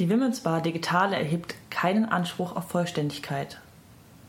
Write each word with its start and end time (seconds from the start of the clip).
Die 0.00 0.08
Women's 0.08 0.40
Bar 0.40 0.62
Digitale 0.62 1.14
erhebt 1.14 1.54
keinen 1.68 2.06
Anspruch 2.06 2.56
auf 2.56 2.70
Vollständigkeit. 2.70 3.60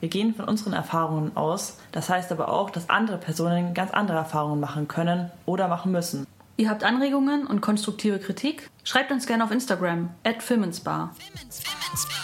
Wir 0.02 0.10
gehen 0.10 0.36
von 0.36 0.44
unseren 0.44 0.74
Erfahrungen 0.74 1.38
aus, 1.38 1.78
das 1.94 2.10
heißt 2.10 2.30
aber 2.34 2.50
auch, 2.50 2.72
dass 2.72 2.90
andere 2.90 3.18
Personen 3.18 3.74
ganz 3.74 3.92
andere 3.92 4.18
Erfahrungen 4.18 4.60
machen 4.60 4.90
können 4.90 5.32
oder 5.46 5.70
machen 5.70 5.94
müssen. 5.94 6.28
Ihr 6.58 6.70
habt 6.70 6.84
Anregungen 6.84 7.48
und 7.48 7.62
konstruktive 7.62 8.20
Kritik? 8.20 8.70
Schreibt 8.84 9.14
uns 9.14 9.26
gerne 9.28 9.46
auf 9.46 9.52
Instagram 9.52 10.10
at 10.26 10.44
Filmensbar. 10.44 11.16
Filmens, 11.18 11.62
Filmens, 11.62 12.06
Filmens, 12.06 12.21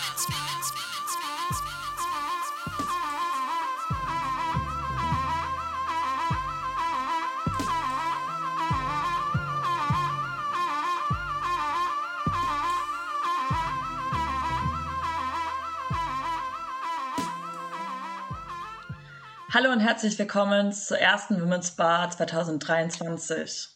Hallo 19.58 19.72
und 19.72 19.80
herzlich 19.80 20.20
willkommen 20.20 20.72
zur 20.72 21.00
ersten 21.00 21.42
Women's 21.42 21.72
Bar 21.72 22.12
2023. 22.12 23.70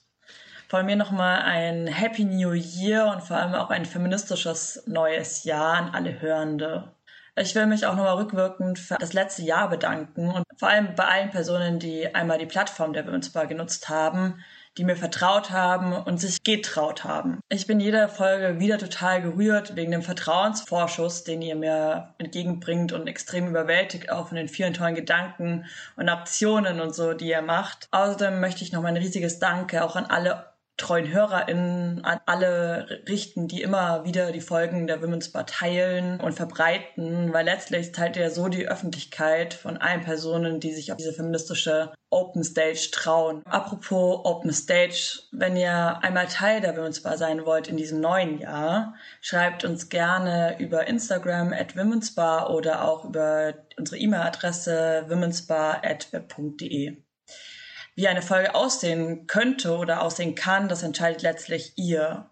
Von 0.70 0.86
mir 0.86 0.96
nochmal 0.96 1.42
ein 1.42 1.88
Happy 1.88 2.24
New 2.24 2.52
Year 2.52 3.12
und 3.12 3.24
vor 3.24 3.38
allem 3.38 3.56
auch 3.56 3.72
ein 3.72 3.86
feministisches 3.86 4.84
neues 4.86 5.44
Jahr 5.44 5.78
an 5.78 5.90
alle 5.96 6.22
Hörende. 6.22 6.94
Ich 7.36 7.56
will 7.56 7.66
mich 7.66 7.88
auch 7.88 7.96
nochmal 7.96 8.18
rückwirkend 8.18 8.78
für 8.78 8.98
das 9.00 9.14
letzte 9.14 9.42
Jahr 9.42 9.72
bedanken 9.72 10.30
und 10.30 10.46
vor 10.56 10.70
allem 10.70 10.94
bei 10.94 11.06
allen 11.06 11.32
Personen, 11.32 11.80
die 11.80 12.14
einmal 12.14 12.38
die 12.38 12.46
Plattform 12.46 12.94
der 12.94 13.08
Women's 13.08 13.32
Bar 13.32 13.48
genutzt 13.48 13.90
haben, 13.90 14.44
die 14.78 14.84
mir 14.84 14.96
vertraut 14.96 15.52
haben 15.52 15.94
und 15.94 16.20
sich 16.20 16.44
getraut 16.44 17.04
haben. 17.04 17.40
Ich 17.50 17.68
bin 17.68 17.80
jeder 17.80 18.08
Folge 18.08 18.60
wieder 18.60 18.78
total 18.78 19.22
gerührt 19.22 19.76
wegen 19.76 19.92
dem 19.92 20.02
Vertrauensvorschuss, 20.02 21.24
den 21.24 21.42
ihr 21.42 21.56
mir 21.56 22.14
entgegenbringt 22.18 22.94
und 22.94 23.08
extrem 23.08 23.48
überwältigt 23.48 24.12
auch 24.12 24.30
von 24.30 24.38
den 24.38 24.48
vielen 24.48 24.74
tollen 24.74 24.96
Gedanken 24.96 25.66
und 25.98 26.10
Aktionen 26.10 26.80
und 26.80 26.96
so, 26.96 27.14
die 27.14 27.30
ihr 27.30 27.42
macht. 27.42 27.88
Außerdem 27.92 28.40
möchte 28.40 28.64
ich 28.64 28.72
noch 28.72 28.82
mal 28.82 28.90
ein 28.90 28.98
riesiges 28.98 29.40
Danke 29.40 29.84
auch 29.84 29.96
an 29.96 30.06
alle 30.06 30.51
treuen 30.82 31.12
HörerInnen 31.12 32.04
an 32.04 32.20
alle 32.26 33.04
richten, 33.08 33.48
die 33.48 33.62
immer 33.62 34.04
wieder 34.04 34.32
die 34.32 34.42
Folgen 34.42 34.88
der 34.88 35.02
Women's 35.02 35.32
Bar 35.32 35.46
teilen 35.46 36.20
und 36.20 36.34
verbreiten, 36.34 37.32
weil 37.32 37.46
letztlich 37.46 37.92
teilt 37.92 38.18
ihr 38.18 38.32
so 38.32 38.48
die 38.50 38.68
Öffentlichkeit 38.68 39.54
von 39.54 39.78
allen 39.78 40.02
Personen, 40.02 40.60
die 40.60 40.74
sich 40.74 40.92
auf 40.92 40.98
diese 40.98 41.14
feministische 41.14 41.94
Open 42.10 42.44
Stage 42.44 42.90
trauen. 42.92 43.44
Apropos 43.46 44.26
Open 44.26 44.52
Stage, 44.52 45.20
wenn 45.32 45.56
ihr 45.56 46.00
einmal 46.02 46.28
Teil 46.28 46.60
der 46.60 46.76
Women's 46.76 47.04
Bar 47.04 47.18
sein 47.18 47.46
wollt 47.46 47.68
in 47.68 47.78
diesem 47.78 48.02
neuen 48.02 48.40
Jahr, 48.40 48.96
schreibt 49.22 49.64
uns 49.64 49.90
gerne 49.90 50.58
über 50.60 50.88
Instagram 50.88 51.54
at 51.54 51.78
Women's 51.78 52.16
Bar 52.16 52.50
oder 52.54 52.88
auch 52.88 53.06
über 53.06 53.54
unsere 53.78 54.00
E-Mail-Adresse 54.00 55.06
womensbar 55.08 55.86
at 55.86 56.12
web.de. 56.12 56.98
Wie 58.02 58.08
eine 58.08 58.24
Folge 58.24 58.56
aussehen 58.56 59.28
könnte 59.28 59.78
oder 59.78 60.02
aussehen 60.02 60.34
kann, 60.34 60.68
das 60.68 60.82
entscheidet 60.82 61.22
letztlich 61.22 61.74
ihr. 61.76 62.32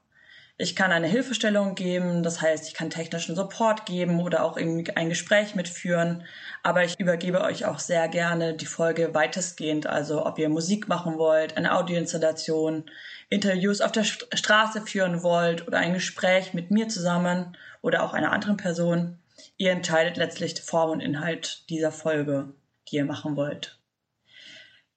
Ich 0.57 0.75
kann 0.75 0.91
eine 0.91 1.05
Hilfestellung 1.05 1.75
geben, 1.75 2.23
das 2.23 2.41
heißt, 2.41 2.67
ich 2.67 2.73
kann 2.73 2.89
technischen 2.89 3.35
Support 3.35 3.85
geben 3.85 4.19
oder 4.19 4.43
auch 4.43 4.57
ein 4.57 5.09
Gespräch 5.09 5.53
mitführen, 5.53 6.23
aber 6.63 6.85
ich 6.85 6.99
übergebe 6.99 7.41
euch 7.41 7.65
auch 7.65 7.77
sehr 7.77 8.07
gerne 8.07 8.55
die 8.55 8.65
Folge 8.65 9.13
weitestgehend, 9.13 9.85
also 9.85 10.25
ob 10.25 10.39
ihr 10.39 10.49
Musik 10.49 10.87
machen 10.87 11.19
wollt, 11.19 11.55
eine 11.55 11.77
Audioinstallation, 11.77 12.89
Interviews 13.29 13.81
auf 13.81 13.91
der 13.91 14.05
Straße 14.05 14.81
führen 14.81 15.21
wollt 15.21 15.67
oder 15.67 15.77
ein 15.77 15.93
Gespräch 15.93 16.55
mit 16.55 16.71
mir 16.71 16.87
zusammen 16.87 17.55
oder 17.83 18.01
auch 18.01 18.13
einer 18.13 18.31
anderen 18.31 18.57
Person. 18.57 19.19
Ihr 19.57 19.69
entscheidet 19.69 20.17
letztlich 20.17 20.59
Form 20.63 20.89
und 20.89 20.99
Inhalt 20.99 21.69
dieser 21.69 21.91
Folge, 21.91 22.55
die 22.87 22.95
ihr 22.95 23.05
machen 23.05 23.35
wollt. 23.35 23.78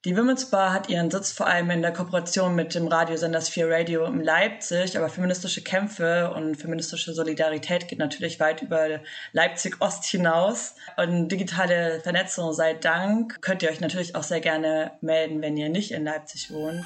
Die 0.05 0.17
Women's 0.17 0.49
Bar 0.49 0.73
hat 0.73 0.89
ihren 0.89 1.09
Sitz 1.09 1.31
vor 1.31 1.47
allem 1.47 1.69
in 1.69 1.81
der 1.81 1.93
Kooperation 1.93 2.55
mit 2.55 2.75
dem 2.75 2.87
Radiosender 2.87 3.39
Sphere 3.39 3.71
Radio 3.71 4.03
in 4.03 4.21
Leipzig, 4.21 4.97
aber 4.97 5.07
feministische 5.07 5.61
Kämpfe 5.61 6.33
und 6.35 6.55
feministische 6.55 7.13
Solidarität 7.13 7.87
geht 7.87 7.99
natürlich 7.99 8.37
weit 8.41 8.61
über 8.61 8.99
Leipzig 9.31 9.77
Ost 9.79 10.03
hinaus. 10.03 10.75
Und 10.97 11.29
digitale 11.29 12.01
Vernetzung 12.01 12.51
sei 12.51 12.73
Dank 12.73 13.41
könnt 13.41 13.63
ihr 13.63 13.69
euch 13.69 13.79
natürlich 13.79 14.13
auch 14.13 14.23
sehr 14.23 14.41
gerne 14.41 14.91
melden, 14.99 15.41
wenn 15.41 15.55
ihr 15.55 15.69
nicht 15.69 15.93
in 15.93 16.03
Leipzig 16.03 16.51
wohnt. 16.51 16.83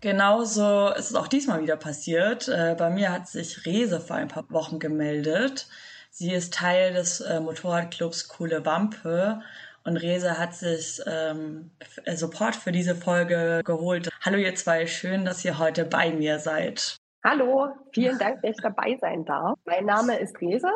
Genauso 0.00 0.90
ist 0.96 1.10
es 1.10 1.14
auch 1.14 1.28
diesmal 1.28 1.62
wieder 1.62 1.76
passiert. 1.76 2.48
Äh, 2.48 2.74
bei 2.76 2.90
mir 2.90 3.12
hat 3.12 3.28
sich 3.28 3.64
Rese 3.66 4.00
vor 4.00 4.16
ein 4.16 4.26
paar 4.26 4.50
Wochen 4.50 4.80
gemeldet. 4.80 5.68
Sie 6.10 6.32
ist 6.32 6.54
Teil 6.54 6.94
des 6.94 7.20
äh, 7.20 7.38
Motorradclubs 7.38 8.26
Coole 8.26 8.64
Wampe 8.64 9.42
und 9.86 9.96
Resa 9.96 10.36
hat 10.36 10.54
sich 10.54 11.00
ähm, 11.06 11.70
Support 12.06 12.56
für 12.56 12.72
diese 12.72 12.94
Folge 12.94 13.62
geholt. 13.64 14.10
Hallo 14.20 14.36
ihr 14.36 14.54
zwei, 14.54 14.86
schön, 14.86 15.24
dass 15.24 15.44
ihr 15.44 15.58
heute 15.58 15.84
bei 15.84 16.10
mir 16.10 16.38
seid. 16.40 16.96
Hallo, 17.24 17.68
vielen 17.92 18.18
Dank, 18.18 18.42
dass 18.42 18.50
ich 18.56 18.62
dabei 18.62 18.98
sein 19.00 19.24
darf. 19.24 19.58
Mein 19.64 19.84
Name 19.84 20.18
ist 20.18 20.40
Resa. 20.40 20.70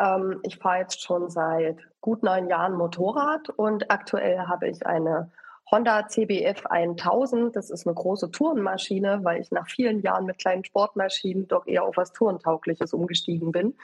Ähm, 0.00 0.40
ich 0.42 0.56
fahre 0.56 0.80
jetzt 0.80 1.02
schon 1.02 1.28
seit 1.28 1.76
gut 2.00 2.22
neun 2.22 2.48
Jahren 2.48 2.74
Motorrad 2.74 3.50
und 3.50 3.90
aktuell 3.90 4.38
habe 4.38 4.68
ich 4.68 4.84
eine 4.86 5.30
Honda 5.70 6.08
CBF 6.08 6.64
1000. 6.66 7.54
Das 7.54 7.68
ist 7.68 7.86
eine 7.86 7.94
große 7.94 8.30
Tourenmaschine, 8.30 9.20
weil 9.24 9.42
ich 9.42 9.50
nach 9.50 9.68
vielen 9.68 10.00
Jahren 10.00 10.24
mit 10.24 10.38
kleinen 10.38 10.64
Sportmaschinen 10.64 11.48
doch 11.48 11.66
eher 11.66 11.84
auf 11.84 11.98
was 11.98 12.12
Tourentaugliches 12.12 12.94
umgestiegen 12.94 13.52
bin. 13.52 13.74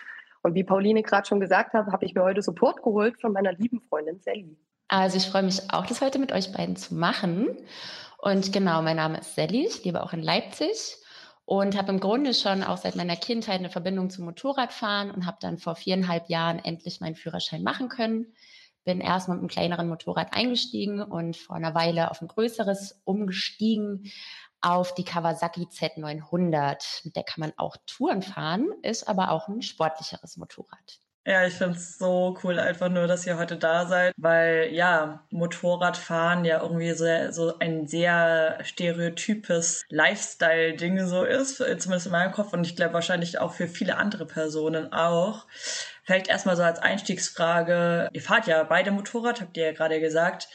Und 0.44 0.54
wie 0.54 0.62
Pauline 0.62 1.02
gerade 1.02 1.26
schon 1.26 1.40
gesagt 1.40 1.72
hat, 1.72 1.86
habe 1.86 2.04
ich 2.04 2.14
mir 2.14 2.22
heute 2.22 2.42
Support 2.42 2.82
geholt 2.82 3.18
von 3.18 3.32
meiner 3.32 3.54
lieben 3.54 3.80
Freundin 3.80 4.20
Sally. 4.20 4.58
Also 4.88 5.16
ich 5.16 5.26
freue 5.26 5.42
mich 5.42 5.72
auch, 5.72 5.86
das 5.86 6.02
heute 6.02 6.18
mit 6.18 6.32
euch 6.32 6.52
beiden 6.52 6.76
zu 6.76 6.94
machen. 6.94 7.56
Und 8.18 8.52
genau, 8.52 8.82
mein 8.82 8.96
Name 8.96 9.18
ist 9.18 9.34
Sally, 9.34 9.66
ich 9.66 9.82
lebe 9.84 10.02
auch 10.02 10.12
in 10.12 10.22
Leipzig 10.22 10.96
und 11.46 11.78
habe 11.78 11.92
im 11.92 11.98
Grunde 11.98 12.34
schon 12.34 12.62
auch 12.62 12.76
seit 12.76 12.94
meiner 12.94 13.16
Kindheit 13.16 13.58
eine 13.58 13.70
Verbindung 13.70 14.10
zum 14.10 14.26
Motorradfahren 14.26 15.10
und 15.10 15.24
habe 15.24 15.38
dann 15.40 15.56
vor 15.56 15.76
viereinhalb 15.76 16.28
Jahren 16.28 16.58
endlich 16.58 17.00
meinen 17.00 17.16
Führerschein 17.16 17.62
machen 17.62 17.88
können. 17.88 18.34
Bin 18.84 19.00
erst 19.00 19.30
mit 19.30 19.38
einem 19.38 19.48
kleineren 19.48 19.88
Motorrad 19.88 20.34
eingestiegen 20.34 21.00
und 21.00 21.38
vor 21.38 21.56
einer 21.56 21.74
Weile 21.74 22.10
auf 22.10 22.20
ein 22.20 22.28
größeres 22.28 23.00
umgestiegen, 23.04 24.12
auf 24.64 24.94
die 24.94 25.04
Kawasaki 25.04 25.66
Z900. 25.70 27.04
Mit 27.04 27.16
der 27.16 27.24
kann 27.24 27.40
man 27.40 27.52
auch 27.56 27.76
Touren 27.86 28.22
fahren, 28.22 28.70
ist 28.82 29.08
aber 29.08 29.30
auch 29.30 29.48
ein 29.48 29.62
sportlicheres 29.62 30.36
Motorrad. 30.36 31.00
Ja, 31.26 31.46
ich 31.46 31.54
finde 31.54 31.78
es 31.78 31.96
so 31.96 32.36
cool, 32.42 32.58
einfach 32.58 32.90
nur, 32.90 33.06
dass 33.06 33.26
ihr 33.26 33.38
heute 33.38 33.56
da 33.56 33.86
seid, 33.86 34.12
weil 34.18 34.68
ja, 34.72 35.24
Motorradfahren 35.30 36.44
ja 36.44 36.60
irgendwie 36.60 36.92
so, 36.92 37.06
so 37.30 37.58
ein 37.60 37.86
sehr 37.86 38.58
stereotypes 38.62 39.84
Lifestyle-Ding 39.88 41.06
so 41.06 41.24
ist, 41.24 41.56
zumindest 41.56 42.06
in 42.06 42.12
meinem 42.12 42.32
Kopf 42.32 42.52
und 42.52 42.66
ich 42.66 42.76
glaube 42.76 42.92
wahrscheinlich 42.92 43.38
auch 43.38 43.54
für 43.54 43.68
viele 43.68 43.96
andere 43.96 44.26
Personen 44.26 44.92
auch. 44.92 45.46
Vielleicht 46.02 46.28
erstmal 46.28 46.56
so 46.56 46.62
als 46.62 46.78
Einstiegsfrage, 46.78 48.10
ihr 48.12 48.22
fahrt 48.22 48.46
ja 48.46 48.62
beide 48.64 48.90
Motorrad, 48.90 49.40
habt 49.40 49.56
ihr 49.56 49.64
ja 49.64 49.72
gerade 49.72 50.00
gesagt. 50.00 50.48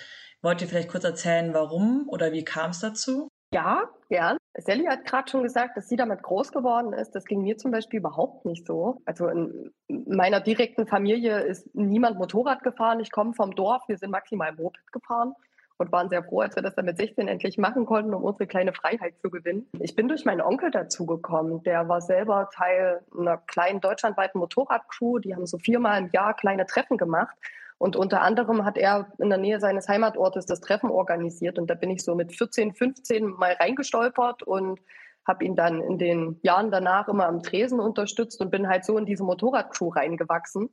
Wollt 0.43 0.61
ihr 0.61 0.67
vielleicht 0.67 0.89
kurz 0.89 1.03
erzählen, 1.03 1.51
warum 1.55 2.07
oder 2.09 2.31
wie 2.31 2.45
kam 2.45 2.69
es 2.69 2.79
dazu? 2.79 3.27
Ja, 3.51 3.89
gern. 4.09 4.37
Sally 4.57 4.85
hat 4.85 5.05
gerade 5.05 5.29
schon 5.29 5.41
gesagt, 5.43 5.75
dass 5.75 5.87
sie 5.87 5.95
damit 5.95 6.21
groß 6.21 6.51
geworden 6.51 6.93
ist. 6.93 7.15
Das 7.15 7.25
ging 7.25 7.41
mir 7.41 7.57
zum 7.57 7.71
Beispiel 7.71 7.99
überhaupt 7.99 8.45
nicht 8.45 8.67
so. 8.67 9.01
Also 9.05 9.27
in 9.27 9.71
meiner 9.87 10.39
direkten 10.39 10.85
Familie 10.85 11.39
ist 11.39 11.73
niemand 11.73 12.19
Motorrad 12.19 12.61
gefahren. 12.61 12.99
Ich 12.99 13.11
komme 13.11 13.33
vom 13.33 13.55
Dorf. 13.55 13.83
Wir 13.87 13.97
sind 13.97 14.11
maximal 14.11 14.53
Moped 14.53 14.91
gefahren 14.91 15.33
und 15.77 15.91
waren 15.91 16.09
sehr 16.09 16.23
froh, 16.23 16.41
als 16.41 16.55
wir 16.55 16.61
das 16.61 16.75
dann 16.75 16.85
mit 16.85 16.97
16 16.97 17.27
endlich 17.27 17.57
machen 17.57 17.85
konnten, 17.85 18.13
um 18.13 18.23
unsere 18.23 18.45
kleine 18.45 18.73
Freiheit 18.73 19.17
zu 19.19 19.31
gewinnen. 19.31 19.67
Ich 19.79 19.95
bin 19.95 20.07
durch 20.07 20.25
meinen 20.25 20.41
Onkel 20.41 20.69
dazugekommen. 20.69 21.63
Der 21.63 21.87
war 21.87 22.01
selber 22.01 22.49
Teil 22.53 23.01
einer 23.17 23.37
kleinen 23.37 23.81
deutschlandweiten 23.81 24.39
Motorradcrew. 24.39 25.19
Die 25.19 25.33
haben 25.33 25.47
so 25.47 25.57
viermal 25.57 25.99
im 25.99 26.09
Jahr 26.11 26.35
kleine 26.35 26.67
Treffen 26.67 26.97
gemacht. 26.97 27.35
Und 27.79 27.95
unter 27.95 28.21
anderem 28.21 28.65
hat 28.65 28.77
er 28.77 29.11
in 29.17 29.29
der 29.29 29.39
Nähe 29.39 29.59
seines 29.59 29.87
Heimatortes 29.87 30.45
das 30.45 30.59
Treffen 30.59 30.91
organisiert. 30.91 31.57
Und 31.57 31.69
da 31.69 31.75
bin 31.75 31.89
ich 31.89 32.03
so 32.03 32.13
mit 32.13 32.35
14, 32.35 32.73
15 32.75 33.25
mal 33.25 33.53
reingestolpert 33.53 34.43
und 34.43 34.81
habe 35.25 35.45
ihn 35.45 35.55
dann 35.55 35.81
in 35.81 35.97
den 35.97 36.39
Jahren 36.43 36.71
danach 36.71 37.07
immer 37.07 37.25
am 37.25 37.41
Tresen 37.41 37.79
unterstützt 37.79 38.41
und 38.41 38.51
bin 38.51 38.67
halt 38.67 38.83
so 38.83 38.97
in 38.97 39.05
diese 39.05 39.23
Motorradcrew 39.23 39.89
reingewachsen. 39.89 40.69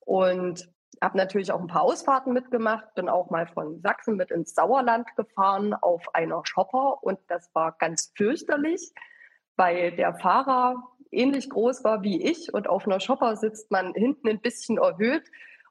Und 0.00 0.70
habe 1.02 1.16
natürlich 1.16 1.50
auch 1.50 1.60
ein 1.60 1.66
paar 1.66 1.82
Ausfahrten 1.82 2.34
mitgemacht, 2.34 2.94
bin 2.94 3.08
auch 3.08 3.30
mal 3.30 3.46
von 3.46 3.80
Sachsen 3.80 4.16
mit 4.16 4.30
ins 4.30 4.54
Sauerland 4.54 5.08
gefahren 5.16 5.72
auf 5.72 6.14
einer 6.14 6.42
Shopper 6.44 7.02
und 7.02 7.18
das 7.28 7.48
war 7.54 7.76
ganz 7.78 8.12
fürchterlich, 8.16 8.92
weil 9.56 9.92
der 9.92 10.14
Fahrer 10.14 10.76
ähnlich 11.10 11.48
groß 11.48 11.84
war 11.84 12.02
wie 12.02 12.22
ich 12.22 12.52
und 12.52 12.68
auf 12.68 12.86
einer 12.86 13.00
Shopper 13.00 13.36
sitzt 13.36 13.70
man 13.70 13.94
hinten 13.94 14.28
ein 14.28 14.40
bisschen 14.40 14.76
erhöht 14.76 15.24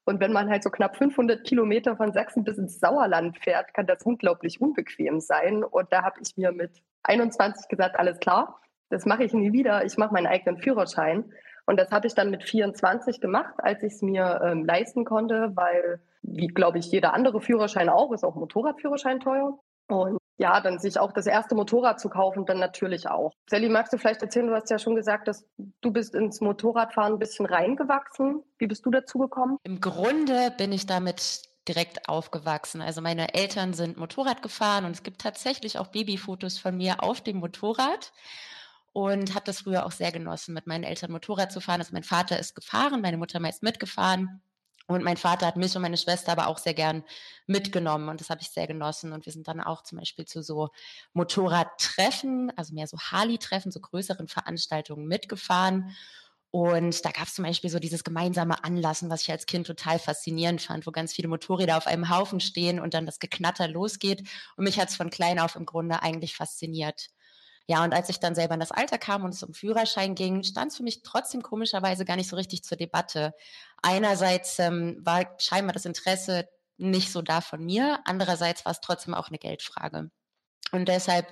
und 0.06 0.20
wenn 0.20 0.34
man 0.34 0.50
halt 0.50 0.64
so 0.64 0.70
knapp 0.70 0.98
500 0.98 1.44
Kilometer 1.44 1.96
von 1.96 2.14
Sachsen 2.14 2.44
bis 2.44 2.58
ins 2.58 2.80
Sauerland 2.80 3.38
fährt, 3.38 3.74
kann 3.74 3.86
das 3.86 4.04
unglaublich 4.04 4.60
unbequem 4.60 5.20
sein. 5.20 5.64
Und 5.64 5.92
da 5.92 6.04
habe 6.04 6.20
ich 6.22 6.36
mir 6.36 6.52
mit 6.52 6.82
21 7.04 7.68
gesagt, 7.68 8.00
alles 8.00 8.20
klar, 8.20 8.60
das 8.90 9.06
mache 9.06 9.24
ich 9.24 9.34
nie 9.34 9.54
wieder. 9.54 9.86
Ich 9.86 9.98
mache 9.98 10.14
meinen 10.14 10.28
eigenen 10.28 10.58
Führerschein. 10.58 11.32
Und 11.66 11.80
das 11.80 11.92
habe 11.92 12.08
ich 12.08 12.16
dann 12.16 12.32
mit 12.32 12.44
24 12.44 13.22
gemacht, 13.22 13.54
als 13.60 13.84
ich 13.84 13.94
es 13.94 14.02
mir 14.02 14.42
ähm, 14.44 14.66
leisten 14.66 15.06
konnte, 15.06 15.52
weil, 15.54 16.02
wie 16.24 16.48
glaube 16.48 16.80
ich, 16.80 16.92
jeder 16.92 17.14
andere 17.14 17.42
Führerschein 17.42 17.90
auch, 17.90 18.12
ist 18.12 18.24
auch 18.24 18.36
Motorradführerschein 18.36 19.20
teuer. 19.20 19.60
Und 19.88 20.19
ja, 20.40 20.62
dann 20.62 20.80
sich 20.80 20.98
auch 20.98 21.12
das 21.12 21.28
erste 21.28 21.54
Motorrad 21.54 22.00
zu 22.00 22.10
kaufen, 22.10 22.46
dann 22.46 22.60
natürlich 22.60 23.10
auch. 23.10 23.34
Sally, 23.50 23.68
magst 23.68 23.92
du 23.92 23.98
vielleicht 23.98 24.22
erzählen, 24.22 24.48
du 24.48 24.56
hast 24.56 24.70
ja 24.70 24.80
schon 24.80 24.96
gesagt, 24.96 25.28
dass 25.28 25.46
du 25.82 25.92
bist 25.92 26.16
ins 26.16 26.40
Motorradfahren 26.40 27.14
ein 27.14 27.20
bisschen 27.20 27.46
reingewachsen. 27.46 28.42
Wie 28.58 28.68
bist 28.68 28.86
du 28.86 28.90
dazu 28.90 29.20
gekommen? 29.20 29.58
Im 29.64 29.82
Grunde 29.82 30.52
bin 30.58 30.72
ich 30.72 30.86
damit 30.86 31.42
direkt 31.68 32.08
aufgewachsen. 32.08 32.82
Also 32.82 33.02
meine 33.02 33.34
Eltern 33.34 33.74
sind 33.74 33.98
Motorrad 33.98 34.42
gefahren 34.42 34.86
und 34.86 34.92
es 34.92 35.04
gibt 35.04 35.20
tatsächlich 35.22 35.78
auch 35.78 35.88
Babyfotos 35.88 36.58
von 36.58 36.78
mir 36.78 37.04
auf 37.04 37.20
dem 37.22 37.38
Motorrad 37.38 38.14
und 38.94 39.36
habe 39.36 39.46
das 39.46 39.60
früher 39.60 39.86
auch 39.86 39.92
sehr 39.92 40.14
genossen, 40.14 40.54
mit 40.54 40.68
meinen 40.68 40.86
Eltern 40.86 41.12
Motorrad 41.12 41.52
zu 41.52 41.60
fahren. 41.60 41.82
Also 41.82 41.92
mein 41.92 42.04
Vater 42.04 42.40
ist 42.40 42.56
gefahren, 42.56 43.02
meine 43.02 43.18
Mutter 43.18 43.42
meist 43.42 43.62
mitgefahren. 43.62 44.42
Und 44.90 45.04
mein 45.04 45.18
Vater 45.18 45.46
hat 45.46 45.56
mich 45.56 45.76
und 45.76 45.84
meine 45.84 45.98
Schwester 45.98 46.32
aber 46.32 46.48
auch 46.48 46.58
sehr 46.58 46.74
gern 46.74 47.04
mitgenommen 47.46 48.10
und 48.10 48.20
das 48.22 48.32
habe 48.32 48.42
ich 48.42 48.50
sehr 48.50 48.66
genossen. 48.66 49.14
Und 49.14 49.28
wir 49.28 49.32
sind 49.32 49.48
dann 49.48 49.62
auch 49.62 49.84
zum 49.84 50.00
Beispiel 50.00 50.26
zu 50.26 50.42
so 50.42 50.70
Motorradtreffen, 51.14 52.52
also 52.58 52.74
mehr 52.74 52.88
so 52.88 52.98
Harley-Treffen, 52.98 53.72
so 53.72 53.80
größeren 53.82 54.28
Veranstaltungen 54.28 55.08
mitgefahren. 55.08 55.96
Und 56.50 57.06
da 57.06 57.12
gab 57.12 57.28
es 57.28 57.36
zum 57.36 57.46
Beispiel 57.46 57.70
so 57.70 57.78
dieses 57.78 58.04
gemeinsame 58.04 58.64
Anlassen, 58.64 59.12
was 59.12 59.22
ich 59.22 59.30
als 59.32 59.46
Kind 59.46 59.68
total 59.68 60.00
faszinierend 60.00 60.60
fand, 60.64 60.88
wo 60.88 60.92
ganz 60.92 61.14
viele 61.14 61.28
Motorräder 61.28 61.78
auf 61.78 61.86
einem 61.86 62.10
Haufen 62.10 62.40
stehen 62.40 62.80
und 62.80 62.96
dann 62.96 63.06
das 63.06 63.20
Geknatter 63.20 63.68
losgeht. 63.68 64.28
Und 64.58 64.64
mich 64.64 64.80
hat 64.80 64.90
es 64.90 64.96
von 64.96 65.12
klein 65.12 65.38
auf 65.38 65.56
im 65.56 65.68
Grunde 65.68 66.02
eigentlich 66.02 66.36
fasziniert. 66.36 67.10
Ja, 67.70 67.84
und 67.84 67.94
als 67.94 68.10
ich 68.10 68.20
dann 68.20 68.34
selber 68.34 68.56
in 68.56 68.60
das 68.60 68.72
Alter 68.72 68.98
kam 68.98 69.24
und 69.24 69.36
es 69.36 69.44
um 69.44 69.54
Führerschein 69.54 70.16
ging, 70.16 70.42
stand 70.42 70.72
es 70.72 70.78
für 70.78 70.84
mich 70.84 71.04
trotzdem 71.04 71.44
komischerweise 71.44 72.04
gar 72.04 72.16
nicht 72.16 72.28
so 72.28 72.36
richtig 72.36 72.64
zur 72.64 72.78
Debatte. 72.78 73.36
Einerseits 73.84 74.58
ähm, 74.58 74.98
war 75.02 75.36
scheinbar 75.38 75.74
das 75.74 75.86
Interesse 75.86 76.50
nicht 76.78 77.12
so 77.12 77.22
da 77.22 77.42
von 77.42 77.64
mir, 77.64 78.00
andererseits 78.06 78.66
war 78.66 78.72
es 78.72 78.82
trotzdem 78.82 79.14
auch 79.14 79.28
eine 79.28 79.38
Geldfrage. 79.38 80.10
Und 80.72 80.88
deshalb 80.88 81.28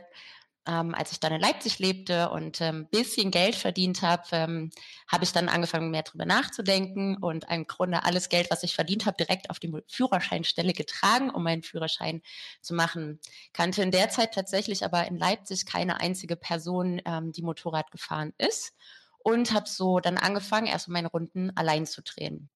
ähm, 0.68 0.94
als 0.94 1.12
ich 1.12 1.20
dann 1.20 1.34
in 1.34 1.42
Leipzig 1.42 1.80
lebte 1.80 2.30
und 2.30 2.62
ein 2.62 2.76
ähm, 2.76 2.88
bisschen 2.90 3.32
Geld 3.32 3.56
verdient 3.56 4.02
habe, 4.02 4.24
ähm, 4.32 4.70
habe 5.08 5.24
ich 5.24 5.32
dann 5.32 5.50
angefangen, 5.50 5.92
mehr 5.92 6.04
darüber 6.04 6.26
nachzudenken 6.26 7.18
und 7.18 7.46
im 7.50 7.66
Grunde 7.66 8.04
alles 8.04 8.30
Geld, 8.30 8.52
was 8.52 8.64
ich 8.64 8.76
verdient 8.76 9.06
habe, 9.06 9.18
direkt 9.18 9.50
auf 9.50 9.60
die 9.60 9.74
Führerscheinstelle 9.88 10.74
getragen, 10.74 11.30
um 11.30 11.44
meinen 11.44 11.64
Führerschein 11.64 12.22
zu 12.62 12.74
machen. 12.74 13.20
Kannte 13.54 13.82
in 13.82 13.92
der 13.92 14.10
Zeit 14.10 14.34
tatsächlich 14.34 14.84
aber 14.84 15.08
in 15.08 15.18
Leipzig 15.18 15.66
keine 15.66 16.02
einzige 16.02 16.36
Person, 16.36 17.02
ähm, 17.06 17.32
die 17.32 17.44
Motorrad 17.44 17.92
gefahren 17.92 18.34
ist 18.38 18.74
und 19.20 19.54
habe 19.54 19.68
so 19.68 20.00
dann 20.00 20.18
angefangen, 20.18 20.68
erst 20.68 20.90
meine 20.90 21.10
Runden 21.10 21.52
allein 21.56 21.86
zu 21.86 22.02
drehen. 22.02 22.50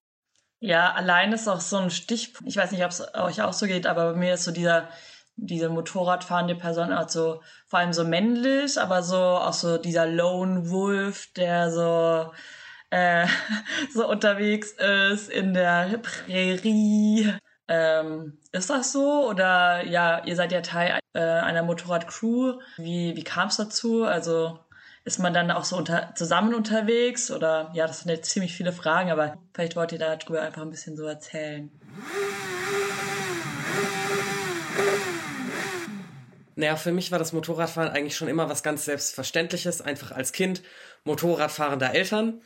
Ja, 0.60 0.94
allein 0.94 1.34
ist 1.34 1.48
auch 1.48 1.60
so 1.60 1.78
ein 1.78 1.90
Stichpunkt. 1.90 2.48
Ich 2.48 2.56
weiß 2.56 2.72
nicht, 2.72 2.84
ob 2.84 2.92
es 2.92 3.02
euch 3.16 3.42
auch 3.42 3.54
so 3.54 3.66
geht, 3.66 3.88
aber 3.88 4.14
bei 4.14 4.20
mir 4.20 4.34
ist 4.36 4.44
so 4.44 4.52
dieser 4.52 4.90
diese 5.42 5.70
Motorradfahrende 5.70 6.56
Person, 6.56 6.92
also 6.92 7.42
vor 7.66 7.80
allem 7.80 7.94
so 7.94 8.04
männlich, 8.04 8.80
aber 8.80 9.02
so 9.02 9.18
auch 9.18 9.54
so 9.54 9.78
dieser 9.78 10.06
Lone 10.06 10.70
Wolf, 10.70 11.34
der 11.34 11.72
so 11.72 12.32
äh, 12.92 13.26
so 13.94 14.08
unterwegs 14.08 14.74
ist 14.74 15.30
in 15.30 15.54
der 15.54 16.00
Prärie. 16.00 17.34
Ähm, 17.68 18.38
ist 18.52 18.70
das 18.70 18.92
so? 18.92 19.28
Oder 19.28 19.86
ja, 19.88 20.24
ihr 20.26 20.36
seid 20.36 20.52
ja 20.52 20.62
Teil 20.62 21.00
äh, 21.14 21.20
einer 21.20 21.64
Motorradcrew. 21.64 22.60
Wie, 22.78 23.16
wie 23.16 23.24
kam 23.24 23.48
es 23.48 23.58
dazu? 23.58 24.04
Also 24.04 24.60
ist 25.06 25.20
man 25.20 25.34
dann 25.34 25.50
auch 25.50 25.64
so 25.64 25.78
unter, 25.78 26.14
zusammen 26.16 26.54
unterwegs? 26.54 27.32
Oder 27.32 27.72
ja, 27.74 27.88
das 27.88 28.02
sind 28.02 28.12
jetzt 28.12 28.30
ziemlich 28.30 28.54
viele 28.54 28.74
Fragen, 28.74 29.10
aber 29.10 29.38
vielleicht 29.54 29.76
wollt 29.76 29.92
ihr 29.92 30.00
darüber 30.00 30.42
einfach 30.42 30.62
ein 30.62 30.70
bisschen 30.70 30.96
so 30.96 31.06
erzählen. 31.06 31.72
Naja, 36.62 36.76
für 36.76 36.92
mich 36.92 37.12
war 37.12 37.18
das 37.18 37.34
Motorradfahren 37.34 37.90
eigentlich 37.90 38.16
schon 38.16 38.28
immer 38.28 38.48
was 38.48 38.62
ganz 38.62 38.86
Selbstverständliches, 38.86 39.82
einfach 39.82 40.12
als 40.12 40.32
Kind 40.32 40.62
Motorradfahrender 41.06 41.96
Eltern, 41.96 42.40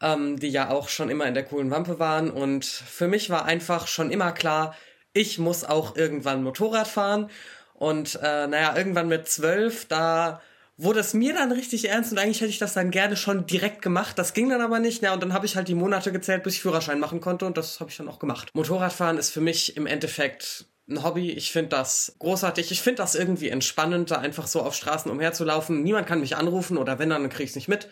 ähm, 0.00 0.36
die 0.36 0.48
ja 0.48 0.70
auch 0.70 0.88
schon 0.88 1.08
immer 1.08 1.26
in 1.26 1.34
der 1.34 1.44
coolen 1.44 1.70
Wampe 1.70 2.00
waren. 2.00 2.28
Und 2.28 2.64
für 2.64 3.06
mich 3.06 3.30
war 3.30 3.44
einfach 3.44 3.86
schon 3.86 4.10
immer 4.10 4.32
klar, 4.32 4.76
ich 5.12 5.38
muss 5.38 5.62
auch 5.62 5.94
irgendwann 5.94 6.42
Motorrad 6.42 6.88
fahren. 6.88 7.30
Und 7.74 8.18
äh, 8.20 8.48
naja, 8.48 8.76
irgendwann 8.76 9.06
mit 9.06 9.28
zwölf, 9.28 9.86
da 9.86 10.42
wurde 10.76 10.98
es 10.98 11.14
mir 11.14 11.32
dann 11.32 11.52
richtig 11.52 11.88
ernst 11.88 12.10
und 12.10 12.18
eigentlich 12.18 12.40
hätte 12.40 12.50
ich 12.50 12.58
das 12.58 12.74
dann 12.74 12.90
gerne 12.90 13.16
schon 13.16 13.46
direkt 13.46 13.80
gemacht. 13.80 14.18
Das 14.18 14.34
ging 14.34 14.48
dann 14.48 14.60
aber 14.60 14.80
nicht. 14.80 15.02
Ja, 15.02 15.14
und 15.14 15.22
dann 15.22 15.32
habe 15.32 15.46
ich 15.46 15.54
halt 15.54 15.68
die 15.68 15.76
Monate 15.76 16.10
gezählt, 16.10 16.42
bis 16.42 16.54
ich 16.54 16.62
Führerschein 16.62 16.98
machen 16.98 17.20
konnte 17.20 17.46
und 17.46 17.56
das 17.56 17.78
habe 17.78 17.90
ich 17.90 17.96
dann 17.96 18.08
auch 18.08 18.18
gemacht. 18.18 18.50
Motorradfahren 18.54 19.18
ist 19.18 19.30
für 19.30 19.40
mich 19.40 19.76
im 19.76 19.86
Endeffekt 19.86 20.66
ein 20.92 21.02
Hobby. 21.02 21.30
Ich 21.30 21.52
finde 21.52 21.70
das 21.70 22.14
großartig. 22.18 22.70
Ich 22.70 22.82
finde 22.82 23.02
das 23.02 23.14
irgendwie 23.14 23.48
entspannend, 23.48 24.10
da 24.10 24.18
einfach 24.18 24.46
so 24.46 24.62
auf 24.62 24.74
Straßen 24.74 25.10
umherzulaufen. 25.10 25.82
Niemand 25.82 26.06
kann 26.06 26.20
mich 26.20 26.36
anrufen 26.36 26.76
oder 26.76 26.98
wenn, 26.98 27.10
dann 27.10 27.28
kriege 27.28 27.44
ich 27.44 27.50
es 27.50 27.56
nicht 27.56 27.68
mit. 27.68 27.88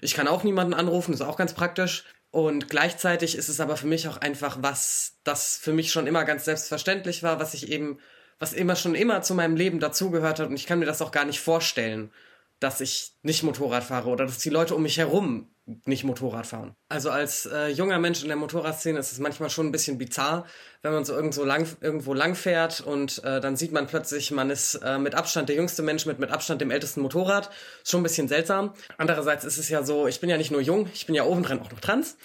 Ich 0.00 0.14
kann 0.14 0.28
auch 0.28 0.44
niemanden 0.44 0.74
anrufen, 0.74 1.14
ist 1.14 1.22
auch 1.22 1.36
ganz 1.36 1.54
praktisch. 1.54 2.04
Und 2.30 2.68
gleichzeitig 2.68 3.36
ist 3.36 3.48
es 3.48 3.60
aber 3.60 3.76
für 3.76 3.86
mich 3.86 4.08
auch 4.08 4.16
einfach 4.16 4.58
was, 4.60 5.18
das 5.22 5.56
für 5.56 5.72
mich 5.72 5.92
schon 5.92 6.06
immer 6.06 6.24
ganz 6.24 6.44
selbstverständlich 6.44 7.22
war, 7.22 7.38
was 7.38 7.54
ich 7.54 7.70
eben, 7.70 7.98
was 8.38 8.52
immer 8.52 8.76
schon 8.76 8.94
immer 8.94 9.22
zu 9.22 9.34
meinem 9.34 9.56
Leben 9.56 9.78
dazugehört 9.78 10.40
hat. 10.40 10.48
Und 10.48 10.56
ich 10.56 10.66
kann 10.66 10.80
mir 10.80 10.86
das 10.86 11.00
auch 11.00 11.12
gar 11.12 11.24
nicht 11.24 11.40
vorstellen, 11.40 12.10
dass 12.58 12.80
ich 12.80 13.12
nicht 13.22 13.44
Motorrad 13.44 13.84
fahre 13.84 14.08
oder 14.08 14.26
dass 14.26 14.38
die 14.38 14.50
Leute 14.50 14.74
um 14.74 14.82
mich 14.82 14.98
herum 14.98 15.53
nicht 15.66 16.04
Motorrad 16.04 16.46
fahren. 16.46 16.74
Also 16.88 17.10
als 17.10 17.46
äh, 17.46 17.68
junger 17.68 17.98
Mensch 17.98 18.22
in 18.22 18.28
der 18.28 18.36
Motorradszene 18.36 18.98
ist 18.98 19.12
es 19.12 19.18
manchmal 19.18 19.48
schon 19.48 19.66
ein 19.66 19.72
bisschen 19.72 19.96
bizarr, 19.96 20.44
wenn 20.82 20.92
man 20.92 21.04
so 21.06 21.14
irgendwo 21.14 21.42
lang, 21.44 21.66
irgendwo 21.80 22.12
lang 22.12 22.34
fährt 22.34 22.82
und 22.82 23.24
äh, 23.24 23.40
dann 23.40 23.56
sieht 23.56 23.72
man 23.72 23.86
plötzlich, 23.86 24.30
man 24.30 24.50
ist 24.50 24.74
äh, 24.74 24.98
mit 24.98 25.14
Abstand 25.14 25.48
der 25.48 25.56
jüngste 25.56 25.82
Mensch 25.82 26.04
mit 26.04 26.18
mit 26.18 26.30
Abstand 26.30 26.60
dem 26.60 26.70
ältesten 26.70 27.00
Motorrad. 27.00 27.50
Ist 27.82 27.90
schon 27.90 28.00
ein 28.00 28.04
bisschen 28.04 28.28
seltsam. 28.28 28.74
Andererseits 28.98 29.44
ist 29.44 29.56
es 29.56 29.70
ja 29.70 29.82
so, 29.82 30.06
ich 30.06 30.20
bin 30.20 30.28
ja 30.28 30.36
nicht 30.36 30.50
nur 30.50 30.60
jung, 30.60 30.88
ich 30.92 31.06
bin 31.06 31.14
ja 31.14 31.24
obendrein 31.24 31.60
auch 31.60 31.70
noch 31.70 31.80
trans. 31.80 32.18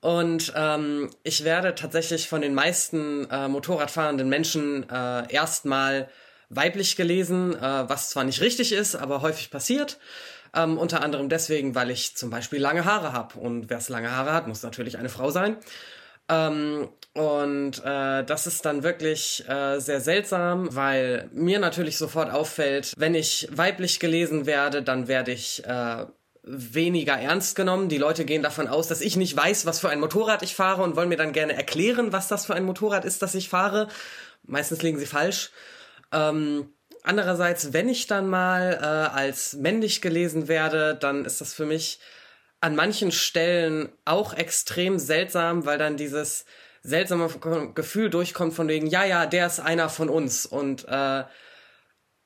Und 0.00 0.52
ähm, 0.54 1.10
ich 1.24 1.42
werde 1.42 1.74
tatsächlich 1.74 2.28
von 2.28 2.40
den 2.40 2.54
meisten 2.54 3.28
äh, 3.30 3.48
Motorradfahrenden 3.48 4.28
Menschen 4.28 4.88
äh, 4.88 5.32
erstmal 5.32 6.08
weiblich 6.48 6.94
gelesen, 6.94 7.54
äh, 7.54 7.88
was 7.88 8.10
zwar 8.10 8.22
nicht 8.22 8.40
richtig 8.40 8.72
ist, 8.72 8.94
aber 8.94 9.22
häufig 9.22 9.50
passiert. 9.50 9.98
Ähm, 10.54 10.78
unter 10.78 11.02
anderem 11.02 11.28
deswegen, 11.28 11.74
weil 11.74 11.90
ich 11.90 12.16
zum 12.16 12.30
Beispiel 12.30 12.60
lange 12.60 12.84
Haare 12.84 13.12
habe. 13.12 13.38
Und 13.38 13.70
wer 13.70 13.78
es 13.78 13.88
lange 13.88 14.10
Haare 14.10 14.32
hat, 14.32 14.46
muss 14.46 14.62
natürlich 14.62 14.98
eine 14.98 15.08
Frau 15.08 15.30
sein. 15.30 15.56
Ähm, 16.28 16.88
und 17.14 17.82
äh, 17.84 18.24
das 18.24 18.46
ist 18.46 18.64
dann 18.64 18.82
wirklich 18.82 19.48
äh, 19.48 19.78
sehr 19.78 20.00
seltsam, 20.00 20.74
weil 20.74 21.30
mir 21.32 21.58
natürlich 21.58 21.98
sofort 21.98 22.30
auffällt, 22.30 22.92
wenn 22.96 23.14
ich 23.14 23.48
weiblich 23.52 24.00
gelesen 24.00 24.44
werde, 24.44 24.82
dann 24.82 25.08
werde 25.08 25.32
ich 25.32 25.64
äh, 25.64 26.06
weniger 26.42 27.14
ernst 27.14 27.56
genommen. 27.56 27.88
Die 27.88 27.98
Leute 27.98 28.24
gehen 28.24 28.42
davon 28.42 28.68
aus, 28.68 28.88
dass 28.88 29.00
ich 29.00 29.16
nicht 29.16 29.36
weiß, 29.36 29.66
was 29.66 29.80
für 29.80 29.88
ein 29.88 30.00
Motorrad 30.00 30.42
ich 30.42 30.54
fahre 30.54 30.82
und 30.82 30.96
wollen 30.96 31.08
mir 31.08 31.16
dann 31.16 31.32
gerne 31.32 31.54
erklären, 31.54 32.12
was 32.12 32.28
das 32.28 32.46
für 32.46 32.54
ein 32.54 32.64
Motorrad 32.64 33.04
ist, 33.04 33.22
das 33.22 33.34
ich 33.34 33.48
fahre. 33.48 33.88
Meistens 34.44 34.82
liegen 34.82 34.98
sie 34.98 35.06
falsch. 35.06 35.50
Ähm, 36.12 36.70
Andererseits, 37.06 37.72
wenn 37.72 37.88
ich 37.88 38.08
dann 38.08 38.28
mal 38.28 38.80
äh, 38.82 39.16
als 39.16 39.52
männlich 39.52 40.00
gelesen 40.02 40.48
werde, 40.48 40.96
dann 40.96 41.24
ist 41.24 41.40
das 41.40 41.54
für 41.54 41.64
mich 41.64 42.00
an 42.60 42.74
manchen 42.74 43.12
Stellen 43.12 43.90
auch 44.04 44.34
extrem 44.34 44.98
seltsam, 44.98 45.66
weil 45.66 45.78
dann 45.78 45.96
dieses 45.96 46.46
seltsame 46.82 47.28
Gefühl 47.76 48.10
durchkommt 48.10 48.54
von 48.54 48.66
wegen, 48.66 48.88
ja, 48.88 49.04
ja, 49.04 49.26
der 49.26 49.46
ist 49.46 49.60
einer 49.60 49.88
von 49.88 50.08
uns. 50.08 50.46
Und 50.46 50.84
äh, 50.88 51.22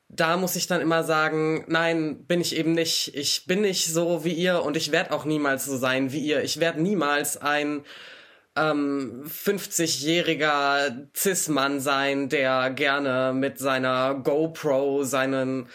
da 0.09 0.37
muss 0.37 0.55
ich 0.55 0.65
dann 0.65 0.81
immer 0.81 1.03
sagen, 1.03 1.63
nein, 1.67 2.25
bin 2.25 2.41
ich 2.41 2.55
eben 2.55 2.71
nicht. 2.71 3.13
Ich 3.13 3.45
bin 3.45 3.61
nicht 3.61 3.85
so 3.85 4.23
wie 4.25 4.33
ihr 4.33 4.63
und 4.63 4.75
ich 4.77 4.91
werde 4.91 5.11
auch 5.11 5.25
niemals 5.25 5.65
so 5.65 5.77
sein 5.77 6.11
wie 6.11 6.21
ihr. 6.21 6.41
Ich 6.41 6.59
werde 6.59 6.81
niemals 6.81 7.37
ein 7.37 7.85
ähm, 8.55 9.23
50-jähriger 9.25 11.07
Cis-Mann 11.15 11.79
sein, 11.79 12.29
der 12.29 12.69
gerne 12.71 13.33
mit 13.33 13.59
seiner 13.59 14.15
GoPro 14.15 15.03
seinen, 15.03 15.69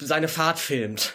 seine 0.00 0.28
Fahrt 0.28 0.58
filmt. 0.58 1.14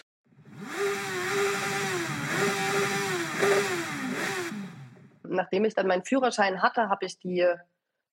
Nachdem 5.22 5.64
ich 5.64 5.74
dann 5.74 5.86
meinen 5.86 6.04
Führerschein 6.04 6.62
hatte, 6.62 6.88
habe 6.88 7.06
ich 7.06 7.18
die 7.18 7.46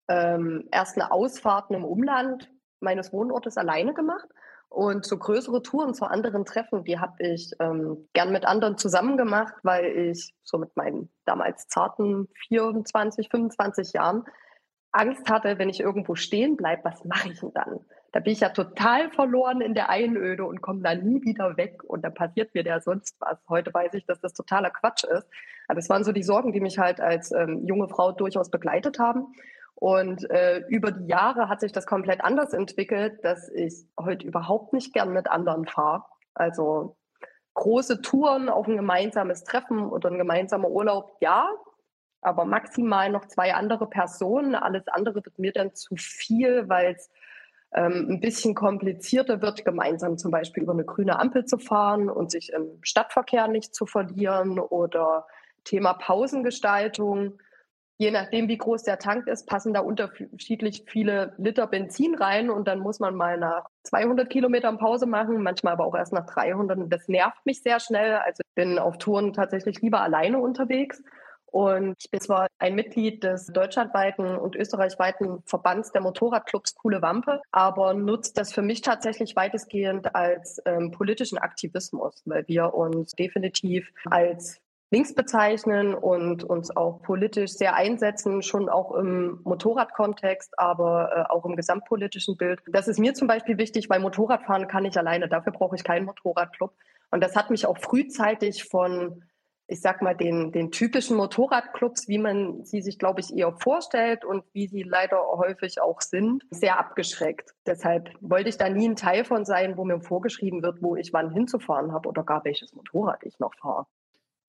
ähm, 0.08 0.68
ersten 0.72 1.02
Ausfahrten 1.02 1.76
im 1.76 1.86
Umland 1.86 2.52
meines 2.80 3.14
Wohnortes 3.14 3.58
alleine 3.58 3.94
gemacht 3.94 4.28
und 4.74 5.06
so 5.06 5.18
größere 5.18 5.62
Touren 5.62 5.94
zu 5.94 6.06
anderen 6.06 6.46
Treffen, 6.46 6.84
die 6.84 7.00
habe 7.00 7.22
ich 7.24 7.52
ähm, 7.60 8.10
gern 8.14 8.32
mit 8.32 8.46
anderen 8.46 8.78
zusammen 8.78 9.18
gemacht, 9.18 9.54
weil 9.62 9.86
ich 9.86 10.34
so 10.44 10.58
mit 10.58 10.76
meinen 10.76 11.10
damals 11.26 11.68
zarten 11.68 12.28
24, 12.48 13.30
25 13.30 13.94
Jahren 13.94 14.24
Angst 14.92 15.30
hatte, 15.30 15.60
wenn 15.60 15.70
ich 15.70 15.80
irgendwo 15.80 16.16
stehen 16.16 16.58
bleibe, 16.58 16.86
was 16.86 17.06
mache 17.06 17.30
ich 17.30 17.40
denn 17.40 17.54
dann? 17.54 17.82
da 18.14 18.20
bin 18.20 18.32
ich 18.32 18.42
ja 18.42 18.50
total 18.50 19.10
verloren 19.10 19.60
in 19.60 19.74
der 19.74 19.90
Einöde 19.90 20.46
und 20.46 20.62
komme 20.62 20.82
da 20.84 20.94
nie 20.94 21.24
wieder 21.24 21.58
weg 21.58 21.84
und 21.84 22.04
dann 22.04 22.14
passiert 22.14 22.54
mir 22.54 22.64
der 22.64 22.80
sonst 22.80 23.16
was. 23.20 23.40
Heute 23.50 23.74
weiß 23.74 23.96
ich, 23.96 24.06
dass 24.06 24.22
das 24.22 24.34
totaler 24.34 24.70
Quatsch 24.70 25.04
ist. 25.04 25.28
Aber 25.68 25.80
das 25.80 25.90
waren 25.90 26.04
so 26.04 26.12
die 26.12 26.22
Sorgen, 26.22 26.54
die 26.54 26.60
mich 26.60 26.78
halt 26.78 27.02
als 27.02 27.32
ähm, 27.32 27.66
junge 27.66 27.90
Frau 27.90 28.12
durchaus 28.12 28.52
begleitet 28.52 29.00
haben. 29.00 29.34
Und 29.84 30.30
äh, 30.30 30.60
über 30.70 30.94
die 30.94 31.08
Jahre 31.08 31.50
hat 31.50 31.60
sich 31.60 31.74
das 31.74 31.86
komplett 31.86 32.24
anders 32.24 32.54
entwickelt, 32.54 33.20
dass 33.22 33.50
ich 33.50 33.86
heute 34.00 34.26
überhaupt 34.26 34.72
nicht 34.72 34.94
gern 34.94 35.12
mit 35.12 35.30
anderen 35.30 35.68
fahre. 35.68 36.06
Also 36.34 36.96
große 37.54 38.02
Touren 38.02 38.48
auf 38.48 38.66
ein 38.66 38.78
gemeinsames 38.78 39.44
Treffen 39.44 39.90
oder 39.90 40.10
ein 40.10 40.18
gemeinsamer 40.18 40.70
Urlaub, 40.70 41.18
ja, 41.20 41.50
aber 42.22 42.46
maximal 42.46 43.10
noch 43.10 43.26
zwei 43.26 43.56
andere 43.56 43.90
Personen. 43.90 44.56
Alles 44.56 44.88
andere 44.88 45.16
wird 45.16 45.38
mir 45.38 45.52
dann 45.52 45.76
zu 45.76 45.98
viel, 45.98 46.70
weil 46.70 46.96
es 46.96 47.12
ähm, 47.74 48.08
ein 48.10 48.22
bisschen 48.22 48.56
komplizierter 48.56 49.42
wird, 49.42 49.66
gemeinsam 49.66 50.18
zum 50.18 50.32
Beispiel 50.32 50.64
über 50.64 50.72
eine 50.72 50.86
grüne 50.86 51.20
Ampel 51.20 51.44
zu 51.44 51.58
fahren 51.58 52.10
und 52.10 52.32
sich 52.32 52.54
im 52.54 52.80
Stadtverkehr 52.84 53.50
nicht 53.50 53.76
zu 53.76 53.86
verlieren 53.86 54.60
oder 54.60 55.28
Thema 55.66 55.92
Pausengestaltung. 55.92 57.38
Je 58.04 58.12
nachdem, 58.12 58.50
wie 58.50 58.58
groß 58.58 58.84
der 58.84 59.00
Tank 59.00 59.28
ist, 59.28 59.48
passen 59.48 59.74
da 59.74 59.80
unterschiedlich 59.80 60.84
viele 60.86 61.34
Liter 61.38 61.68
Benzin 61.68 62.16
rein 62.16 62.50
und 62.50 62.68
dann 62.68 62.80
muss 62.80 63.00
man 63.00 63.16
mal 63.16 63.38
nach 63.38 63.70
200 63.84 64.30
Kilometern 64.30 64.78
Pause 64.78 65.06
machen, 65.06 65.42
manchmal 65.42 65.72
aber 65.72 65.86
auch 65.86 65.96
erst 65.96 66.12
nach 66.12 66.26
300. 66.26 66.80
Und 66.80 66.90
das 66.90 67.08
nervt 67.08 67.46
mich 67.46 67.64
sehr 67.64 67.80
schnell. 67.80 68.16
Also 68.16 68.44
ich 68.46 68.56
bin 68.56 68.78
auf 68.78 68.98
Touren 68.98 69.32
tatsächlich 69.32 69.82
lieber 69.82 70.02
alleine 70.02 70.40
unterwegs. 70.40 71.02
Und 71.46 71.96
ich 71.98 72.12
bin 72.12 72.20
zwar 72.20 72.48
ein 72.60 72.76
Mitglied 72.76 73.24
des 73.24 73.46
deutschlandweiten 73.46 74.36
und 74.36 74.58
österreichweiten 74.58 75.42
Verbands 75.46 75.94
der 75.94 76.02
Motorradclubs 76.02 76.76
Coole 76.76 77.02
Wampe, 77.02 77.40
aber 77.54 77.94
nutzt 77.94 78.38
das 78.38 78.52
für 78.52 78.64
mich 78.64 78.82
tatsächlich 78.82 79.38
weitestgehend 79.38 80.14
als 80.14 80.62
ähm, 80.66 80.92
politischen 80.92 81.38
Aktivismus, 81.38 82.22
weil 82.26 82.46
wir 82.50 82.74
uns 82.74 83.12
definitiv 83.12 83.94
als 84.10 84.63
links 84.94 85.16
bezeichnen 85.16 85.96
und 85.96 86.44
uns 86.44 86.76
auch 86.78 87.02
politisch 87.02 87.54
sehr 87.54 87.76
einsetzen, 87.76 88.44
schon 88.44 88.70
auch 88.70 88.92
im 88.94 89.42
Motorradkontext, 89.44 90.58
aber 90.60 91.10
äh, 91.12 91.34
auch 91.34 91.46
im 91.46 91.56
gesamtpolitischen 91.56 92.38
Bild. 92.38 92.62
Das 92.68 92.88
ist 92.88 93.00
mir 93.00 93.16
zum 93.16 93.28
Beispiel 93.28 93.58
wichtig, 93.58 93.90
weil 93.90 94.00
Motorradfahren 94.00 94.68
kann 94.68 94.86
ich 94.86 94.96
alleine. 94.96 95.28
Dafür 95.28 95.52
brauche 95.52 95.76
ich 95.76 95.84
keinen 95.84 96.06
Motorradclub. 96.06 96.72
Und 97.10 97.24
das 97.24 97.36
hat 97.36 97.50
mich 97.50 97.66
auch 97.66 97.78
frühzeitig 97.80 98.66
von 98.66 99.24
ich 99.66 99.82
sag 99.82 100.02
mal, 100.02 100.14
den, 100.14 100.52
den 100.52 100.72
typischen 100.72 101.16
Motorradclubs, 101.16 102.08
wie 102.08 102.18
man 102.18 102.64
sie 102.66 102.82
sich, 102.82 103.00
glaube 103.00 103.22
ich, 103.22 103.36
eher 103.36 103.54
vorstellt 103.54 104.26
und 104.26 104.44
wie 104.52 104.68
sie 104.68 104.84
leider 104.84 105.18
häufig 105.26 105.82
auch 105.82 106.02
sind, 106.02 106.44
sehr 106.52 106.78
abgeschreckt. 106.78 107.52
Deshalb 107.66 108.12
wollte 108.20 108.50
ich 108.50 108.58
da 108.58 108.70
nie 108.70 108.90
ein 108.90 108.98
Teil 108.98 109.24
von 109.24 109.46
sein, 109.46 109.78
wo 109.78 109.86
mir 109.86 110.02
vorgeschrieben 110.02 110.62
wird, 110.62 110.84
wo 110.84 110.98
ich 110.98 111.14
wann 111.14 111.32
hinzufahren 111.32 111.94
habe 111.94 112.10
oder 112.10 112.24
gar 112.24 112.44
welches 112.44 112.74
Motorrad 112.74 113.24
ich 113.24 113.40
noch 113.40 113.56
fahre. 113.56 113.88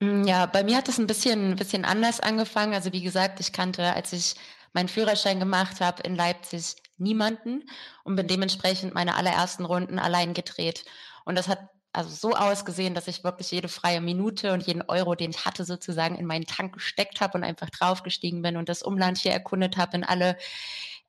Mm, 0.01 0.25
ja, 0.25 0.47
bei 0.47 0.65
mir 0.65 0.77
hat 0.77 0.89
es 0.89 0.99
ein 0.99 1.07
bisschen, 1.07 1.53
ein 1.53 1.57
bisschen 1.57 1.85
anders 1.85 2.21
angefangen. 2.21 2.75
Also 2.75 2.93
wie 2.93 3.03
gesagt, 3.03 3.41
ich 3.41 3.53
kannte, 3.53 3.95
als 3.95 4.13
ich 4.13 4.35
meinen 4.73 4.89
Führerschein 4.89 5.39
gemacht 5.41 5.81
habe 5.81 6.03
in 6.03 6.17
Leipzig, 6.17 6.77
niemanden 6.97 7.65
und 8.05 8.17
bin 8.17 8.27
dementsprechend 8.29 8.95
meine 8.95 9.17
allerersten 9.17 9.65
Runden 9.65 9.99
allein 9.99 10.33
gedreht. 10.35 10.85
Und 11.25 11.37
das 11.37 11.49
hat 11.49 11.59
also 11.93 12.11
so 12.11 12.35
ausgesehen, 12.37 12.95
dass 12.95 13.07
ich 13.09 13.23
wirklich 13.25 13.51
jede 13.53 13.69
freie 13.69 14.01
Minute 14.01 14.53
und 14.53 14.67
jeden 14.67 14.83
Euro, 14.83 15.15
den 15.15 15.31
ich 15.31 15.45
hatte, 15.45 15.65
sozusagen 15.65 16.17
in 16.17 16.27
meinen 16.27 16.47
Tank 16.47 16.75
gesteckt 16.75 17.21
habe 17.21 17.39
und 17.39 17.45
einfach 17.45 17.71
draufgestiegen 17.71 18.43
bin 18.43 18.57
und 18.57 18.69
das 18.69 18.83
Umland 18.83 19.19
hier 19.19 19.33
erkundet 19.33 19.77
habe 19.77 19.97
in 19.99 20.05
alle 20.05 20.37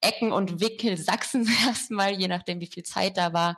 Ecken 0.01 0.31
und 0.31 0.59
Wickel 0.61 0.97
Sachsens 0.97 1.49
erstmal, 1.67 2.11
je 2.13 2.27
nachdem, 2.27 2.59
wie 2.59 2.67
viel 2.67 2.83
Zeit 2.83 3.17
da 3.17 3.33
war. 3.33 3.57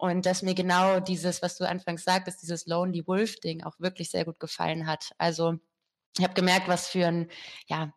Und 0.00 0.24
dass 0.24 0.40
mir 0.40 0.54
genau 0.54 0.98
dieses, 0.98 1.42
was 1.42 1.58
du 1.58 1.68
anfangs 1.68 2.04
sagtest, 2.04 2.40
dieses 2.40 2.64
Lonely 2.64 3.06
Wolf-Ding 3.06 3.64
auch 3.64 3.78
wirklich 3.78 4.10
sehr 4.10 4.24
gut 4.24 4.40
gefallen 4.40 4.86
hat. 4.86 5.12
Also 5.18 5.56
ich 6.16 6.24
habe 6.24 6.32
gemerkt, 6.32 6.68
was 6.68 6.88
für 6.88 7.06
ein 7.06 7.28
ja, 7.66 7.92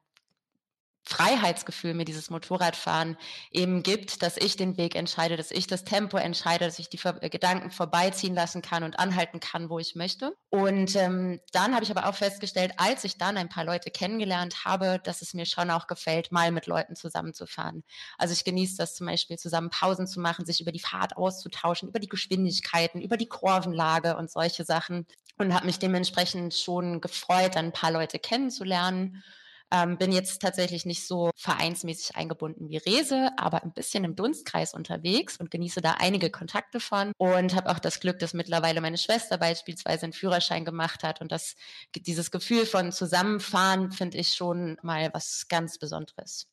Freiheitsgefühl 1.05 1.93
mir 1.93 2.05
dieses 2.05 2.29
Motorradfahren 2.29 3.17
eben 3.51 3.83
gibt, 3.83 4.21
dass 4.21 4.37
ich 4.37 4.55
den 4.55 4.77
Weg 4.77 4.95
entscheide, 4.95 5.35
dass 5.35 5.51
ich 5.51 5.67
das 5.67 5.83
Tempo 5.83 6.17
entscheide, 6.17 6.65
dass 6.65 6.79
ich 6.79 6.89
die 6.89 6.97
Ver 6.97 7.13
Gedanken 7.29 7.71
vorbeiziehen 7.71 8.33
lassen 8.33 8.61
kann 8.61 8.83
und 8.83 8.97
anhalten 8.97 9.39
kann, 9.39 9.69
wo 9.69 9.79
ich 9.79 9.95
möchte. 9.95 10.35
Und 10.49 10.95
ähm, 10.95 11.41
dann 11.51 11.73
habe 11.73 11.83
ich 11.83 11.91
aber 11.91 12.07
auch 12.07 12.15
festgestellt, 12.15 12.73
als 12.77 13.03
ich 13.03 13.17
dann 13.17 13.37
ein 13.37 13.49
paar 13.49 13.65
Leute 13.65 13.91
kennengelernt 13.91 14.63
habe, 14.63 14.99
dass 15.03 15.21
es 15.21 15.33
mir 15.33 15.45
schon 15.45 15.69
auch 15.71 15.87
gefällt, 15.87 16.31
mal 16.31 16.51
mit 16.51 16.67
Leuten 16.67 16.95
zusammenzufahren. 16.95 17.83
Also 18.17 18.33
ich 18.33 18.45
genieße 18.45 18.77
das 18.77 18.95
zum 18.95 19.07
Beispiel, 19.07 19.37
zusammen 19.37 19.69
Pausen 19.69 20.07
zu 20.07 20.21
machen, 20.21 20.45
sich 20.45 20.61
über 20.61 20.71
die 20.71 20.79
Fahrt 20.79 21.17
auszutauschen, 21.17 21.89
über 21.89 21.99
die 21.99 22.09
Geschwindigkeiten, 22.09 23.01
über 23.01 23.17
die 23.17 23.27
Kurvenlage 23.27 24.15
und 24.15 24.31
solche 24.31 24.63
Sachen. 24.63 25.05
Und 25.37 25.53
habe 25.53 25.65
mich 25.65 25.79
dementsprechend 25.79 26.53
schon 26.53 27.01
gefreut, 27.01 27.55
dann 27.55 27.65
ein 27.65 27.73
paar 27.73 27.91
Leute 27.91 28.19
kennenzulernen 28.19 29.23
ähm, 29.73 29.97
bin 29.97 30.11
jetzt 30.11 30.41
tatsächlich 30.41 30.85
nicht 30.85 31.07
so 31.07 31.31
vereinsmäßig 31.35 32.15
eingebunden 32.15 32.69
wie 32.69 32.77
Rese, 32.77 33.31
aber 33.37 33.63
ein 33.63 33.73
bisschen 33.73 34.03
im 34.03 34.15
Dunstkreis 34.15 34.73
unterwegs 34.73 35.37
und 35.37 35.51
genieße 35.51 35.81
da 35.81 35.95
einige 35.99 36.29
Kontakte 36.29 36.79
von 36.79 37.11
und 37.17 37.55
habe 37.55 37.71
auch 37.71 37.79
das 37.79 37.99
Glück, 37.99 38.19
dass 38.19 38.33
mittlerweile 38.33 38.81
meine 38.81 38.97
Schwester 38.97 39.37
beispielsweise 39.37 40.03
einen 40.03 40.13
Führerschein 40.13 40.63
gemacht 40.65 41.03
hat 41.03 41.21
und 41.21 41.31
das 41.31 41.55
dieses 41.95 42.31
Gefühl 42.31 42.65
von 42.65 42.91
Zusammenfahren 42.91 43.91
finde 43.91 44.17
ich 44.19 44.33
schon 44.35 44.77
mal 44.83 45.09
was 45.13 45.47
ganz 45.49 45.79
Besonderes. 45.79 46.47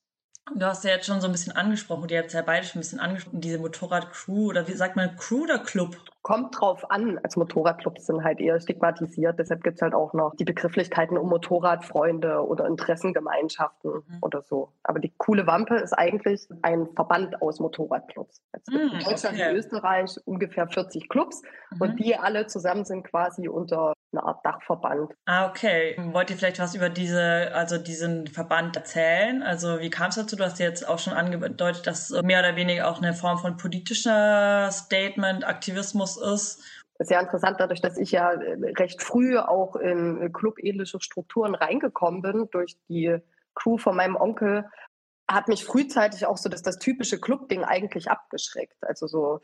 Du 0.54 0.66
hast 0.66 0.84
ja 0.84 0.90
jetzt 0.90 1.06
schon 1.06 1.20
so 1.20 1.26
ein 1.26 1.32
bisschen 1.32 1.54
angesprochen, 1.54 2.08
die 2.08 2.18
habt 2.18 2.32
ja 2.32 2.42
beide 2.42 2.66
schon 2.66 2.78
ein 2.78 2.82
bisschen 2.82 3.00
angesprochen, 3.00 3.40
diese 3.40 3.58
Motorradcrew 3.58 4.48
oder 4.48 4.66
wie 4.66 4.72
sagt 4.72 4.96
man, 4.96 5.16
Crew 5.16 5.44
oder 5.44 5.58
Club? 5.58 5.96
Kommt 6.22 6.60
drauf 6.60 6.90
an. 6.90 7.18
Als 7.22 7.36
Motorradclubs 7.36 8.06
sind 8.06 8.22
halt 8.22 8.40
eher 8.40 8.60
stigmatisiert. 8.60 9.38
Deshalb 9.38 9.62
gibt 9.62 9.76
es 9.76 9.82
halt 9.82 9.94
auch 9.94 10.12
noch 10.12 10.34
die 10.36 10.44
Begrifflichkeiten 10.44 11.16
um 11.16 11.28
Motorradfreunde 11.28 12.46
oder 12.46 12.66
Interessengemeinschaften 12.66 13.90
mhm. 13.90 14.18
oder 14.20 14.42
so. 14.42 14.72
Aber 14.82 14.98
die 14.98 15.14
coole 15.16 15.46
Wampe 15.46 15.76
ist 15.76 15.94
eigentlich 15.94 16.46
ein 16.62 16.88
Verband 16.94 17.40
aus 17.40 17.58
Motorradclubs. 17.58 18.42
Es 18.52 18.64
gibt 18.64 18.92
mhm, 18.92 18.98
in 18.98 19.04
Deutschland 19.04 19.36
okay. 19.36 19.50
und 19.50 19.56
Österreich 19.56 20.16
ungefähr 20.26 20.68
40 20.68 21.08
Clubs 21.08 21.40
mhm. 21.70 21.80
und 21.80 22.00
die 22.00 22.14
alle 22.16 22.46
zusammen 22.46 22.84
sind 22.84 23.04
quasi 23.04 23.48
unter 23.48 23.94
einer 24.12 24.24
Art 24.24 24.44
Dachverband. 24.44 25.12
Ah, 25.26 25.48
okay. 25.48 25.96
Wollt 26.12 26.30
ihr 26.30 26.36
vielleicht 26.36 26.58
was 26.58 26.74
über 26.74 26.88
diese, 26.88 27.52
also 27.54 27.78
diesen 27.78 28.26
Verband 28.26 28.76
erzählen? 28.76 29.42
Also 29.42 29.80
wie 29.80 29.90
kam 29.90 30.08
es 30.08 30.16
dazu? 30.16 30.36
Du 30.36 30.44
hast 30.44 30.58
jetzt 30.58 30.88
auch 30.88 30.98
schon 30.98 31.12
angedeutet, 31.12 31.86
dass 31.86 32.10
mehr 32.22 32.40
oder 32.40 32.56
weniger 32.56 32.90
auch 32.90 32.98
eine 32.98 33.14
Form 33.14 33.38
von 33.38 33.56
politischer 33.56 34.70
Statement, 34.72 35.46
Aktivismus 35.46 36.16
ist. 36.16 36.62
Sehr 36.98 37.20
interessant, 37.20 37.58
dadurch, 37.58 37.80
dass 37.80 37.96
ich 37.96 38.12
ja 38.12 38.32
äh, 38.32 38.72
recht 38.78 39.02
früh 39.02 39.38
auch 39.38 39.76
in 39.76 40.32
clubähnliche 40.32 41.00
Strukturen 41.00 41.54
reingekommen 41.54 42.20
bin, 42.20 42.48
durch 42.50 42.76
die 42.88 43.16
Crew 43.54 43.78
von 43.78 43.96
meinem 43.96 44.16
Onkel, 44.16 44.66
hat 45.26 45.48
mich 45.48 45.64
frühzeitig 45.64 46.26
auch 46.26 46.36
so 46.36 46.48
dass 46.48 46.62
das 46.62 46.78
typische 46.78 47.20
Clubding 47.20 47.64
eigentlich 47.64 48.10
abgeschreckt. 48.10 48.76
Also 48.82 49.06
so 49.06 49.40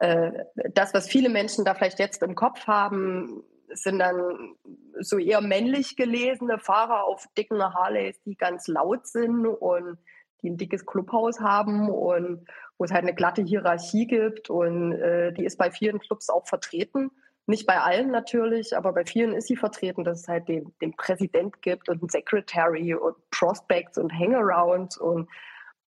äh, 0.00 0.32
das, 0.74 0.92
was 0.92 1.08
viele 1.08 1.28
Menschen 1.28 1.64
da 1.64 1.74
vielleicht 1.74 2.00
jetzt 2.00 2.22
im 2.22 2.34
Kopf 2.34 2.66
haben, 2.66 3.44
sind 3.72 3.98
dann 3.98 4.56
so 5.00 5.18
eher 5.18 5.40
männlich 5.40 5.96
gelesene 5.96 6.58
Fahrer 6.58 7.04
auf 7.04 7.26
dicken 7.36 7.62
Harleys, 7.62 8.20
die 8.22 8.36
ganz 8.36 8.68
laut 8.68 9.06
sind 9.06 9.46
und 9.46 9.98
die 10.42 10.50
ein 10.50 10.56
dickes 10.56 10.86
Clubhaus 10.86 11.40
haben 11.40 11.90
und 11.90 12.46
wo 12.78 12.84
es 12.84 12.92
halt 12.92 13.02
eine 13.02 13.14
glatte 13.14 13.42
Hierarchie 13.42 14.06
gibt 14.06 14.48
und 14.50 14.92
äh, 14.92 15.32
die 15.32 15.44
ist 15.44 15.58
bei 15.58 15.70
vielen 15.70 15.98
Clubs 15.98 16.30
auch 16.30 16.46
vertreten. 16.46 17.10
Nicht 17.46 17.66
bei 17.66 17.80
allen 17.80 18.10
natürlich, 18.10 18.76
aber 18.76 18.92
bei 18.92 19.04
vielen 19.04 19.34
ist 19.34 19.48
sie 19.48 19.56
vertreten, 19.56 20.04
dass 20.04 20.20
es 20.20 20.28
halt 20.28 20.48
den, 20.48 20.72
den 20.80 20.96
Präsident 20.96 21.62
gibt 21.62 21.88
und 21.88 22.00
einen 22.00 22.08
Secretary 22.08 22.94
und 22.94 23.16
Prospects 23.30 23.98
und 23.98 24.12
Hangarounds 24.12 24.96
und 24.96 25.28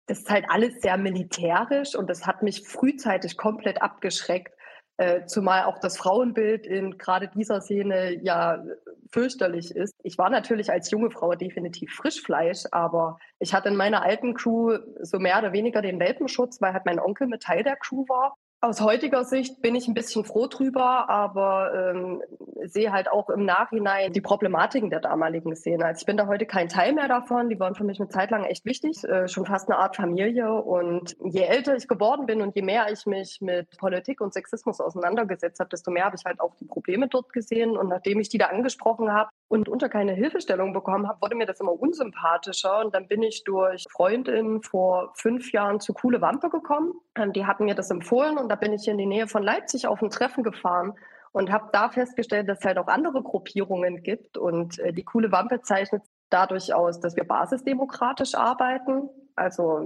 das 0.06 0.20
ist 0.20 0.30
halt 0.30 0.46
alles 0.48 0.80
sehr 0.80 0.96
militärisch 0.96 1.94
und 1.94 2.08
das 2.08 2.26
hat 2.26 2.42
mich 2.42 2.66
frühzeitig 2.66 3.36
komplett 3.36 3.82
abgeschreckt, 3.82 4.57
äh, 4.98 5.26
zumal 5.26 5.64
auch 5.64 5.78
das 5.78 5.96
Frauenbild 5.96 6.66
in 6.66 6.98
gerade 6.98 7.28
dieser 7.28 7.60
Szene 7.60 8.20
ja 8.22 8.62
fürchterlich 9.10 9.74
ist. 9.74 9.94
Ich 10.02 10.18
war 10.18 10.28
natürlich 10.28 10.70
als 10.70 10.90
junge 10.90 11.10
Frau 11.10 11.34
definitiv 11.34 11.94
Frischfleisch, 11.94 12.64
aber 12.72 13.18
ich 13.38 13.54
hatte 13.54 13.68
in 13.68 13.76
meiner 13.76 14.02
alten 14.02 14.34
Crew 14.34 14.76
so 15.00 15.18
mehr 15.18 15.38
oder 15.38 15.52
weniger 15.52 15.82
den 15.82 16.00
Welpenschutz, 16.00 16.60
weil 16.60 16.72
halt 16.72 16.84
mein 16.84 16.98
Onkel 16.98 17.28
mit 17.28 17.42
Teil 17.42 17.62
der 17.62 17.76
Crew 17.76 18.04
war. 18.08 18.36
Aus 18.60 18.80
heutiger 18.80 19.22
Sicht 19.24 19.62
bin 19.62 19.76
ich 19.76 19.86
ein 19.86 19.94
bisschen 19.94 20.24
froh 20.24 20.48
drüber, 20.48 21.08
aber 21.08 21.92
ähm, 21.92 22.22
sehe 22.64 22.90
halt 22.90 23.08
auch 23.08 23.30
im 23.30 23.44
Nachhinein 23.44 24.12
die 24.12 24.20
Problematiken 24.20 24.90
der 24.90 24.98
damaligen 24.98 25.54
Szene. 25.54 25.84
Also 25.84 26.00
ich 26.00 26.06
bin 26.06 26.16
da 26.16 26.26
heute 26.26 26.44
kein 26.44 26.68
Teil 26.68 26.92
mehr 26.92 27.06
davon. 27.06 27.48
Die 27.48 27.60
waren 27.60 27.76
für 27.76 27.84
mich 27.84 28.00
eine 28.00 28.08
Zeit 28.08 28.32
lang 28.32 28.42
echt 28.42 28.64
wichtig, 28.64 29.04
äh, 29.04 29.28
schon 29.28 29.46
fast 29.46 29.68
eine 29.68 29.78
Art 29.78 29.94
Familie. 29.94 30.52
Und 30.52 31.16
je 31.22 31.42
älter 31.42 31.76
ich 31.76 31.86
geworden 31.86 32.26
bin 32.26 32.42
und 32.42 32.56
je 32.56 32.62
mehr 32.62 32.90
ich 32.90 33.06
mich 33.06 33.38
mit 33.40 33.78
Politik 33.78 34.20
und 34.20 34.34
Sexismus 34.34 34.80
auseinandergesetzt 34.80 35.60
habe, 35.60 35.70
desto 35.70 35.92
mehr 35.92 36.06
habe 36.06 36.16
ich 36.16 36.24
halt 36.24 36.40
auch 36.40 36.56
die 36.56 36.66
Probleme 36.66 37.06
dort 37.06 37.32
gesehen. 37.32 37.76
Und 37.76 37.88
nachdem 37.88 38.18
ich 38.18 38.28
die 38.28 38.38
da 38.38 38.46
angesprochen 38.46 39.12
habe, 39.12 39.30
und 39.48 39.68
unter 39.68 39.88
keine 39.88 40.12
Hilfestellung 40.12 40.74
bekommen 40.74 41.08
habe, 41.08 41.22
wurde 41.22 41.34
mir 41.34 41.46
das 41.46 41.60
immer 41.60 41.72
unsympathischer. 41.72 42.80
Und 42.80 42.94
dann 42.94 43.08
bin 43.08 43.22
ich 43.22 43.44
durch 43.44 43.84
Freundin 43.90 44.62
vor 44.62 45.12
fünf 45.14 45.52
Jahren 45.52 45.80
zu 45.80 45.94
Coole 45.94 46.20
Wampe 46.20 46.50
gekommen. 46.50 46.92
Ähm, 47.16 47.32
die 47.32 47.46
hatten 47.46 47.64
mir 47.64 47.74
das 47.74 47.90
empfohlen 47.90 48.36
und 48.36 48.50
da 48.50 48.56
bin 48.56 48.72
ich 48.72 48.86
in 48.88 48.98
die 48.98 49.06
Nähe 49.06 49.26
von 49.26 49.42
Leipzig 49.42 49.86
auf 49.86 50.02
ein 50.02 50.10
Treffen 50.10 50.44
gefahren 50.44 50.94
und 51.32 51.50
habe 51.50 51.70
da 51.72 51.88
festgestellt, 51.88 52.48
dass 52.48 52.58
es 52.58 52.64
halt 52.64 52.78
auch 52.78 52.88
andere 52.88 53.22
Gruppierungen 53.22 54.02
gibt. 54.02 54.36
Und 54.36 54.78
äh, 54.80 54.92
die 54.92 55.04
Coole 55.04 55.32
Wampe 55.32 55.62
zeichnet 55.62 56.02
dadurch 56.28 56.74
aus, 56.74 57.00
dass 57.00 57.16
wir 57.16 57.24
basisdemokratisch 57.24 58.34
arbeiten. 58.34 59.08
Also 59.34 59.80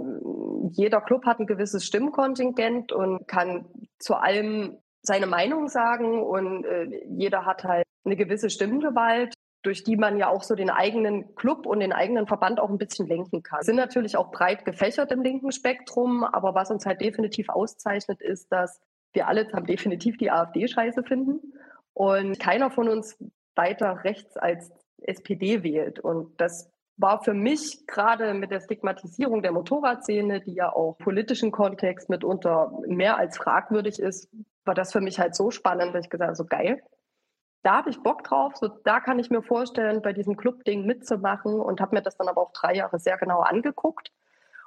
jeder 0.73 1.01
Club 1.01 1.25
hat 1.25 1.39
ein 1.39 1.47
gewisses 1.47 1.85
Stimmkontingent 1.85 2.91
und 2.91 3.29
kann 3.29 3.67
zu 4.01 4.17
allem 4.17 4.79
seine 5.03 5.27
Meinung 5.27 5.69
sagen 5.69 6.23
und 6.23 6.65
äh, 6.65 7.05
jeder 7.07 7.45
hat 7.45 7.65
halt 7.65 7.85
eine 8.05 8.17
gewisse 8.17 8.51
Stimmgewalt 8.51 9.35
durch 9.63 9.85
die 9.85 9.97
man 9.97 10.17
ja 10.17 10.29
auch 10.29 10.43
so 10.43 10.55
den 10.55 10.71
eigenen 10.71 11.35
Club 11.35 11.67
und 11.67 11.81
den 11.81 11.93
eigenen 11.93 12.27
Verband 12.27 12.59
auch 12.59 12.69
ein 12.69 12.79
bisschen 12.79 13.07
lenken 13.07 13.43
kann. 13.43 13.63
Sind 13.63 13.77
natürlich 13.77 14.17
auch 14.17 14.31
breit 14.33 14.65
gefächert 14.65 15.13
im 15.13 15.23
linken 15.23 15.53
Spektrum, 15.53 16.25
aber 16.25 16.55
was 16.55 16.71
uns 16.71 16.85
halt 16.85 17.01
definitiv 17.01 17.49
auszeichnet, 17.49 18.21
ist, 18.21 18.51
dass 18.51 18.81
wir 19.13 19.29
alle 19.29 19.51
haben 19.53 19.67
definitiv 19.67 20.17
die 20.17 20.31
AfD 20.31 20.67
scheiße 20.67 21.05
finden 21.05 21.41
und 21.95 22.41
keiner 22.41 22.71
von 22.71 22.89
uns 22.89 23.17
weiter 23.55 24.05
rechts 24.05 24.37
als 24.37 24.73
SPD 25.03 25.63
wählt. 25.63 26.01
Und 26.01 26.41
das 26.41 26.71
war 26.97 27.23
für 27.23 27.35
mich 27.35 27.87
gerade 27.87 28.35
mit 28.35 28.51
der 28.51 28.61
Stigmatisierung 28.61 29.43
der 29.43 29.53
Motorradszene, 29.53 30.41
die 30.41 30.55
ja 30.55 30.73
auch 30.73 30.97
politischen 30.99 31.51
Kontext 31.51 32.09
mitunter 32.09 32.73
mehr 32.87 33.17
als 33.17 33.37
fragwürdig 33.37 33.99
ist, 33.99 34.29
war 34.65 34.75
das 34.75 34.93
für 34.93 35.01
mich 35.01 35.19
halt 35.19 35.35
so 35.35 35.51
spannend, 35.51 35.95
dass 35.95 36.05
ich 36.05 36.11
gesagt 36.11 36.29
habe, 36.29 36.37
so 36.37 36.45
geil, 36.45 36.83
da 37.63 37.77
habe 37.77 37.91
ich 37.91 38.03
Bock 38.03 38.25
drauf, 38.25 38.57
so 38.57 38.69
da 38.69 39.01
kann 39.01 39.19
ich 39.19 39.31
mir 39.31 39.43
vorstellen, 39.43 40.03
bei 40.03 40.13
diesem 40.13 40.37
Club-Ding 40.37 40.85
mitzumachen 40.85 41.61
und 41.61 41.81
habe 41.81 41.97
mir 41.97 42.03
das 42.03 42.17
dann 42.17 42.29
aber 42.29 42.41
auch 42.41 42.53
drei 42.53 42.75
Jahre 42.75 42.99
sehr 42.99 43.17
genau 43.19 43.41
angeguckt 43.41 44.13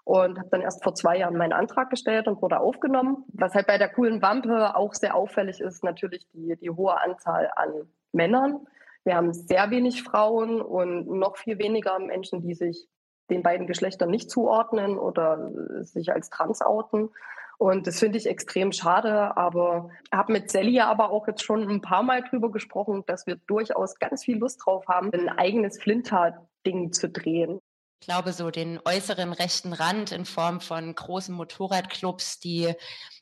und 0.05 0.37
habe 0.37 0.49
dann 0.49 0.61
erst 0.61 0.83
vor 0.83 0.93
zwei 0.93 1.17
Jahren 1.17 1.35
meinen 1.35 1.51
Antrag 1.51 1.89
gestellt 1.89 2.27
und 2.27 2.41
wurde 2.41 2.59
aufgenommen. 2.59 3.25
Was 3.33 3.55
halt 3.55 3.67
bei 3.67 3.77
der 3.77 3.89
coolen 3.89 4.21
Wampe 4.21 4.75
auch 4.75 4.93
sehr 4.93 5.15
auffällig 5.15 5.59
ist, 5.59 5.83
natürlich 5.83 6.27
die, 6.31 6.55
die 6.55 6.69
hohe 6.69 6.99
Anzahl 7.01 7.51
an 7.55 7.89
Männern. 8.13 8.67
Wir 9.03 9.15
haben 9.15 9.33
sehr 9.33 9.69
wenig 9.71 10.03
Frauen 10.03 10.61
und 10.61 11.07
noch 11.07 11.37
viel 11.37 11.59
weniger 11.59 11.99
Menschen, 11.99 12.41
die 12.41 12.53
sich 12.53 12.87
den 13.29 13.43
beiden 13.43 13.67
Geschlechtern 13.67 14.09
nicht 14.09 14.29
zuordnen 14.29 14.97
oder 14.97 15.51
sich 15.81 16.13
als 16.13 16.29
trans 16.29 16.61
outen. 16.61 17.09
Und 17.57 17.87
das 17.87 17.99
finde 17.99 18.17
ich 18.17 18.27
extrem 18.27 18.71
schade, 18.71 19.37
aber 19.37 19.89
habe 20.11 20.33
mit 20.33 20.51
Sally 20.51 20.79
aber 20.81 21.09
auch 21.11 21.27
jetzt 21.27 21.43
schon 21.43 21.67
ein 21.69 21.81
paar 21.81 22.03
Mal 22.03 22.23
drüber 22.23 22.51
gesprochen, 22.51 23.03
dass 23.07 23.25
wir 23.27 23.37
durchaus 23.47 23.97
ganz 23.99 24.23
viel 24.23 24.37
Lust 24.37 24.61
drauf 24.65 24.87
haben, 24.87 25.11
ein 25.13 25.29
eigenes 25.29 25.81
Flinter-Ding 25.81 26.91
zu 26.91 27.09
drehen. 27.09 27.59
Ich 28.01 28.07
glaube, 28.07 28.33
so 28.33 28.51
den 28.51 28.79
äußeren 28.83 29.33
rechten 29.33 29.73
Rand 29.73 30.11
in 30.11 30.25
Form 30.25 30.61
von 30.61 30.93
großen 30.93 31.33
Motorradclubs, 31.33 32.39
die 32.39 32.73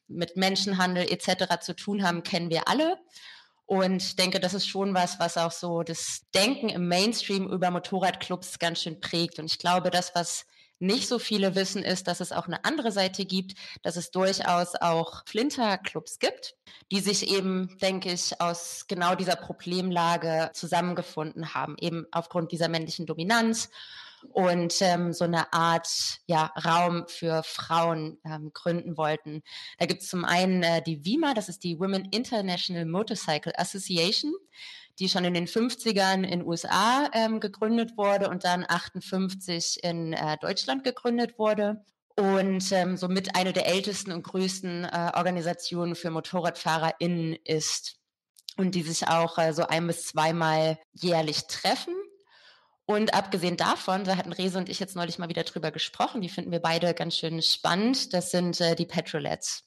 mit 0.07 0.35
Menschenhandel 0.35 1.09
etc. 1.11 1.59
zu 1.61 1.75
tun 1.75 2.03
haben, 2.03 2.23
kennen 2.23 2.49
wir 2.49 2.67
alle. 2.67 2.97
Und 3.65 4.19
denke, 4.19 4.39
das 4.39 4.53
ist 4.53 4.67
schon 4.67 4.93
was, 4.93 5.19
was 5.19 5.37
auch 5.37 5.51
so 5.51 5.83
das 5.83 6.23
Denken 6.35 6.69
im 6.69 6.87
Mainstream 6.87 7.47
über 7.47 7.71
Motorradclubs 7.71 8.59
ganz 8.59 8.81
schön 8.81 8.99
prägt. 8.99 9.39
Und 9.39 9.45
ich 9.45 9.57
glaube, 9.57 9.89
das, 9.89 10.13
was 10.15 10.45
nicht 10.83 11.07
so 11.07 11.17
viele 11.17 11.55
wissen, 11.55 11.83
ist, 11.83 12.07
dass 12.07 12.19
es 12.19 12.31
auch 12.31 12.47
eine 12.47 12.63
andere 12.65 12.91
Seite 12.91 13.25
gibt, 13.25 13.55
dass 13.81 13.95
es 13.95 14.11
durchaus 14.11 14.75
auch 14.75 15.23
Flinterclubs 15.25 16.19
gibt, 16.19 16.55
die 16.91 16.99
sich 16.99 17.29
eben, 17.29 17.77
denke 17.81 18.11
ich, 18.11 18.39
aus 18.39 18.85
genau 18.87 19.15
dieser 19.15 19.35
Problemlage 19.35 20.51
zusammengefunden 20.53 21.53
haben, 21.53 21.75
eben 21.79 22.05
aufgrund 22.11 22.51
dieser 22.51 22.67
männlichen 22.67 23.05
Dominanz 23.05 23.69
und 24.31 24.75
ähm, 24.81 25.13
so 25.13 25.25
eine 25.25 25.51
Art 25.53 25.87
ja, 26.25 26.51
Raum 26.65 27.05
für 27.07 27.43
Frauen 27.43 28.17
ähm, 28.25 28.51
gründen 28.53 28.97
wollten. 28.97 29.43
Da 29.79 29.85
gibt 29.85 30.01
es 30.01 30.09
zum 30.09 30.25
einen 30.25 30.63
äh, 30.63 30.81
die 30.81 31.03
WIMA, 31.05 31.33
das 31.33 31.49
ist 31.49 31.63
die 31.63 31.79
Women 31.79 32.09
International 32.11 32.85
Motorcycle 32.85 33.53
Association 33.57 34.33
die 34.99 35.09
schon 35.09 35.25
in 35.25 35.33
den 35.33 35.47
50ern 35.47 36.23
in 36.23 36.45
USA 36.45 37.09
ähm, 37.13 37.39
gegründet 37.39 37.97
wurde 37.97 38.29
und 38.29 38.43
dann 38.43 38.65
58 38.67 39.83
in 39.83 40.13
äh, 40.13 40.37
Deutschland 40.37 40.83
gegründet 40.83 41.37
wurde 41.39 41.83
und 42.15 42.71
ähm, 42.71 42.95
somit 42.95 43.35
eine 43.35 43.53
der 43.53 43.67
ältesten 43.67 44.11
und 44.11 44.23
größten 44.23 44.85
äh, 44.85 45.11
Organisationen 45.15 45.95
für 45.95 46.11
MotorradfahrerInnen 46.11 47.35
ist 47.43 47.95
und 48.57 48.75
die 48.75 48.83
sich 48.83 49.07
auch 49.07 49.37
äh, 49.39 49.53
so 49.53 49.65
ein 49.65 49.87
bis 49.87 50.05
zweimal 50.05 50.77
jährlich 50.91 51.47
treffen. 51.47 51.95
Und 52.85 53.13
abgesehen 53.13 53.57
davon, 53.57 54.03
da 54.03 54.17
hatten 54.17 54.33
Rese 54.33 54.57
und 54.57 54.69
ich 54.69 54.79
jetzt 54.79 54.95
neulich 54.95 55.17
mal 55.17 55.29
wieder 55.29 55.43
drüber 55.43 55.71
gesprochen, 55.71 56.21
die 56.21 56.29
finden 56.29 56.51
wir 56.51 56.59
beide 56.59 56.93
ganz 56.93 57.15
schön 57.15 57.41
spannend, 57.41 58.13
das 58.13 58.29
sind 58.29 58.59
äh, 58.61 58.75
die 58.75 58.85
Petrolettes. 58.85 59.63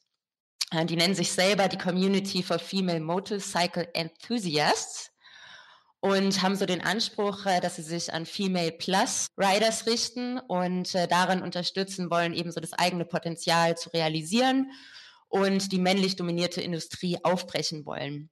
Äh, 0.70 0.84
die 0.84 0.96
nennen 0.96 1.14
sich 1.14 1.32
selber 1.32 1.68
die 1.68 1.78
Community 1.78 2.42
for 2.42 2.58
Female 2.58 3.00
Motorcycle 3.00 3.88
Enthusiasts 3.94 5.10
und 6.00 6.42
haben 6.42 6.56
so 6.56 6.66
den 6.66 6.82
Anspruch, 6.82 7.46
äh, 7.46 7.60
dass 7.60 7.76
sie 7.76 7.82
sich 7.82 8.12
an 8.12 8.26
Female 8.26 8.72
Plus 8.72 9.26
Riders 9.36 9.86
richten 9.86 10.38
und 10.38 10.94
äh, 10.94 11.08
darin 11.08 11.42
unterstützen 11.42 12.10
wollen, 12.10 12.34
eben 12.34 12.52
so 12.52 12.60
das 12.60 12.72
eigene 12.72 13.04
Potenzial 13.04 13.76
zu 13.76 13.90
realisieren 13.90 14.70
und 15.28 15.72
die 15.72 15.78
männlich 15.78 16.16
dominierte 16.16 16.60
Industrie 16.60 17.18
aufbrechen 17.22 17.86
wollen. 17.86 18.30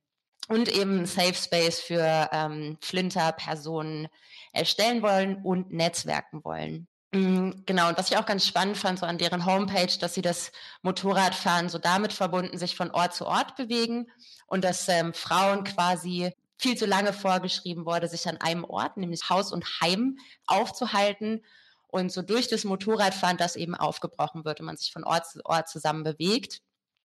Und 0.49 0.69
eben 0.69 1.07
Safe 1.07 1.35
Space 1.35 1.81
für 1.81 2.29
ähm, 2.33 2.77
Flinter-Personen 2.83 4.09
erstellen 4.53 5.03
wollen 5.03 5.37
und 5.43 5.73
netzwerken 5.73 6.45
wollen. 6.45 6.87
Mm, 7.15 7.51
genau, 7.65 7.89
und 7.89 7.97
was 7.97 8.11
ich 8.11 8.19
auch 8.19 8.27
ganz 8.27 8.47
spannend 8.47 8.77
fand, 8.77 8.99
so 8.99 9.07
an 9.07 9.19
deren 9.19 9.47
Homepage, 9.47 9.99
dass 10.01 10.15
sie 10.15 10.23
das 10.23 10.53
Motorradfahren 10.83 11.69
so 11.71 11.79
damit 11.79 12.13
verbunden, 12.13 12.59
sich 12.59 12.77
von 12.77 12.91
Ort 12.91 13.15
zu 13.15 13.27
Ort 13.27 13.57
bewegen 13.57 14.11
und 14.47 14.65
dass 14.65 14.89
ähm, 14.89 15.15
Frauen 15.15 15.65
quasi 15.65 16.33
viel 16.59 16.77
zu 16.77 16.87
lange 16.87 17.13
vorgeschrieben 17.13 17.87
wurde, 17.87 18.09
sich 18.09 18.29
an 18.29 18.39
einem 18.39 18.65
Ort, 18.65 18.97
nämlich 18.97 19.29
Haus 19.29 19.53
und 19.53 19.81
Heim, 19.81 20.19
aufzuhalten. 20.47 21.45
Und 21.89 22.11
so 22.11 22.23
durch 22.23 22.49
das 22.49 22.65
Motorradfahren 22.65 23.37
das 23.37 23.57
eben 23.57 23.75
aufgebrochen 23.75 24.45
wird 24.45 24.61
und 24.61 24.67
man 24.67 24.77
sich 24.77 24.93
von 24.93 25.05
Ort 25.05 25.29
zu 25.29 25.45
Ort 25.45 25.69
zusammen 25.69 26.03
bewegt. 26.03 26.61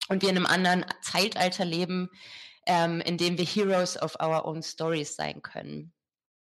Und 0.09 0.21
wir 0.21 0.29
in 0.29 0.37
einem 0.37 0.45
anderen 0.45 0.85
Zeitalter 1.01 1.65
leben, 1.65 2.09
ähm, 2.65 3.01
in 3.01 3.17
dem 3.17 3.37
wir 3.37 3.45
Heroes 3.45 4.01
of 4.01 4.15
our 4.21 4.45
own 4.45 4.61
stories 4.61 5.15
sein 5.15 5.41
können. 5.41 5.93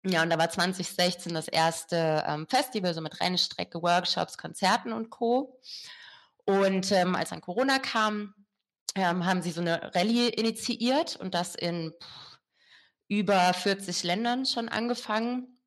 Ja, 0.03 0.23
und 0.23 0.29
da 0.29 0.37
war 0.37 0.49
2016 0.49 1.33
das 1.33 1.47
erste 1.47 2.23
ähm, 2.25 2.47
Festival, 2.47 2.93
so 2.93 3.01
mit 3.01 3.19
Rennstrecke, 3.19 3.81
Workshops, 3.81 4.37
Konzerten 4.37 4.93
und 4.93 5.09
Co. 5.09 5.59
Und 6.45 6.91
ähm, 6.91 7.15
als 7.15 7.29
dann 7.29 7.41
Corona 7.41 7.79
kam, 7.79 8.33
ähm, 8.95 9.25
haben 9.25 9.41
sie 9.41 9.51
so 9.51 9.61
eine 9.61 9.93
Rallye 9.93 10.29
initiiert 10.29 11.15
und 11.17 11.33
das 11.33 11.53
in 11.53 11.93
über 13.09 13.53
40 13.53 14.03
Ländern 14.03 14.45
schon 14.45 14.69
angefangen 14.69 15.59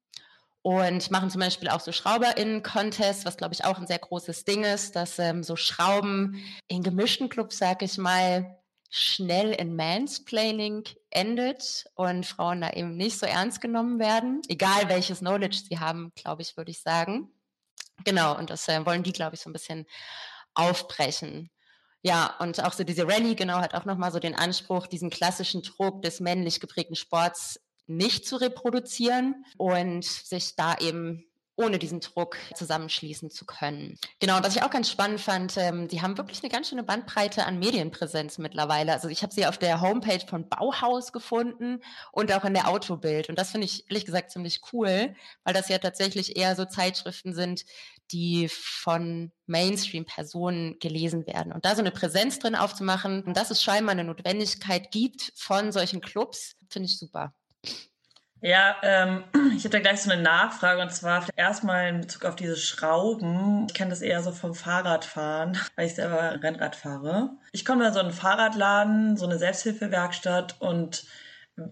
und 0.62 1.11
machen 1.11 1.28
zum 1.28 1.40
Beispiel 1.40 1.68
auch 1.68 1.81
so 1.81 1.92
SchrauberInnen-Contests, 1.92 3.26
was 3.26 3.37
glaube 3.37 3.52
ich 3.52 3.64
auch 3.64 3.78
ein 3.78 3.87
sehr 3.87 3.98
großes 3.98 4.44
Ding 4.44 4.64
ist, 4.64 4.96
dass 4.96 5.18
ähm, 5.18 5.42
so 5.42 5.57
Schrauben 5.57 6.42
in 6.68 6.83
gemischten 6.83 7.28
Clubs, 7.28 7.59
sag 7.59 7.83
ich 7.83 7.98
mal, 7.98 8.57
schnell 8.88 9.52
in 9.52 9.74
Mansplaining 9.74 10.85
endet 11.11 11.87
und 11.94 12.26
Frauen 12.26 12.61
da 12.61 12.70
eben 12.70 12.96
nicht 12.96 13.18
so 13.18 13.26
ernst 13.26 13.61
genommen 13.61 13.98
werden, 13.98 14.42
egal 14.48 14.88
welches 14.88 15.18
Knowledge 15.18 15.62
sie 15.68 15.81
haben, 15.81 16.12
glaube 16.14 16.42
ich, 16.42 16.57
würde 16.57 16.70
ich 16.70 16.81
sagen. 16.81 17.33
Genau, 18.05 18.37
und 18.38 18.50
das 18.50 18.68
äh, 18.68 18.85
wollen 18.87 19.02
die, 19.02 19.12
glaube 19.12 19.35
ich, 19.35 19.40
so 19.40 19.50
ein 19.50 19.55
bisschen 19.55 19.87
aufbrechen. 20.55 21.50
Ja, 22.02 22.34
und 22.40 22.62
auch 22.64 22.72
so 22.72 22.84
diese 22.84 23.06
Rallye 23.06 23.36
genau 23.36 23.58
hat 23.58 23.74
auch 23.74 23.84
nochmal 23.84 24.10
so 24.12 24.18
den 24.18 24.34
Anspruch, 24.34 24.86
diesen 24.86 25.10
klassischen 25.10 25.62
Druck 25.62 26.02
des 26.02 26.20
männlich 26.20 26.60
geprägten 26.60 26.96
Sports 26.96 27.60
nicht 27.86 28.26
zu 28.26 28.36
reproduzieren 28.36 29.44
und 29.56 30.04
sich 30.04 30.56
da 30.56 30.76
eben 30.78 31.24
ohne 31.56 31.78
diesen 31.78 32.00
Druck 32.00 32.38
zusammenschließen 32.54 33.30
zu 33.30 33.44
können. 33.44 33.98
Genau, 34.20 34.38
und 34.38 34.44
was 34.44 34.56
ich 34.56 34.62
auch 34.62 34.70
ganz 34.70 34.90
spannend 34.90 35.20
fand, 35.20 35.56
ähm, 35.58 35.86
die 35.86 36.00
haben 36.00 36.16
wirklich 36.16 36.42
eine 36.42 36.50
ganz 36.50 36.68
schöne 36.68 36.82
Bandbreite 36.82 37.44
an 37.44 37.58
Medienpräsenz 37.58 38.38
mittlerweile. 38.38 38.92
Also 38.92 39.08
ich 39.08 39.22
habe 39.22 39.34
sie 39.34 39.46
auf 39.46 39.58
der 39.58 39.80
Homepage 39.80 40.26
von 40.26 40.48
Bauhaus 40.48 41.12
gefunden 41.12 41.82
und 42.10 42.32
auch 42.32 42.44
in 42.44 42.54
der 42.54 42.68
Autobild. 42.68 43.28
Und 43.28 43.38
das 43.38 43.50
finde 43.50 43.66
ich 43.66 43.88
ehrlich 43.90 44.06
gesagt 44.06 44.30
ziemlich 44.30 44.60
cool, 44.72 45.14
weil 45.44 45.54
das 45.54 45.68
ja 45.68 45.78
tatsächlich 45.78 46.36
eher 46.36 46.56
so 46.56 46.64
Zeitschriften 46.64 47.34
sind, 47.34 47.66
die 48.12 48.48
von 48.51 49.33
Mainstream-Personen 49.46 50.79
gelesen 50.79 51.27
werden. 51.27 51.53
Und 51.53 51.64
da 51.64 51.75
so 51.75 51.81
eine 51.81 51.90
Präsenz 51.90 52.38
drin 52.38 52.55
aufzumachen, 52.55 53.22
und 53.25 53.37
dass 53.37 53.51
es 53.51 53.62
scheinbar 53.62 53.92
eine 53.92 54.05
Notwendigkeit 54.05 54.90
gibt 54.90 55.33
von 55.37 55.72
solchen 55.72 56.01
Clubs, 56.01 56.57
finde 56.68 56.87
ich 56.87 56.98
super. 56.98 57.35
Ja, 58.42 58.75
ähm, 58.83 59.25
ich 59.57 59.64
hätte 59.64 59.81
gleich 59.81 60.03
so 60.03 60.11
eine 60.11 60.20
Nachfrage 60.20 60.83
und 60.83 60.92
zwar 60.92 61.27
erstmal 61.37 61.88
in 61.88 62.01
Bezug 62.01 62.25
auf 62.25 62.35
diese 62.37 62.57
Schrauben. 62.57 63.66
Ich 63.68 63.75
kenne 63.75 63.90
das 63.90 64.03
eher 64.03 64.22
so 64.22 64.33
vom 64.33 64.55
Fahrradfahren, 64.55 65.57
weil 65.77 65.87
ich 65.87 65.94
selber 65.94 66.42
Rennrad 66.42 66.77
fahre. 66.77 67.31
Ich 67.53 67.64
komme 67.64 67.87
in 67.87 67.92
so 67.94 68.01
einen 68.01 68.12
Fahrradladen, 68.12 69.16
so 69.16 69.27
eine 69.27 69.38
Selbsthilfewerkstatt 69.38 70.57
und 70.61 71.05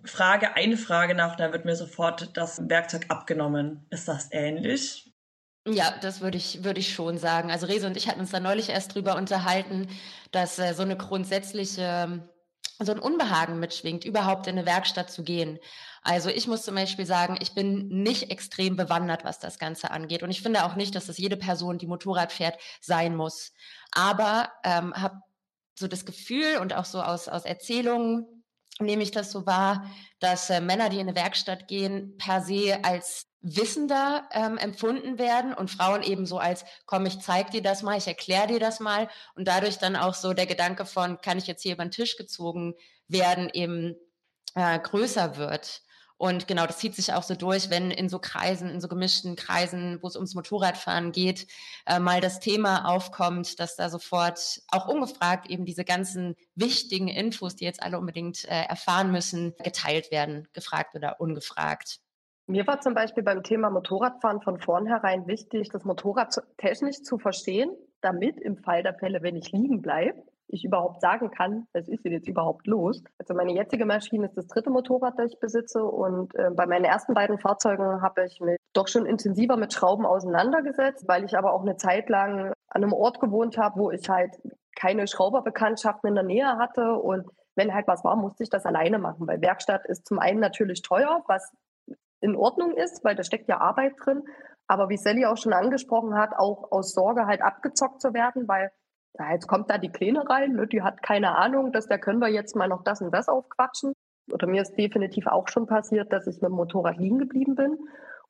frage 0.04 0.54
eine 0.54 0.76
Frage 0.76 1.14
nach, 1.14 1.36
dann 1.36 1.52
wird 1.52 1.64
mir 1.64 1.74
sofort 1.74 2.36
das 2.36 2.68
Werkzeug 2.68 3.06
abgenommen. 3.08 3.86
Ist 3.90 4.06
das 4.06 4.28
ähnlich? 4.30 5.09
Ja, 5.66 5.94
das 6.00 6.20
würde 6.22 6.38
ich, 6.38 6.64
würde 6.64 6.80
ich 6.80 6.94
schon 6.94 7.18
sagen. 7.18 7.50
Also 7.50 7.66
Rese 7.66 7.86
und 7.86 7.96
ich 7.96 8.08
hatten 8.08 8.20
uns 8.20 8.30
da 8.30 8.40
neulich 8.40 8.70
erst 8.70 8.94
drüber 8.94 9.16
unterhalten, 9.16 9.88
dass 10.30 10.58
äh, 10.58 10.72
so 10.72 10.82
eine 10.82 10.96
grundsätzliche, 10.96 12.28
so 12.78 12.92
ein 12.92 12.98
Unbehagen 12.98 13.60
mitschwingt, 13.60 14.06
überhaupt 14.06 14.46
in 14.46 14.56
eine 14.56 14.66
Werkstatt 14.66 15.10
zu 15.10 15.22
gehen. 15.22 15.58
Also 16.02 16.30
ich 16.30 16.46
muss 16.46 16.62
zum 16.62 16.76
Beispiel 16.76 17.04
sagen, 17.04 17.36
ich 17.40 17.54
bin 17.54 17.88
nicht 17.88 18.30
extrem 18.30 18.76
bewandert, 18.76 19.22
was 19.24 19.38
das 19.38 19.58
Ganze 19.58 19.90
angeht. 19.90 20.22
Und 20.22 20.30
ich 20.30 20.40
finde 20.40 20.64
auch 20.64 20.76
nicht, 20.76 20.94
dass 20.94 21.06
das 21.06 21.18
jede 21.18 21.36
Person, 21.36 21.76
die 21.76 21.86
Motorrad 21.86 22.32
fährt, 22.32 22.58
sein 22.80 23.14
muss. 23.14 23.52
Aber 23.92 24.50
ähm, 24.64 24.94
habe 24.94 25.20
so 25.78 25.88
das 25.88 26.06
Gefühl 26.06 26.56
und 26.58 26.74
auch 26.74 26.86
so 26.86 27.02
aus, 27.02 27.28
aus 27.28 27.44
Erzählungen 27.44 28.44
nehme 28.78 29.02
ich 29.02 29.10
das 29.10 29.30
so 29.30 29.44
wahr, 29.44 29.90
dass 30.20 30.48
äh, 30.48 30.62
Männer, 30.62 30.88
die 30.88 31.00
in 31.00 31.08
eine 31.08 31.16
Werkstatt 31.16 31.68
gehen, 31.68 32.16
per 32.16 32.40
se 32.40 32.78
als 32.82 33.29
wissender 33.42 34.28
ähm, 34.32 34.58
empfunden 34.58 35.18
werden 35.18 35.54
und 35.54 35.70
Frauen 35.70 36.02
eben 36.02 36.26
so 36.26 36.38
als, 36.38 36.64
komm, 36.84 37.06
ich 37.06 37.20
zeig 37.20 37.50
dir 37.50 37.62
das 37.62 37.82
mal, 37.82 37.96
ich 37.96 38.06
erkläre 38.06 38.48
dir 38.48 38.60
das 38.60 38.80
mal 38.80 39.08
und 39.34 39.48
dadurch 39.48 39.78
dann 39.78 39.96
auch 39.96 40.14
so 40.14 40.34
der 40.34 40.46
Gedanke 40.46 40.84
von, 40.84 41.20
kann 41.20 41.38
ich 41.38 41.46
jetzt 41.46 41.62
hier 41.62 41.74
über 41.74 41.84
den 41.84 41.90
Tisch 41.90 42.16
gezogen 42.16 42.74
werden, 43.08 43.48
eben 43.52 43.96
äh, 44.54 44.78
größer 44.78 45.36
wird. 45.36 45.82
Und 46.18 46.46
genau, 46.46 46.66
das 46.66 46.76
zieht 46.76 46.94
sich 46.94 47.14
auch 47.14 47.22
so 47.22 47.34
durch, 47.34 47.70
wenn 47.70 47.90
in 47.90 48.10
so 48.10 48.18
Kreisen, 48.18 48.68
in 48.68 48.82
so 48.82 48.88
gemischten 48.88 49.36
Kreisen, 49.36 49.98
wo 50.02 50.06
es 50.06 50.16
ums 50.16 50.34
Motorradfahren 50.34 51.12
geht, 51.12 51.46
äh, 51.86 51.98
mal 51.98 52.20
das 52.20 52.40
Thema 52.40 52.84
aufkommt, 52.84 53.58
dass 53.58 53.74
da 53.74 53.88
sofort 53.88 54.60
auch 54.68 54.86
ungefragt 54.86 55.48
eben 55.48 55.64
diese 55.64 55.82
ganzen 55.86 56.36
wichtigen 56.54 57.08
Infos, 57.08 57.56
die 57.56 57.64
jetzt 57.64 57.82
alle 57.82 57.98
unbedingt 57.98 58.44
äh, 58.44 58.64
erfahren 58.64 59.10
müssen, 59.10 59.54
geteilt 59.64 60.10
werden, 60.10 60.46
gefragt 60.52 60.94
oder 60.94 61.22
ungefragt. 61.22 62.00
Mir 62.50 62.66
war 62.66 62.80
zum 62.80 62.94
Beispiel 62.94 63.22
beim 63.22 63.44
Thema 63.44 63.70
Motorradfahren 63.70 64.42
von 64.42 64.58
vornherein 64.58 65.28
wichtig, 65.28 65.68
das 65.68 65.84
Motorrad 65.84 66.34
technisch 66.56 67.00
zu 67.02 67.16
verstehen, 67.16 67.70
damit 68.00 68.40
im 68.40 68.56
Fall 68.56 68.82
der 68.82 68.94
Fälle, 68.94 69.22
wenn 69.22 69.36
ich 69.36 69.52
liegen 69.52 69.82
bleibe, 69.82 70.20
ich 70.48 70.64
überhaupt 70.64 71.00
sagen 71.00 71.30
kann, 71.30 71.68
was 71.72 71.88
ist 71.88 72.04
denn 72.04 72.10
jetzt 72.10 72.26
überhaupt 72.26 72.66
los. 72.66 73.04
Also 73.18 73.34
meine 73.34 73.52
jetzige 73.52 73.86
Maschine 73.86 74.26
ist 74.26 74.36
das 74.36 74.48
dritte 74.48 74.68
Motorrad, 74.68 75.16
das 75.16 75.30
ich 75.30 75.38
besitze 75.38 75.84
und 75.84 76.34
äh, 76.34 76.50
bei 76.50 76.66
meinen 76.66 76.84
ersten 76.84 77.14
beiden 77.14 77.38
Fahrzeugen 77.38 78.02
habe 78.02 78.24
ich 78.24 78.40
mich 78.40 78.56
doch 78.72 78.88
schon 78.88 79.06
intensiver 79.06 79.56
mit 79.56 79.72
Schrauben 79.72 80.04
auseinandergesetzt, 80.04 81.06
weil 81.06 81.22
ich 81.22 81.38
aber 81.38 81.52
auch 81.52 81.62
eine 81.62 81.76
Zeit 81.76 82.08
lang 82.08 82.52
an 82.66 82.82
einem 82.82 82.92
Ort 82.92 83.20
gewohnt 83.20 83.58
habe, 83.58 83.78
wo 83.78 83.92
ich 83.92 84.08
halt 84.08 84.32
keine 84.74 85.06
Schrauberbekanntschaften 85.06 86.08
in 86.08 86.14
der 86.16 86.24
Nähe 86.24 86.58
hatte 86.58 86.94
und 86.94 87.28
wenn 87.54 87.72
halt 87.72 87.86
was 87.86 88.02
war, 88.02 88.16
musste 88.16 88.42
ich 88.42 88.50
das 88.50 88.66
alleine 88.66 88.98
machen, 88.98 89.28
weil 89.28 89.40
Werkstatt 89.40 89.86
ist 89.86 90.08
zum 90.08 90.18
einen 90.18 90.40
natürlich 90.40 90.82
teuer, 90.82 91.22
was 91.28 91.52
in 92.20 92.36
Ordnung 92.36 92.76
ist, 92.76 93.04
weil 93.04 93.14
da 93.14 93.22
steckt 93.22 93.48
ja 93.48 93.60
Arbeit 93.60 93.94
drin, 94.02 94.22
aber 94.66 94.88
wie 94.88 94.96
Sally 94.96 95.26
auch 95.26 95.36
schon 95.36 95.52
angesprochen 95.52 96.14
hat, 96.14 96.32
auch 96.36 96.70
aus 96.70 96.92
Sorge 96.92 97.26
halt 97.26 97.42
abgezockt 97.42 98.00
zu 98.00 98.14
werden, 98.14 98.46
weil 98.46 98.70
ja, 99.18 99.32
jetzt 99.32 99.48
kommt 99.48 99.70
da 99.70 99.78
die 99.78 99.90
Kleine 99.90 100.28
rein, 100.28 100.52
ne, 100.52 100.66
die 100.66 100.82
hat 100.82 101.02
keine 101.02 101.36
Ahnung, 101.36 101.72
dass 101.72 101.86
da 101.86 101.98
können 101.98 102.20
wir 102.20 102.28
jetzt 102.28 102.54
mal 102.54 102.68
noch 102.68 102.84
das 102.84 103.00
und 103.00 103.12
das 103.12 103.28
aufquatschen. 103.28 103.92
Oder 104.30 104.46
mir 104.46 104.62
ist 104.62 104.76
definitiv 104.76 105.26
auch 105.26 105.48
schon 105.48 105.66
passiert, 105.66 106.12
dass 106.12 106.26
ich 106.28 106.40
mit 106.40 106.50
dem 106.50 106.54
Motorrad 106.54 106.98
liegen 106.98 107.18
geblieben 107.18 107.56
bin 107.56 107.78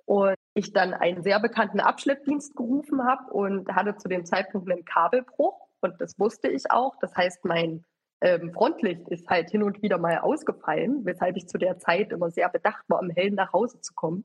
und 0.06 0.34
ich 0.54 0.72
dann 0.72 0.94
einen 0.94 1.22
sehr 1.22 1.38
bekannten 1.40 1.80
Abschleppdienst 1.80 2.56
gerufen 2.56 3.04
habe 3.04 3.30
und 3.32 3.68
hatte 3.74 3.96
zu 3.96 4.08
dem 4.08 4.24
Zeitpunkt 4.24 4.70
einen 4.70 4.84
Kabelbruch 4.84 5.68
und 5.80 6.00
das 6.00 6.18
wusste 6.18 6.48
ich 6.48 6.70
auch. 6.70 6.94
Das 7.00 7.14
heißt, 7.14 7.44
mein 7.44 7.84
ähm, 8.20 8.52
Frontlicht 8.52 9.08
ist 9.08 9.28
halt 9.28 9.50
hin 9.50 9.62
und 9.62 9.82
wieder 9.82 9.98
mal 9.98 10.18
ausgefallen, 10.18 11.04
weshalb 11.04 11.36
ich 11.36 11.48
zu 11.48 11.58
der 11.58 11.78
Zeit 11.78 12.12
immer 12.12 12.30
sehr 12.30 12.48
bedacht 12.48 12.84
war, 12.88 13.00
um 13.00 13.10
hell 13.10 13.30
nach 13.30 13.52
Hause 13.52 13.80
zu 13.80 13.94
kommen. 13.94 14.24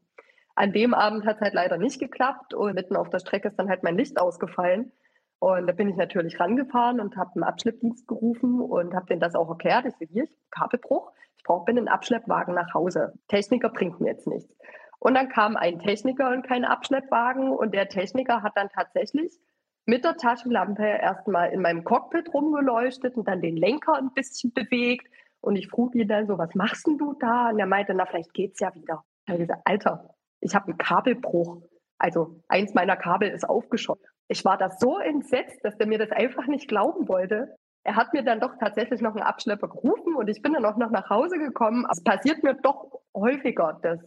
An 0.55 0.71
dem 0.71 0.93
Abend 0.93 1.25
hat 1.25 1.37
es 1.37 1.41
halt 1.41 1.53
leider 1.53 1.77
nicht 1.77 1.99
geklappt 1.99 2.53
und 2.53 2.75
mitten 2.75 2.95
auf 2.95 3.09
der 3.09 3.19
Strecke 3.19 3.49
ist 3.49 3.57
dann 3.57 3.69
halt 3.69 3.83
mein 3.83 3.97
Licht 3.97 4.19
ausgefallen. 4.19 4.91
Und 5.39 5.67
da 5.67 5.73
bin 5.73 5.89
ich 5.89 5.97
natürlich 5.97 6.39
rangefahren 6.39 6.99
und 6.99 7.17
habe 7.17 7.31
einen 7.35 7.43
Abschleppdienst 7.43 8.07
gerufen 8.07 8.61
und 8.61 8.93
habe 8.93 9.05
denen 9.05 9.19
das 9.19 9.35
auch 9.35 9.49
erklärt. 9.49 9.85
Ich 9.85 9.95
sehe 9.95 10.07
hier, 10.07 10.23
ich 10.23 10.37
Kabelbruch, 10.49 11.11
ich 11.37 11.43
brauche 11.43 11.67
einen 11.67 11.89
Abschleppwagen 11.89 12.55
nach 12.55 12.73
Hause. 12.73 13.13
Techniker 13.27 13.69
bringt 13.69 13.99
mir 13.99 14.11
jetzt 14.11 14.27
nichts. 14.27 14.55
Und 14.99 15.15
dann 15.15 15.29
kam 15.29 15.57
ein 15.57 15.79
Techniker 15.79 16.31
und 16.31 16.47
kein 16.47 16.63
Abschleppwagen 16.63 17.51
und 17.51 17.73
der 17.75 17.89
Techniker 17.89 18.41
hat 18.41 18.53
dann 18.55 18.69
tatsächlich 18.69 19.37
mit 19.85 20.03
der 20.03 20.17
Taschenlampe 20.17 20.83
erstmal 20.83 21.51
in 21.51 21.61
meinem 21.61 21.83
Cockpit 21.83 22.33
rumgeleuchtet 22.33 23.15
und 23.15 23.27
dann 23.27 23.41
den 23.41 23.55
Lenker 23.55 23.95
ein 23.95 24.13
bisschen 24.13 24.51
bewegt. 24.53 25.07
Und 25.41 25.55
ich 25.55 25.67
frug 25.67 25.93
ihn 25.95 26.07
dann 26.07 26.27
so, 26.27 26.37
was 26.37 26.55
machst 26.55 26.87
denn 26.87 26.97
du 26.97 27.13
da? 27.13 27.49
Und 27.49 27.59
er 27.59 27.67
meinte, 27.67 27.93
na, 27.93 28.05
vielleicht 28.05 28.33
geht's 28.33 28.59
ja 28.59 28.73
wieder. 28.73 29.03
Ich 29.25 29.29
habe 29.29 29.39
gesagt, 29.39 29.61
Alter, 29.65 30.09
ich 30.39 30.55
habe 30.55 30.67
einen 30.67 30.77
Kabelbruch. 30.77 31.61
Also 31.97 32.41
eins 32.47 32.73
meiner 32.73 32.95
Kabel 32.95 33.29
ist 33.29 33.47
aufgeschossen. 33.47 34.03
Ich 34.27 34.43
war 34.43 34.57
da 34.57 34.71
so 34.71 34.97
entsetzt, 34.97 35.63
dass 35.63 35.77
der 35.77 35.87
mir 35.87 35.99
das 35.99 36.11
einfach 36.11 36.47
nicht 36.47 36.67
glauben 36.67 37.07
wollte. 37.07 37.55
Er 37.83 37.95
hat 37.95 38.13
mir 38.13 38.23
dann 38.23 38.39
doch 38.39 38.57
tatsächlich 38.59 39.01
noch 39.01 39.15
einen 39.15 39.23
Abschlepper 39.23 39.67
gerufen 39.67 40.15
und 40.15 40.27
ich 40.27 40.41
bin 40.41 40.53
dann 40.53 40.65
auch 40.65 40.77
noch 40.77 40.89
nach 40.89 41.11
Hause 41.11 41.37
gekommen. 41.37 41.85
Es 41.91 42.03
passiert 42.03 42.43
mir 42.43 42.55
doch 42.55 43.01
häufiger, 43.15 43.79
dass 43.83 43.99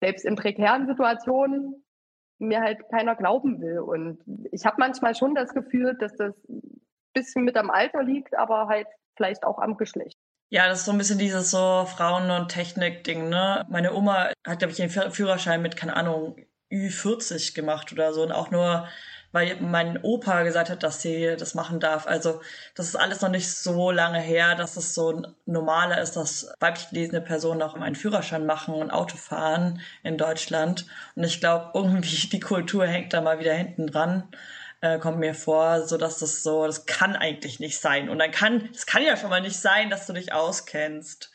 selbst 0.00 0.24
in 0.24 0.34
prekären 0.34 0.88
Situationen 0.88 1.84
mir 2.42 2.60
halt 2.60 2.88
keiner 2.90 3.14
glauben 3.14 3.60
will. 3.60 3.78
Und 3.78 4.18
ich 4.50 4.66
habe 4.66 4.76
manchmal 4.78 5.14
schon 5.14 5.34
das 5.34 5.54
Gefühl, 5.54 5.96
dass 5.98 6.14
das 6.16 6.34
ein 6.48 6.82
bisschen 7.14 7.44
mit 7.44 7.56
am 7.56 7.70
Alter 7.70 8.02
liegt, 8.02 8.36
aber 8.36 8.68
halt 8.68 8.86
vielleicht 9.16 9.44
auch 9.44 9.58
am 9.58 9.76
Geschlecht. 9.76 10.18
Ja, 10.50 10.68
das 10.68 10.80
ist 10.80 10.84
so 10.84 10.92
ein 10.92 10.98
bisschen 10.98 11.18
dieses 11.18 11.50
so 11.50 11.86
Frauen- 11.86 12.30
und 12.30 12.48
Technik-Ding, 12.48 13.28
ne? 13.28 13.64
Meine 13.70 13.94
Oma 13.94 14.30
hat, 14.46 14.58
glaube 14.58 14.72
ich, 14.72 14.76
den 14.76 14.90
Führerschein 14.90 15.62
mit, 15.62 15.76
keine 15.76 15.96
Ahnung, 15.96 16.36
Ü40 16.70 17.54
gemacht 17.54 17.92
oder 17.92 18.12
so 18.12 18.22
und 18.22 18.32
auch 18.32 18.50
nur 18.50 18.86
weil 19.32 19.56
mein 19.60 19.98
Opa 20.02 20.42
gesagt 20.42 20.70
hat, 20.70 20.82
dass 20.82 21.02
sie 21.02 21.34
das 21.38 21.54
machen 21.54 21.80
darf. 21.80 22.06
Also 22.06 22.40
das 22.74 22.86
ist 22.86 22.96
alles 22.96 23.20
noch 23.20 23.30
nicht 23.30 23.50
so 23.50 23.90
lange 23.90 24.20
her, 24.20 24.54
dass 24.54 24.76
es 24.76 24.94
so 24.94 25.22
normaler 25.46 26.00
ist, 26.00 26.16
dass 26.16 26.54
weiblich 26.60 26.90
gelesene 26.90 27.20
Personen 27.20 27.62
auch 27.62 27.74
einen 27.74 27.96
Führerschein 27.96 28.46
machen 28.46 28.74
und 28.74 28.90
Auto 28.90 29.16
fahren 29.16 29.80
in 30.02 30.18
Deutschland. 30.18 30.86
Und 31.14 31.24
ich 31.24 31.40
glaube, 31.40 31.70
irgendwie 31.74 32.28
die 32.32 32.40
Kultur 32.40 32.86
hängt 32.86 33.12
da 33.12 33.20
mal 33.20 33.38
wieder 33.38 33.54
hinten 33.54 33.86
dran 33.86 34.28
äh, 34.82 34.98
kommt 34.98 35.18
mir 35.18 35.34
vor, 35.34 35.86
so 35.86 35.96
dass 35.96 36.18
das 36.18 36.42
so, 36.42 36.66
das 36.66 36.86
kann 36.86 37.16
eigentlich 37.16 37.60
nicht 37.60 37.80
sein. 37.80 38.10
Und 38.10 38.18
dann 38.18 38.32
kann, 38.32 38.68
es 38.74 38.84
kann 38.84 39.02
ja 39.02 39.16
schon 39.16 39.30
mal 39.30 39.40
nicht 39.40 39.56
sein, 39.56 39.88
dass 39.88 40.06
du 40.06 40.12
dich 40.12 40.32
auskennst. 40.32 41.30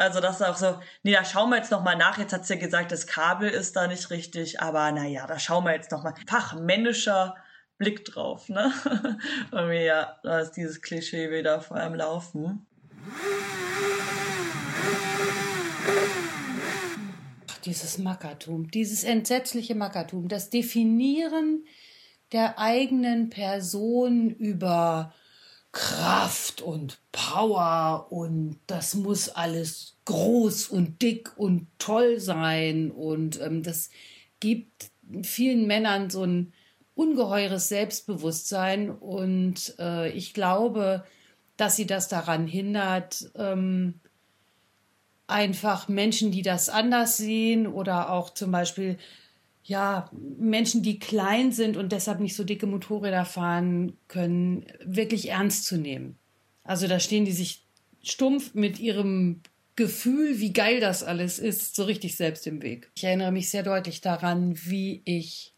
Also 0.00 0.20
das 0.20 0.40
ist 0.40 0.46
auch 0.46 0.56
so, 0.56 0.78
nee, 1.02 1.12
da 1.12 1.26
schauen 1.26 1.50
wir 1.50 1.58
jetzt 1.58 1.70
nochmal 1.70 1.94
nach. 1.94 2.16
Jetzt 2.16 2.32
hat 2.32 2.46
sie 2.46 2.54
ja 2.54 2.58
gesagt, 2.58 2.90
das 2.90 3.06
Kabel 3.06 3.50
ist 3.50 3.76
da 3.76 3.86
nicht 3.86 4.08
richtig, 4.08 4.58
aber 4.58 4.90
naja, 4.92 5.26
da 5.26 5.38
schauen 5.38 5.64
wir 5.64 5.74
jetzt 5.74 5.92
nochmal. 5.92 6.14
Fachmännischer 6.26 7.34
Blick 7.76 8.06
drauf, 8.06 8.48
ne? 8.48 8.72
Und 9.50 9.72
ja, 9.72 10.18
da 10.22 10.40
ist 10.40 10.52
dieses 10.52 10.80
Klischee 10.80 11.30
wieder 11.30 11.60
vor 11.60 11.76
allem 11.76 11.94
laufen. 11.94 12.66
dieses 17.66 17.98
Mackertum, 17.98 18.70
dieses 18.70 19.04
entsetzliche 19.04 19.74
Mackertum, 19.74 20.28
das 20.28 20.48
Definieren 20.48 21.66
der 22.32 22.58
eigenen 22.58 23.28
Person 23.28 24.30
über 24.30 25.12
Kraft 25.72 26.62
und 26.62 26.98
Power 27.12 28.08
und 28.10 28.58
das 28.66 28.94
muss 28.94 29.28
alles 29.28 29.96
groß 30.04 30.68
und 30.68 31.00
dick 31.00 31.30
und 31.36 31.68
toll 31.78 32.18
sein 32.18 32.90
und 32.90 33.40
ähm, 33.40 33.62
das 33.62 33.90
gibt 34.40 34.90
vielen 35.22 35.66
Männern 35.66 36.10
so 36.10 36.24
ein 36.24 36.52
ungeheures 36.94 37.68
Selbstbewusstsein 37.68 38.90
und 38.90 39.74
äh, 39.78 40.10
ich 40.10 40.34
glaube, 40.34 41.04
dass 41.56 41.76
sie 41.76 41.86
das 41.86 42.08
daran 42.08 42.46
hindert, 42.46 43.30
ähm, 43.36 44.00
einfach 45.26 45.88
Menschen, 45.88 46.32
die 46.32 46.42
das 46.42 46.68
anders 46.68 47.16
sehen 47.16 47.66
oder 47.66 48.10
auch 48.10 48.30
zum 48.30 48.50
Beispiel 48.50 48.98
ja, 49.70 50.10
Menschen, 50.12 50.82
die 50.82 50.98
klein 50.98 51.52
sind 51.52 51.76
und 51.76 51.92
deshalb 51.92 52.18
nicht 52.18 52.34
so 52.34 52.42
dicke 52.42 52.66
Motorräder 52.66 53.24
fahren 53.24 53.96
können, 54.08 54.66
wirklich 54.84 55.28
ernst 55.28 55.64
zu 55.64 55.76
nehmen. 55.76 56.18
Also 56.64 56.88
da 56.88 56.98
stehen 56.98 57.24
die 57.24 57.30
sich 57.30 57.62
stumpf 58.02 58.52
mit 58.54 58.80
ihrem 58.80 59.42
Gefühl, 59.76 60.40
wie 60.40 60.52
geil 60.52 60.80
das 60.80 61.04
alles 61.04 61.38
ist, 61.38 61.76
so 61.76 61.84
richtig 61.84 62.16
selbst 62.16 62.48
im 62.48 62.62
Weg. 62.62 62.90
Ich 62.96 63.04
erinnere 63.04 63.30
mich 63.30 63.48
sehr 63.48 63.62
deutlich 63.62 64.00
daran, 64.00 64.58
wie 64.64 65.02
ich 65.04 65.54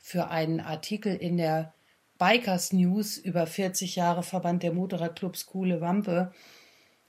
für 0.00 0.28
einen 0.28 0.58
Artikel 0.58 1.14
in 1.14 1.36
der 1.36 1.72
Bikers 2.18 2.72
News 2.72 3.16
über 3.16 3.46
40 3.46 3.94
Jahre 3.94 4.24
Verband 4.24 4.64
der 4.64 4.72
Motorradclubs 4.72 5.46
Kuhle 5.46 5.80
Wampe 5.80 6.32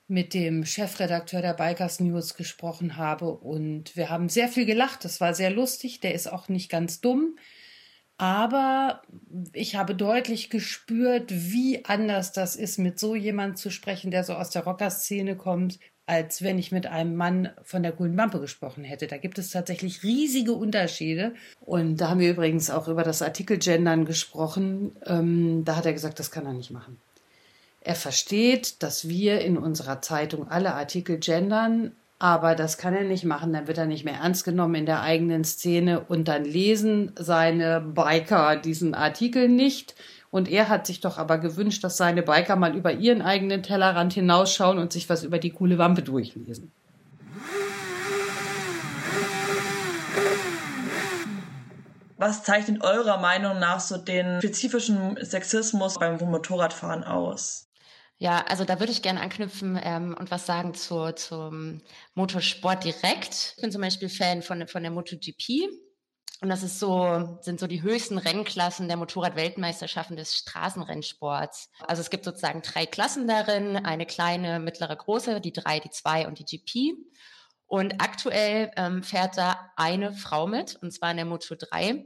mit 0.08 0.34
dem 0.34 0.66
Chefredakteur 0.66 1.42
der 1.42 1.54
Bikers 1.54 2.00
News 2.00 2.36
gesprochen 2.36 2.98
habe 2.98 3.32
und 3.32 3.96
wir 3.96 4.10
haben 4.10 4.30
sehr 4.30 4.48
viel 4.48 4.66
gelacht. 4.66 5.06
Das 5.06 5.22
war 5.22 5.34
sehr 5.34 5.50
lustig. 5.50 6.02
Der 6.02 6.14
ist 6.14 6.32
auch 6.32 6.50
nicht 6.50 6.70
ganz 6.70 7.02
dumm. 7.02 7.38
Aber 8.18 9.02
ich 9.54 9.76
habe 9.76 9.96
deutlich 9.96 10.50
gespürt, 10.50 11.26
wie 11.30 11.84
anders 11.86 12.32
das 12.32 12.56
ist, 12.56 12.78
mit 12.78 13.00
so 13.00 13.16
jemand 13.16 13.58
zu 13.58 13.72
sprechen, 13.72 14.12
der 14.12 14.24
so 14.24 14.34
aus 14.34 14.52
der 14.52 14.66
Rockerszene 14.66 15.36
kommt, 15.36 15.80
als 16.06 16.42
wenn 16.42 16.60
ich 16.60 16.72
mit 16.72 16.86
einem 16.86 17.16
Mann 17.16 17.50
von 17.64 17.82
der 17.82 17.94
Coolen 17.94 18.18
Wampe 18.18 18.40
gesprochen 18.40 18.84
hätte. 18.84 19.08
Da 19.08 19.18
gibt 19.18 19.40
es 19.40 19.50
tatsächlich 19.50 20.04
riesige 20.04 20.54
Unterschiede. 20.54 21.34
Und 21.62 21.98
da 21.98 22.10
haben 22.10 22.20
wir 22.20 22.32
übrigens 22.32 22.70
auch 22.70 22.88
über 22.88 23.04
das 23.04 23.22
Artikel 23.22 23.58
Gendern 23.58 24.06
gesprochen. 24.06 24.96
Ähm, 25.06 25.64
da 25.66 25.78
hat 25.78 25.86
er 25.86 25.94
gesagt, 25.94 26.20
das 26.20 26.30
kann 26.30 26.46
er 26.46 26.54
nicht 26.54 26.72
machen. 26.72 27.00
Er 27.86 27.96
versteht, 27.96 28.82
dass 28.82 29.10
wir 29.10 29.42
in 29.42 29.58
unserer 29.58 30.02
Zeitung 30.02 30.48
alle 30.48 30.74
Artikel 30.74 31.18
gendern, 31.18 31.92
aber 32.18 32.56
das 32.56 32.78
kann 32.78 32.94
er 32.94 33.04
nicht 33.04 33.26
machen, 33.26 33.52
dann 33.52 33.68
wird 33.68 33.78
er 33.78 33.86
nicht 33.86 34.06
mehr 34.06 34.14
ernst 34.14 34.46
genommen 34.46 34.76
in 34.76 34.86
der 34.86 35.02
eigenen 35.02 35.44
Szene 35.44 36.00
und 36.00 36.30
dann 36.30 36.46
lesen 36.46 37.12
seine 37.20 37.82
Biker 37.82 38.56
diesen 38.56 38.96
Artikel 38.96 39.50
nicht. 39.50 39.96
Und 40.32 40.50
er 40.50 40.70
hat 40.70 40.88
sich 40.88 41.02
doch 41.02 41.18
aber 41.18 41.38
gewünscht, 41.38 41.84
dass 41.84 41.98
seine 41.98 42.24
Biker 42.24 42.56
mal 42.56 42.74
über 42.74 42.94
ihren 42.94 43.22
eigenen 43.22 43.64
Tellerrand 43.64 44.14
hinausschauen 44.14 44.78
und 44.78 44.94
sich 44.94 45.10
was 45.10 45.26
über 45.26 45.38
die 45.38 45.52
coole 45.52 45.78
Wampe 45.78 46.04
durchlesen. 46.04 46.72
Was 52.16 52.44
zeichnet 52.44 52.82
eurer 52.82 53.20
Meinung 53.20 53.60
nach 53.60 53.82
so 53.82 53.98
den 53.98 54.40
spezifischen 54.40 55.18
Sexismus 55.22 56.00
beim 56.00 56.18
Motorradfahren 56.18 57.04
aus? 57.04 57.68
Ja, 58.18 58.46
also 58.48 58.64
da 58.64 58.80
würde 58.80 58.92
ich 58.92 59.02
gerne 59.02 59.22
anknüpfen 59.22 59.80
ähm, 59.82 60.16
und 60.18 60.32
was 60.32 60.46
sagen 60.46 60.74
zu, 60.74 61.14
zum 61.14 61.82
Motorsport 62.14 62.84
direkt. 62.84 63.56
Ich 63.56 63.62
bin 63.62 63.72
zum 63.72 63.82
Beispiel 63.82 64.10
Fan 64.10 64.42
von, 64.42 64.68
von 64.68 64.84
der 64.84 64.92
MotoGP. 64.92 65.70
Und 66.42 66.50
das 66.50 66.62
ist 66.62 66.80
so, 66.80 67.38
sind 67.42 67.60
so 67.60 67.68
die 67.68 67.82
höchsten 67.82 68.18
Rennklassen 68.18 68.90
der 68.90 68.98
Motorrad-Weltmeisterschaften 68.98 70.18
des 70.18 70.36
Straßenrennsports. 70.36 71.70
Also 71.88 72.02
es 72.02 72.10
gibt 72.10 72.26
sozusagen 72.26 72.62
drei 72.62 72.86
Klassen 72.86 73.28
darin, 73.28 73.78
eine 73.78 74.06
kleine, 74.06 74.60
mittlere, 74.60 74.96
große, 74.96 75.40
die 75.40 75.54
drei, 75.54 75.80
die 75.80 75.90
zwei 75.90 76.28
und 76.28 76.40
die 76.40 76.46
GP. 76.46 76.98
Und 77.66 78.02
aktuell 78.02 78.72
ähm, 78.76 79.04
fährt 79.04 79.38
da 79.38 79.72
eine 79.78 80.12
Frau 80.14 80.46
mit, 80.46 80.76
und 80.82 80.92
zwar 80.92 81.12
in 81.12 81.18
der 81.18 81.26
Moto 81.26 81.56
3. 81.56 82.06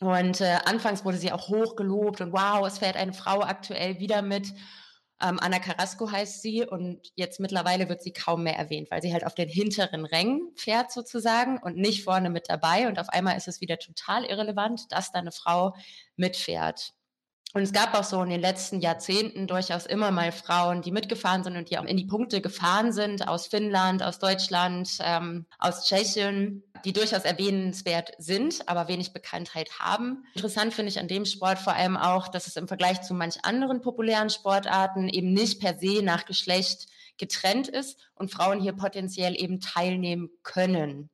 Und 0.00 0.40
äh, 0.40 0.58
anfangs 0.64 1.04
wurde 1.04 1.18
sie 1.18 1.32
auch 1.32 1.48
hoch 1.48 1.74
gelobt 1.74 2.20
und 2.20 2.32
wow, 2.32 2.66
es 2.66 2.78
fährt 2.78 2.96
eine 2.96 3.12
Frau 3.12 3.40
aktuell 3.40 3.98
wieder 3.98 4.22
mit. 4.22 4.46
Ähm, 5.22 5.38
Anna 5.40 5.58
Carrasco 5.58 6.10
heißt 6.10 6.42
sie 6.42 6.64
und 6.64 7.10
jetzt 7.14 7.40
mittlerweile 7.40 7.88
wird 7.88 8.02
sie 8.02 8.12
kaum 8.12 8.42
mehr 8.42 8.56
erwähnt, 8.56 8.90
weil 8.90 9.00
sie 9.00 9.12
halt 9.12 9.24
auf 9.24 9.34
den 9.34 9.48
hinteren 9.48 10.04
Rängen 10.04 10.52
fährt 10.56 10.92
sozusagen 10.92 11.58
und 11.58 11.76
nicht 11.76 12.04
vorne 12.04 12.28
mit 12.28 12.50
dabei. 12.50 12.86
Und 12.86 12.98
auf 12.98 13.08
einmal 13.08 13.36
ist 13.36 13.48
es 13.48 13.60
wieder 13.60 13.78
total 13.78 14.24
irrelevant, 14.24 14.92
dass 14.92 15.12
da 15.12 15.20
eine 15.20 15.32
Frau 15.32 15.74
mitfährt. 16.16 16.92
Und 17.56 17.62
es 17.62 17.72
gab 17.72 17.94
auch 17.94 18.04
so 18.04 18.22
in 18.22 18.28
den 18.28 18.42
letzten 18.42 18.80
Jahrzehnten 18.80 19.46
durchaus 19.46 19.86
immer 19.86 20.10
mal 20.10 20.30
Frauen, 20.30 20.82
die 20.82 20.90
mitgefahren 20.90 21.42
sind 21.42 21.56
und 21.56 21.70
die 21.70 21.78
auch 21.78 21.84
in 21.84 21.96
die 21.96 22.04
Punkte 22.04 22.42
gefahren 22.42 22.92
sind, 22.92 23.26
aus 23.28 23.46
Finnland, 23.46 24.02
aus 24.02 24.18
Deutschland, 24.18 24.98
ähm, 25.00 25.46
aus 25.58 25.86
Tschechien, 25.86 26.62
die 26.84 26.92
durchaus 26.92 27.24
erwähnenswert 27.24 28.12
sind, 28.18 28.68
aber 28.68 28.88
wenig 28.88 29.12
Bekanntheit 29.12 29.78
haben. 29.78 30.24
Interessant 30.34 30.74
finde 30.74 30.90
ich 30.90 30.98
an 30.98 31.08
dem 31.08 31.24
Sport 31.24 31.58
vor 31.58 31.74
allem 31.74 31.96
auch, 31.96 32.28
dass 32.28 32.46
es 32.46 32.56
im 32.56 32.68
Vergleich 32.68 33.02
zu 33.02 33.14
manch 33.14 33.44
anderen 33.44 33.80
populären 33.80 34.30
Sportarten 34.30 35.08
eben 35.08 35.32
nicht 35.32 35.60
per 35.60 35.78
se 35.78 36.02
nach 36.02 36.24
Geschlecht 36.24 36.86
getrennt 37.18 37.68
ist 37.68 37.98
und 38.14 38.30
Frauen 38.30 38.60
hier 38.60 38.72
potenziell 38.72 39.34
eben 39.40 39.60
teilnehmen 39.60 40.30
können. 40.42 41.10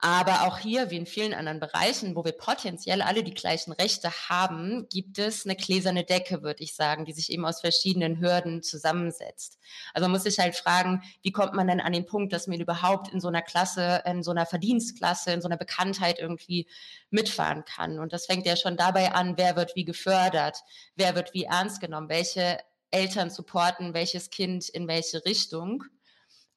Aber 0.00 0.46
auch 0.46 0.58
hier, 0.58 0.90
wie 0.90 0.96
in 0.96 1.06
vielen 1.06 1.34
anderen 1.34 1.58
Bereichen, 1.58 2.14
wo 2.14 2.24
wir 2.24 2.32
potenziell 2.32 3.02
alle 3.02 3.24
die 3.24 3.34
gleichen 3.34 3.72
Rechte 3.72 4.10
haben, 4.28 4.86
gibt 4.88 5.18
es 5.18 5.44
eine 5.44 5.56
gläserne 5.56 6.04
Decke, 6.04 6.42
würde 6.42 6.62
ich 6.62 6.76
sagen, 6.76 7.04
die 7.04 7.12
sich 7.12 7.32
eben 7.32 7.44
aus 7.44 7.62
verschiedenen 7.62 8.20
Hürden 8.20 8.62
zusammensetzt. 8.62 9.58
Also 9.94 10.04
man 10.04 10.12
muss 10.12 10.22
sich 10.22 10.38
halt 10.38 10.54
fragen, 10.54 11.02
wie 11.22 11.32
kommt 11.32 11.54
man 11.54 11.66
denn 11.66 11.80
an 11.80 11.92
den 11.92 12.06
Punkt, 12.06 12.32
dass 12.32 12.46
man 12.46 12.60
überhaupt 12.60 13.08
in 13.08 13.20
so 13.20 13.26
einer 13.26 13.42
Klasse, 13.42 14.02
in 14.06 14.22
so 14.22 14.30
einer 14.30 14.46
Verdienstklasse, 14.46 15.32
in 15.32 15.42
so 15.42 15.48
einer 15.48 15.56
Bekanntheit 15.56 16.20
irgendwie 16.20 16.68
mitfahren 17.10 17.64
kann. 17.64 17.98
Und 17.98 18.12
das 18.12 18.26
fängt 18.26 18.46
ja 18.46 18.54
schon 18.54 18.76
dabei 18.76 19.12
an, 19.12 19.36
wer 19.36 19.56
wird 19.56 19.74
wie 19.74 19.84
gefördert, 19.84 20.58
wer 20.94 21.16
wird 21.16 21.34
wie 21.34 21.44
ernst 21.44 21.80
genommen, 21.80 22.08
welche 22.08 22.58
Eltern 22.90 23.30
supporten 23.30 23.94
welches 23.94 24.30
Kind 24.30 24.68
in 24.68 24.88
welche 24.88 25.24
Richtung. 25.24 25.84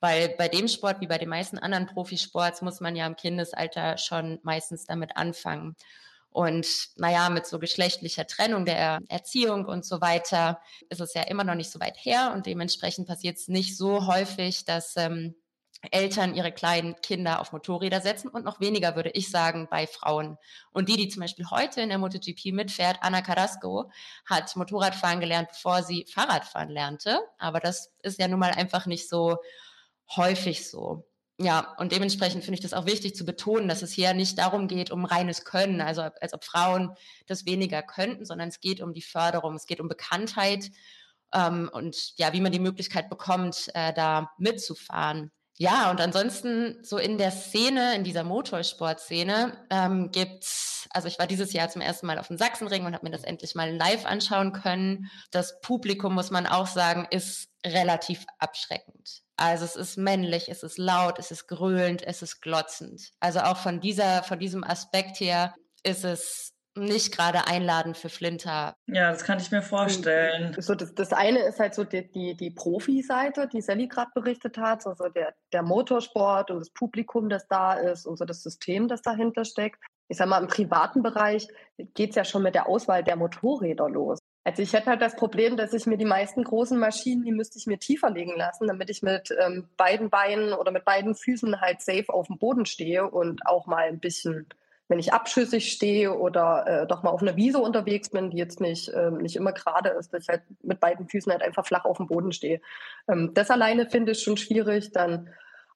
Weil 0.01 0.29
bei 0.29 0.49
dem 0.49 0.67
Sport, 0.67 0.99
wie 0.99 1.07
bei 1.07 1.17
den 1.17 1.29
meisten 1.29 1.57
anderen 1.57 1.85
Profisports, 1.85 2.61
muss 2.61 2.81
man 2.81 2.95
ja 2.95 3.07
im 3.07 3.15
Kindesalter 3.15 3.97
schon 3.97 4.39
meistens 4.43 4.85
damit 4.85 5.15
anfangen. 5.15 5.75
Und 6.31 6.67
naja, 6.95 7.29
mit 7.29 7.45
so 7.45 7.59
geschlechtlicher 7.59 8.25
Trennung 8.25 8.65
der 8.65 8.99
Erziehung 9.09 9.65
und 9.65 9.85
so 9.85 10.01
weiter 10.01 10.61
ist 10.89 11.01
es 11.01 11.13
ja 11.13 11.23
immer 11.23 11.43
noch 11.43 11.55
nicht 11.55 11.69
so 11.71 11.79
weit 11.79 11.97
her 11.97 12.31
und 12.33 12.45
dementsprechend 12.45 13.07
passiert 13.07 13.37
es 13.37 13.47
nicht 13.49 13.77
so 13.77 14.07
häufig, 14.07 14.63
dass 14.63 14.95
ähm, 14.95 15.35
Eltern 15.89 16.35
ihre 16.35 16.51
kleinen 16.51 16.95
Kinder 17.01 17.41
auf 17.41 17.51
Motorräder 17.51 18.01
setzen 18.01 18.29
und 18.29 18.45
noch 18.45 18.59
weniger, 18.59 18.95
würde 18.95 19.09
ich 19.09 19.29
sagen, 19.29 19.67
bei 19.69 19.87
Frauen. 19.87 20.37
Und 20.71 20.89
die, 20.89 20.95
die 20.95 21.09
zum 21.09 21.21
Beispiel 21.21 21.49
heute 21.49 21.81
in 21.81 21.89
der 21.89 21.97
MotoGP 21.97 22.53
mitfährt, 22.53 22.97
Anna 23.01 23.21
Carrasco, 23.21 23.91
hat 24.25 24.55
Motorradfahren 24.55 25.19
gelernt, 25.19 25.49
bevor 25.49 25.81
sie 25.83 26.05
Fahrradfahren 26.13 26.69
lernte. 26.69 27.19
Aber 27.39 27.59
das 27.59 27.93
ist 28.03 28.19
ja 28.19 28.27
nun 28.27 28.39
mal 28.39 28.51
einfach 28.51 28.85
nicht 28.85 29.09
so 29.09 29.37
häufig 30.15 30.69
so. 30.69 31.07
Ja, 31.39 31.73
und 31.79 31.91
dementsprechend 31.91 32.43
finde 32.43 32.55
ich 32.55 32.61
das 32.61 32.73
auch 32.73 32.85
wichtig 32.85 33.15
zu 33.15 33.25
betonen, 33.25 33.67
dass 33.67 33.81
es 33.81 33.91
hier 33.91 34.13
nicht 34.13 34.37
darum 34.37 34.67
geht, 34.67 34.91
um 34.91 35.05
reines 35.05 35.43
Können, 35.43 35.81
also 35.81 36.01
als 36.01 36.33
ob 36.33 36.43
Frauen 36.43 36.95
das 37.25 37.45
weniger 37.45 37.81
könnten, 37.81 38.25
sondern 38.25 38.49
es 38.49 38.59
geht 38.59 38.79
um 38.79 38.93
die 38.93 39.01
Förderung, 39.01 39.55
es 39.55 39.65
geht 39.65 39.79
um 39.79 39.87
Bekanntheit 39.87 40.69
ähm, 41.33 41.69
und 41.73 42.13
ja, 42.17 42.33
wie 42.33 42.41
man 42.41 42.51
die 42.51 42.59
Möglichkeit 42.59 43.09
bekommt, 43.09 43.71
äh, 43.73 43.91
da 43.93 44.31
mitzufahren. 44.37 45.31
Ja, 45.57 45.91
und 45.91 46.01
ansonsten 46.01 46.83
so 46.83 46.97
in 46.97 47.17
der 47.17 47.31
Szene, 47.31 47.95
in 47.95 48.03
dieser 48.03 48.23
Motorsportszene 48.23 49.65
ähm, 49.69 50.11
gibt's, 50.11 50.87
also 50.91 51.07
ich 51.07 51.19
war 51.19 51.27
dieses 51.27 51.53
Jahr 51.53 51.69
zum 51.69 51.81
ersten 51.81 52.07
Mal 52.07 52.17
auf 52.19 52.27
dem 52.27 52.37
Sachsenring 52.37 52.85
und 52.85 52.93
habe 52.93 53.05
mir 53.05 53.11
das 53.11 53.23
endlich 53.23 53.55
mal 53.55 53.75
live 53.75 54.05
anschauen 54.05 54.53
können. 54.53 55.11
Das 55.29 55.59
Publikum, 55.61 56.13
muss 56.15 56.31
man 56.31 56.47
auch 56.47 56.67
sagen, 56.67 57.07
ist 57.11 57.49
relativ 57.65 58.25
abschreckend. 58.39 59.21
Also 59.41 59.65
es 59.65 59.75
ist 59.75 59.97
männlich, 59.97 60.49
es 60.49 60.61
ist 60.61 60.77
laut, 60.77 61.17
es 61.17 61.31
ist 61.31 61.47
gröhlend, 61.47 62.05
es 62.05 62.21
ist 62.21 62.41
glotzend. 62.41 63.11
Also 63.19 63.39
auch 63.39 63.57
von 63.57 63.79
dieser, 63.79 64.21
von 64.21 64.37
diesem 64.37 64.63
Aspekt 64.63 65.19
her 65.19 65.55
ist 65.83 66.05
es 66.05 66.53
nicht 66.75 67.15
gerade 67.15 67.47
einladend 67.47 67.97
für 67.97 68.09
Flinter. 68.09 68.75
Ja, 68.87 69.11
das 69.11 69.23
kann 69.23 69.39
ich 69.39 69.51
mir 69.51 69.61
vorstellen. 69.61 70.55
So, 70.59 70.75
das, 70.75 70.93
das 70.93 71.11
eine 71.11 71.39
ist 71.39 71.59
halt 71.59 71.73
so 71.73 71.83
die, 71.83 72.09
die, 72.09 72.37
die 72.37 72.51
Profi-Seite, 72.51 73.49
die 73.51 73.61
Sally 73.61 73.87
gerade 73.87 74.11
berichtet 74.13 74.57
hat, 74.57 74.85
also 74.85 75.09
der, 75.09 75.33
der 75.51 75.63
Motorsport 75.63 76.51
und 76.51 76.59
das 76.59 76.69
Publikum, 76.69 77.27
das 77.27 77.47
da 77.47 77.73
ist 77.73 78.05
und 78.05 78.17
so 78.17 78.25
das 78.25 78.43
System, 78.43 78.87
das 78.87 79.01
dahinter 79.01 79.43
steckt. 79.43 79.79
Ich 80.07 80.17
sag 80.17 80.27
mal, 80.27 80.41
im 80.41 80.47
privaten 80.47 81.01
Bereich 81.01 81.47
geht 81.93 82.11
es 82.11 82.15
ja 82.15 82.25
schon 82.25 82.43
mit 82.43 82.53
der 82.55 82.69
Auswahl 82.69 83.03
der 83.03 83.15
Motorräder 83.15 83.89
los. 83.89 84.19
Also 84.43 84.63
ich 84.63 84.73
hätte 84.73 84.87
halt 84.87 85.01
das 85.01 85.15
Problem, 85.15 85.55
dass 85.55 85.73
ich 85.73 85.85
mir 85.85 85.97
die 85.97 86.05
meisten 86.05 86.43
großen 86.43 86.79
Maschinen, 86.79 87.23
die 87.23 87.31
müsste 87.31 87.59
ich 87.59 87.67
mir 87.67 87.77
tiefer 87.77 88.09
legen 88.09 88.35
lassen, 88.35 88.67
damit 88.67 88.89
ich 88.89 89.03
mit 89.03 89.29
ähm, 89.39 89.69
beiden 89.77 90.09
Beinen 90.09 90.53
oder 90.53 90.71
mit 90.71 90.83
beiden 90.83 91.13
Füßen 91.13 91.61
halt 91.61 91.81
safe 91.81 92.05
auf 92.09 92.27
dem 92.27 92.39
Boden 92.39 92.65
stehe 92.65 93.07
und 93.07 93.45
auch 93.45 93.67
mal 93.67 93.87
ein 93.87 93.99
bisschen, 93.99 94.47
wenn 94.87 94.97
ich 94.97 95.13
abschüssig 95.13 95.71
stehe 95.71 96.17
oder 96.17 96.65
äh, 96.65 96.87
doch 96.87 97.03
mal 97.03 97.11
auf 97.11 97.21
einer 97.21 97.35
Wiese 97.35 97.59
unterwegs 97.59 98.09
bin, 98.09 98.31
die 98.31 98.37
jetzt 98.37 98.59
nicht, 98.59 98.91
ähm, 98.95 99.17
nicht 99.17 99.35
immer 99.35 99.51
gerade 99.51 99.89
ist, 99.89 100.11
dass 100.11 100.23
ich 100.23 100.29
halt 100.29 100.41
mit 100.63 100.79
beiden 100.79 101.07
Füßen 101.07 101.31
halt 101.31 101.43
einfach 101.43 101.67
flach 101.67 101.85
auf 101.85 101.97
dem 101.97 102.07
Boden 102.07 102.31
stehe. 102.31 102.61
Ähm, 103.07 103.35
das 103.35 103.51
alleine 103.51 103.91
finde 103.91 104.13
ich 104.13 104.23
schon 104.23 104.37
schwierig. 104.37 104.91
Dann, 104.91 105.29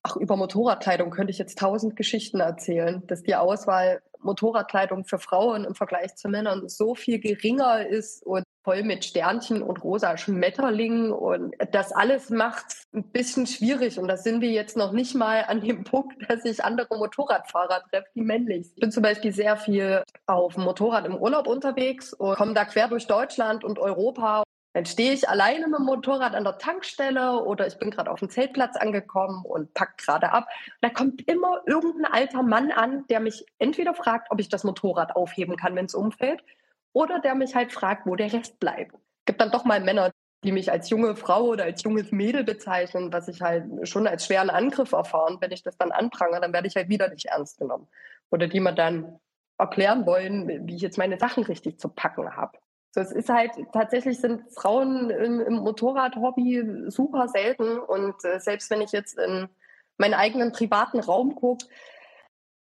ach, 0.06 0.16
über 0.18 0.36
Motorradkleidung 0.36 1.10
könnte 1.10 1.32
ich 1.32 1.40
jetzt 1.40 1.58
tausend 1.58 1.96
Geschichten 1.96 2.40
erzählen, 2.40 3.02
dass 3.08 3.24
die 3.24 3.36
Auswahl 3.36 4.02
Motorradkleidung 4.20 5.06
für 5.06 5.20
Frauen 5.20 5.66
im 5.66 5.76
Vergleich 5.76 6.16
zu 6.16 6.30
Männern 6.30 6.68
so 6.68 6.96
viel 6.96 7.20
geringer 7.20 7.88
ist 7.88 8.24
und 8.26 8.44
voll 8.64 8.84
mit 8.84 9.06
Sternchen 9.06 9.62
und 9.62 9.84
rosa 9.84 10.18
Schmetterlingen 10.18 11.12
und 11.12 11.54
das 11.72 11.92
alles 11.92 12.32
macht 12.32 12.66
ein 12.94 13.04
bisschen 13.12 13.46
schwierig 13.46 14.00
und 14.00 14.08
da 14.08 14.18
sind 14.18 14.42
wir 14.42 14.50
jetzt 14.50 14.76
noch 14.76 14.92
nicht 14.92 15.14
mal 15.14 15.46
an 15.48 15.62
dem 15.62 15.84
Punkt, 15.84 16.16
dass 16.30 16.44
ich 16.46 16.64
andere 16.64 16.98
Motorradfahrer 16.98 17.84
treffe, 17.90 18.08
die 18.16 18.22
männlich 18.22 18.66
sind. 18.66 18.78
Ich 18.78 18.82
bin 18.82 18.92
zum 18.92 19.04
Beispiel 19.04 19.32
sehr 19.32 19.58
viel 19.58 20.04
auf 20.26 20.56
dem 20.56 20.64
Motorrad 20.64 21.06
im 21.06 21.16
Urlaub 21.16 21.46
unterwegs 21.46 22.14
und 22.14 22.36
komme 22.36 22.56
da 22.56 22.66
quer 22.66 22.88
durch 22.88 23.06
Deutschland 23.06 23.64
und 23.64 23.78
Europa 23.78 24.44
dann 24.76 24.86
stehe 24.86 25.14
ich 25.14 25.30
alleine 25.30 25.68
mit 25.68 25.80
dem 25.80 25.86
Motorrad 25.86 26.36
an 26.36 26.44
der 26.44 26.58
Tankstelle 26.58 27.42
oder 27.46 27.66
ich 27.66 27.80
bin 27.80 27.92
gerade 27.92 28.12
auf 28.12 28.20
dem 28.20 28.30
Zeltplatz 28.30 28.76
angekommen 28.76 29.46
und 29.46 29.74
pack 29.74 29.98
gerade 29.98 30.34
ab. 30.34 30.50
Da 30.82 30.90
kommt 30.90 31.26
immer 31.30 31.62
irgendein 31.66 32.12
alter 32.12 32.44
Mann 32.44 32.74
an, 32.74 33.08
der 33.08 33.22
mich 33.22 33.46
entweder 33.58 33.94
fragt, 33.94 34.32
ob 34.32 34.42
ich 34.42 34.50
das 34.50 34.66
Motorrad 34.66 35.16
aufheben 35.16 35.56
kann, 35.56 35.78
wenn 35.78 35.86
es 35.86 35.96
umfällt, 35.96 36.44
oder 36.92 37.20
der 37.20 37.36
mich 37.36 37.56
halt 37.56 37.72
fragt, 37.72 38.06
wo 38.06 38.18
der 38.18 38.34
Rest 38.34 38.60
bleibt. 38.60 38.94
Gibt 39.24 39.40
dann 39.40 39.50
doch 39.50 39.64
mal 39.64 39.80
Männer, 39.80 40.12
die 40.44 40.52
mich 40.52 40.70
als 40.70 40.90
junge 40.90 41.16
Frau 41.16 41.46
oder 41.46 41.64
als 41.64 41.82
junges 41.82 42.12
Mädel 42.12 42.44
bezeichnen, 42.44 43.14
was 43.14 43.30
ich 43.30 43.42
halt 43.42 43.88
schon 43.88 44.08
als 44.08 44.26
schweren 44.26 44.50
Angriff 44.50 44.92
erfahren. 44.92 45.38
Wenn 45.40 45.54
ich 45.54 45.64
das 45.64 45.78
dann 45.78 45.94
anprangere, 45.94 46.42
dann 46.42 46.52
werde 46.52 46.68
ich 46.68 46.76
halt 46.76 46.90
wieder 46.90 47.08
nicht 47.08 47.28
ernst 47.28 47.60
genommen. 47.60 47.88
Oder 48.30 48.50
die 48.50 48.60
mir 48.60 48.74
dann 48.74 49.22
erklären 49.58 50.06
wollen, 50.06 50.68
wie 50.68 50.76
ich 50.76 50.82
jetzt 50.82 50.98
meine 50.98 51.18
Sachen 51.18 51.46
richtig 51.46 51.80
zu 51.80 51.88
packen 51.88 52.36
habe. 52.36 52.58
So, 52.96 53.02
es 53.02 53.12
ist 53.12 53.28
halt 53.28 53.52
tatsächlich 53.74 54.22
sind 54.22 54.50
Frauen 54.54 55.10
im, 55.10 55.42
im 55.42 55.56
Motorradhobby 55.56 56.86
super 56.88 57.28
selten 57.28 57.78
und 57.78 58.16
äh, 58.24 58.40
selbst 58.40 58.72
wenn 58.72 58.80
ich 58.80 58.94
jetzt 58.94 59.20
in 59.20 59.50
meinen 59.98 60.14
eigenen 60.14 60.54
privaten 60.54 61.02
Raum 61.02 61.36
gucke, 61.36 61.66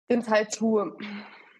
sind 0.10 0.28
halt 0.28 0.52
zu 0.52 0.98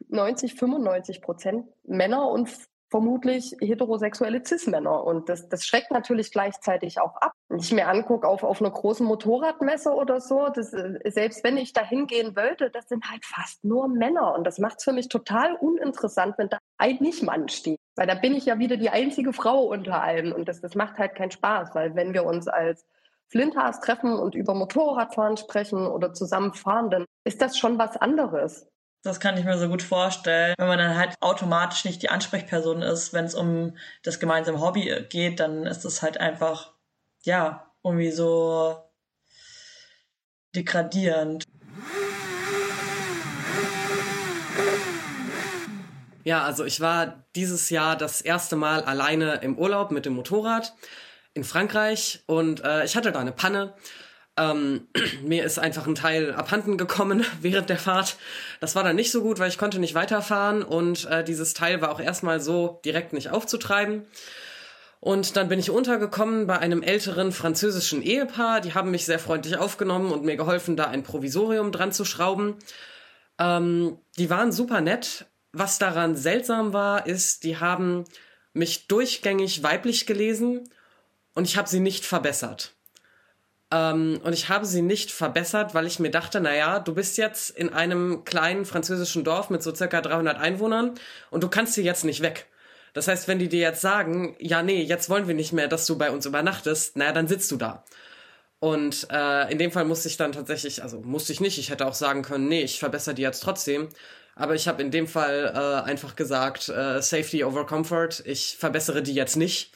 90, 0.08 0.56
95 0.56 1.22
Prozent 1.22 1.68
Männer 1.84 2.28
und 2.28 2.50
vermutlich 2.90 3.56
heterosexuelle 3.60 4.44
Cis-Männer. 4.44 5.04
Und 5.04 5.30
das, 5.30 5.48
das 5.48 5.64
schreckt 5.64 5.92
natürlich 5.92 6.32
gleichzeitig 6.32 7.00
auch 7.00 7.18
ab. 7.18 7.34
Wenn 7.50 7.60
ich 7.60 7.72
mir 7.72 7.88
angucke 7.88 8.28
auf, 8.28 8.42
auf 8.42 8.62
einer 8.62 8.72
großen 8.72 9.06
Motorradmesse 9.06 9.94
oder 9.94 10.20
so, 10.20 10.50
das, 10.50 10.74
äh, 10.74 11.00
selbst 11.12 11.44
wenn 11.44 11.58
ich 11.58 11.74
da 11.74 11.86
hingehen 11.86 12.36
wollte, 12.36 12.72
das 12.72 12.90
sind 12.90 13.12
halt 13.12 13.26
fast 13.26 13.64
nur 13.64 13.88
Männer. 13.88 14.34
Und 14.34 14.44
das 14.44 14.58
macht 14.58 14.80
es 14.80 14.86
für 14.86 14.94
mich 14.94 15.08
total 15.08 15.54
uninteressant, 15.54 16.40
wenn 16.40 16.50
da 16.50 16.58
ein 16.80 16.98
Nicht-Mann 17.00 17.48
steht. 17.50 17.80
Weil 17.96 18.08
da 18.08 18.16
bin 18.16 18.36
ich 18.36 18.46
ja 18.46 18.60
wieder 18.60 18.78
die 18.78 18.90
einzige 18.90 19.34
Frau 19.34 19.64
unter 19.64 20.02
allen. 20.02 20.34
Und 20.34 20.48
das, 20.48 20.62
das 20.62 20.76
macht 20.76 20.98
halt 20.98 21.16
keinen 21.16 21.32
Spaß, 21.32 21.74
weil 21.74 21.96
wenn 21.96 22.14
wir 22.14 22.26
uns 22.26 22.48
als 22.48 22.86
Flinters 23.28 23.80
treffen 23.80 24.14
und 24.14 24.36
über 24.36 24.54
Motorradfahren 24.54 25.38
sprechen 25.38 25.88
oder 25.88 26.14
zusammen 26.14 26.54
fahren, 26.54 26.90
dann 26.90 27.06
ist 27.24 27.42
das 27.42 27.58
schon 27.58 27.78
was 27.78 27.98
anderes. 27.98 28.68
Das 29.04 29.20
kann 29.20 29.38
ich 29.38 29.46
mir 29.46 29.58
so 29.58 29.70
gut 29.70 29.84
vorstellen. 29.84 30.56
Wenn 30.58 30.68
man 30.68 30.80
dann 30.80 30.98
halt 30.98 31.16
automatisch 31.22 31.86
nicht 31.86 32.02
die 32.02 32.10
Ansprechperson 32.10 32.82
ist, 32.82 33.14
wenn 33.14 33.26
es 33.26 33.36
um 33.36 33.78
das 34.04 34.20
gemeinsame 34.20 34.60
Hobby 34.60 35.06
geht, 35.10 35.40
dann 35.40 35.66
ist 35.66 35.86
das 35.86 36.02
halt 36.02 36.20
einfach, 36.20 36.74
ja, 37.24 37.72
irgendwie 37.84 38.12
so 38.12 38.78
degradierend. 40.56 41.45
Ja, 46.26 46.44
also 46.44 46.66
ich 46.66 46.82
war 46.82 47.24
dieses 47.36 47.70
Jahr 47.70 47.96
das 47.96 48.20
erste 48.20 48.58
Mal 48.58 48.84
alleine 48.84 49.36
im 49.36 49.58
Urlaub 49.58 49.92
mit 49.92 50.06
dem 50.06 50.14
Motorrad 50.14 50.74
in 51.34 51.46
Frankreich 51.46 52.24
und 52.26 52.66
äh, 52.66 52.84
ich 52.84 52.98
hatte 52.98 53.14
da 53.14 53.20
eine 53.20 53.32
Panne 53.32 53.74
ähm, 54.38 54.88
mir 55.24 55.44
ist 55.44 55.60
einfach 55.60 55.88
ein 55.88 55.96
Teil 55.96 56.34
abhanden 56.34 56.78
gekommen 56.78 57.26
während 57.42 57.70
der 57.70 57.80
Fahrt. 57.80 58.18
Das 58.60 58.76
war 58.76 58.84
dann 58.84 58.96
nicht 58.96 59.12
so 59.12 59.22
gut, 59.22 59.40
weil 59.40 59.50
ich 59.50 59.58
konnte 59.58 59.80
nicht 59.80 59.96
weiterfahren 59.96 60.64
und 60.64 61.06
äh, 61.06 61.24
dieses 61.24 61.54
Teil 61.54 61.82
war 61.82 61.92
auch 61.92 62.00
erstmal 62.00 62.40
so 62.40 62.80
direkt 62.86 63.14
nicht 63.14 63.30
aufzutreiben. 63.30 64.06
Und 65.00 65.38
dann 65.38 65.50
bin 65.50 65.60
ich 65.60 65.70
untergekommen 65.70 66.48
bei 66.48 66.58
einem 66.58 66.82
älteren 66.82 67.32
französischen 67.32 68.02
Ehepaar. 68.02 68.60
Die 68.60 68.74
haben 68.74 68.90
mich 68.90 69.06
sehr 69.06 69.20
freundlich 69.20 69.58
aufgenommen 69.58 70.12
und 70.12 70.24
mir 70.24 70.36
geholfen, 70.36 70.76
da 70.76 70.86
ein 70.86 71.04
Provisorium 71.04 71.72
dran 71.72 71.92
zu 71.92 72.06
schrauben. 72.06 72.56
Ähm, 73.38 74.00
die 74.18 74.32
waren 74.32 74.52
super 74.52 74.82
nett. 74.82 75.28
Was 75.58 75.80
daran 75.80 76.18
seltsam 76.18 76.74
war, 76.74 77.08
ist, 77.08 77.46
die 77.46 77.58
haben 77.58 78.04
mich 78.52 78.88
durchgängig 78.88 79.64
weiblich 79.64 80.06
gelesen 80.06 80.70
und 81.34 81.46
ich 81.46 81.56
habe 81.56 81.70
sie 81.70 81.80
nicht 81.80 82.06
verbessert. 82.06 82.74
Ähm, 83.72 84.20
und 84.22 84.34
ich 84.34 84.50
habe 84.50 84.66
sie 84.66 84.82
nicht 84.82 85.12
verbessert, 85.12 85.74
weil 85.74 85.88
ich 85.88 85.98
mir 85.98 86.12
dachte, 86.12 86.42
naja, 86.42 86.80
du 86.80 86.94
bist 86.94 87.18
jetzt 87.18 87.52
in 87.52 87.70
einem 87.70 88.26
kleinen 88.26 88.66
französischen 88.66 89.24
Dorf 89.24 89.50
mit 89.50 89.64
so 89.64 89.74
circa 89.74 90.02
300 90.02 90.38
Einwohnern 90.38 90.96
und 91.32 91.42
du 91.42 91.48
kannst 91.48 91.76
hier 91.76 91.86
jetzt 91.86 92.04
nicht 92.04 92.22
weg. 92.22 92.48
Das 92.92 93.08
heißt, 93.08 93.30
wenn 93.30 93.40
die 93.40 93.48
dir 93.48 93.62
jetzt 93.62 93.80
sagen, 93.80 94.36
ja, 94.40 94.62
nee, 94.62 94.82
jetzt 94.82 95.10
wollen 95.10 95.26
wir 95.26 95.36
nicht 95.36 95.54
mehr, 95.54 95.70
dass 95.70 95.86
du 95.86 95.98
bei 95.98 96.12
uns 96.12 96.26
übernachtest, 96.26 96.98
naja, 96.98 97.14
dann 97.14 97.30
sitzt 97.30 97.50
du 97.52 97.56
da. 97.56 97.86
Und 98.60 99.08
äh, 99.10 99.50
in 99.50 99.58
dem 99.58 99.72
Fall 99.72 99.86
musste 99.86 100.10
ich 100.10 100.18
dann 100.18 100.34
tatsächlich, 100.34 100.84
also 100.84 101.00
musste 101.00 101.32
ich 101.32 101.40
nicht, 101.40 101.58
ich 101.58 101.70
hätte 101.70 101.88
auch 101.88 101.94
sagen 101.94 102.24
können, 102.24 102.50
nee, 102.50 102.64
ich 102.64 102.80
verbessere 102.80 103.16
die 103.16 103.22
jetzt 103.22 103.42
trotzdem. 103.42 103.88
Aber 104.36 104.54
ich 104.54 104.68
habe 104.68 104.82
in 104.82 104.92
dem 104.92 105.08
Fall 105.08 105.52
äh, 105.56 105.90
einfach 105.90 106.16
gesagt, 106.16 106.68
äh, 106.70 107.02
Safety 107.02 107.44
over 107.44 107.66
Comfort, 107.66 108.22
ich 108.26 108.58
verbessere 108.60 109.02
die 109.02 109.14
jetzt 109.14 109.38
nicht. 109.38 109.72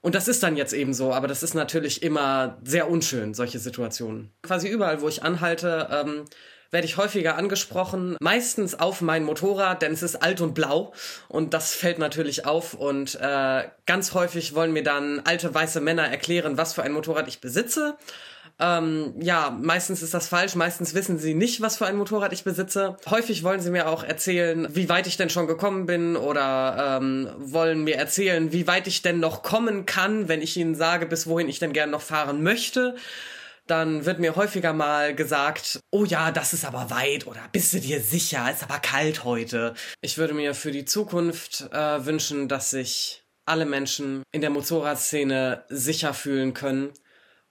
Und 0.00 0.14
das 0.14 0.28
ist 0.28 0.42
dann 0.42 0.56
jetzt 0.56 0.72
eben 0.72 0.92
so, 0.92 1.12
aber 1.12 1.28
das 1.28 1.42
ist 1.42 1.54
natürlich 1.54 2.02
immer 2.02 2.58
sehr 2.62 2.90
unschön, 2.90 3.34
solche 3.34 3.58
Situationen. 3.58 4.30
Quasi 4.42 4.68
überall, 4.68 5.00
wo 5.00 5.08
ich 5.08 5.22
anhalte, 5.22 5.88
ähm, 5.90 6.24
werde 6.70 6.86
ich 6.86 6.96
häufiger 6.96 7.36
angesprochen, 7.36 8.16
meistens 8.20 8.78
auf 8.78 9.00
mein 9.00 9.24
Motorrad, 9.24 9.80
denn 9.80 9.92
es 9.92 10.02
ist 10.02 10.16
alt 10.16 10.40
und 10.40 10.54
blau. 10.54 10.92
Und 11.28 11.54
das 11.54 11.72
fällt 11.72 11.98
natürlich 11.98 12.46
auf. 12.46 12.74
Und 12.74 13.18
äh, 13.20 13.64
ganz 13.86 14.12
häufig 14.12 14.54
wollen 14.54 14.72
mir 14.72 14.82
dann 14.82 15.20
alte 15.24 15.54
weiße 15.54 15.80
Männer 15.80 16.08
erklären, 16.08 16.58
was 16.58 16.74
für 16.74 16.82
ein 16.82 16.92
Motorrad 16.92 17.28
ich 17.28 17.40
besitze 17.40 17.96
ähm, 18.60 19.14
ja, 19.20 19.50
meistens 19.50 20.02
ist 20.02 20.14
das 20.14 20.28
falsch. 20.28 20.54
Meistens 20.54 20.94
wissen 20.94 21.18
sie 21.18 21.34
nicht, 21.34 21.60
was 21.60 21.76
für 21.76 21.86
ein 21.86 21.96
Motorrad 21.96 22.32
ich 22.32 22.44
besitze. 22.44 22.96
Häufig 23.10 23.42
wollen 23.42 23.60
sie 23.60 23.70
mir 23.70 23.88
auch 23.88 24.04
erzählen, 24.04 24.68
wie 24.70 24.88
weit 24.88 25.06
ich 25.06 25.16
denn 25.16 25.30
schon 25.30 25.46
gekommen 25.46 25.86
bin 25.86 26.16
oder 26.16 26.98
ähm, 27.00 27.30
wollen 27.38 27.82
mir 27.82 27.96
erzählen, 27.96 28.52
wie 28.52 28.66
weit 28.66 28.86
ich 28.86 29.02
denn 29.02 29.18
noch 29.18 29.42
kommen 29.42 29.86
kann, 29.86 30.28
wenn 30.28 30.40
ich 30.40 30.56
ihnen 30.56 30.74
sage, 30.74 31.06
bis 31.06 31.26
wohin 31.26 31.48
ich 31.48 31.58
denn 31.58 31.72
gern 31.72 31.90
noch 31.90 32.02
fahren 32.02 32.42
möchte 32.42 32.96
dann 33.66 34.04
wird 34.04 34.18
mir 34.18 34.36
häufiger 34.36 34.74
mal 34.74 35.14
gesagt, 35.14 35.80
oh 35.90 36.04
ja, 36.04 36.30
das 36.30 36.52
ist 36.52 36.66
aber 36.66 36.90
weit 36.90 37.26
oder 37.26 37.40
bist 37.50 37.72
du 37.72 37.80
dir 37.80 37.98
sicher, 38.00 38.50
ist 38.50 38.62
aber 38.62 38.78
kalt 38.78 39.24
heute. 39.24 39.72
Ich 40.02 40.18
würde 40.18 40.34
mir 40.34 40.54
für 40.54 40.70
die 40.70 40.84
Zukunft 40.84 41.62
äh, 41.72 42.04
wünschen, 42.04 42.48
dass 42.48 42.68
sich 42.68 43.24
alle 43.46 43.64
Menschen 43.64 44.22
in 44.32 44.42
der 44.42 44.50
Motorradszene 44.50 45.64
sicher 45.70 46.12
fühlen 46.12 46.52
können 46.52 46.92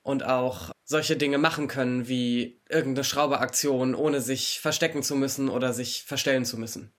und 0.03 0.23
auch 0.23 0.71
solche 0.83 1.15
Dinge 1.15 1.37
machen 1.37 1.67
können, 1.67 2.07
wie 2.07 2.61
irgendeine 2.69 3.03
Schrauberaktion, 3.03 3.95
ohne 3.95 4.21
sich 4.21 4.59
verstecken 4.59 5.01
zu 5.01 5.15
müssen 5.15 5.49
oder 5.49 5.73
sich 5.73 6.03
verstellen 6.03 6.45
zu 6.45 6.57
müssen. 6.57 6.93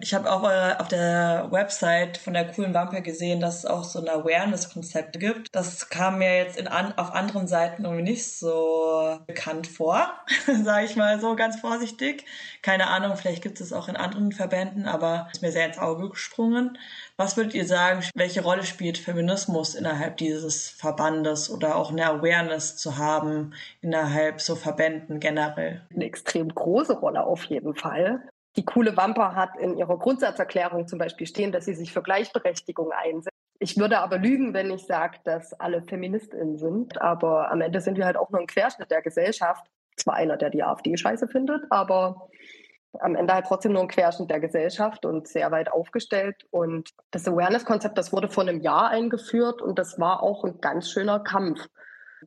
Ich 0.00 0.14
habe 0.14 0.32
auch 0.32 0.42
auf 0.80 0.88
der 0.88 1.46
Website 1.50 2.16
von 2.16 2.32
der 2.32 2.48
coolen 2.48 2.74
Wampe 2.74 3.02
gesehen, 3.02 3.40
dass 3.40 3.58
es 3.58 3.66
auch 3.66 3.84
so 3.84 4.00
ein 4.00 4.08
Awareness-Konzept 4.08 5.20
gibt. 5.20 5.48
Das 5.52 5.90
kam 5.90 6.18
mir 6.18 6.38
jetzt 6.38 6.56
in 6.56 6.66
an, 6.66 6.92
auf 6.98 7.14
anderen 7.14 7.46
Seiten 7.46 7.84
irgendwie 7.84 8.02
nicht 8.02 8.36
so 8.36 9.18
bekannt 9.28 9.68
vor, 9.68 10.12
sage 10.64 10.86
ich 10.86 10.96
mal 10.96 11.20
so 11.20 11.36
ganz 11.36 11.60
vorsichtig. 11.60 12.24
Keine 12.62 12.88
Ahnung, 12.88 13.16
vielleicht 13.16 13.42
gibt 13.42 13.60
es 13.60 13.72
auch 13.72 13.88
in 13.88 13.96
anderen 13.96 14.32
Verbänden, 14.32 14.86
aber 14.86 15.28
ist 15.32 15.42
mir 15.42 15.52
sehr 15.52 15.66
ins 15.66 15.78
Auge 15.78 16.10
gesprungen. 16.10 16.78
Was 17.16 17.36
würdet 17.36 17.54
ihr 17.54 17.66
sagen, 17.66 18.02
welche 18.14 18.42
Rolle 18.42 18.64
spielt 18.64 18.98
Feminismus 18.98 19.74
innerhalb 19.74 20.16
dieses 20.16 20.70
Verbandes 20.70 21.50
oder 21.50 21.76
auch 21.76 21.90
eine 21.90 22.06
Awareness 22.06 22.76
zu 22.76 22.96
haben 22.98 23.54
innerhalb 23.80 24.40
so 24.40 24.56
Verbänden 24.56 25.20
generell? 25.20 25.82
Eine 25.94 26.06
extrem 26.06 26.48
große 26.48 26.98
Rolle 26.98 27.24
auf 27.24 27.44
jeden 27.44 27.74
Fall. 27.74 28.22
Die 28.56 28.64
coole 28.64 28.96
Wamper 28.96 29.34
hat 29.34 29.56
in 29.58 29.76
ihrer 29.76 29.98
Grundsatzerklärung 29.98 30.86
zum 30.86 30.98
Beispiel 30.98 31.26
stehen, 31.26 31.52
dass 31.52 31.64
sie 31.64 31.74
sich 31.74 31.92
für 31.92 32.02
Gleichberechtigung 32.02 32.92
einsetzt. 32.92 33.36
Ich 33.58 33.78
würde 33.78 34.00
aber 34.00 34.18
lügen, 34.18 34.54
wenn 34.54 34.70
ich 34.70 34.86
sage, 34.86 35.18
dass 35.24 35.52
alle 35.54 35.82
Feministinnen 35.82 36.58
sind. 36.58 37.00
Aber 37.00 37.50
am 37.50 37.60
Ende 37.60 37.80
sind 37.80 37.96
wir 37.96 38.04
halt 38.04 38.16
auch 38.16 38.30
nur 38.30 38.40
ein 38.40 38.46
Querschnitt 38.46 38.90
der 38.90 39.02
Gesellschaft. 39.02 39.64
Zwar 39.96 40.14
einer, 40.14 40.36
der 40.36 40.50
die 40.50 40.64
AfD 40.64 40.96
scheiße 40.96 41.28
findet, 41.28 41.62
aber 41.70 42.28
am 43.00 43.14
Ende 43.16 43.34
halt 43.34 43.46
trotzdem 43.46 43.72
nur 43.72 43.82
ein 43.82 43.88
Querschnitt 43.88 44.30
der 44.30 44.40
Gesellschaft 44.40 45.04
und 45.04 45.26
sehr 45.26 45.50
weit 45.50 45.72
aufgestellt. 45.72 46.46
Und 46.50 46.90
das 47.10 47.26
Awareness-Konzept, 47.26 47.96
das 47.96 48.12
wurde 48.12 48.28
vor 48.28 48.42
einem 48.42 48.60
Jahr 48.60 48.88
eingeführt 48.88 49.62
und 49.62 49.78
das 49.78 49.98
war 49.98 50.22
auch 50.22 50.44
ein 50.44 50.60
ganz 50.60 50.90
schöner 50.90 51.20
Kampf. 51.20 51.68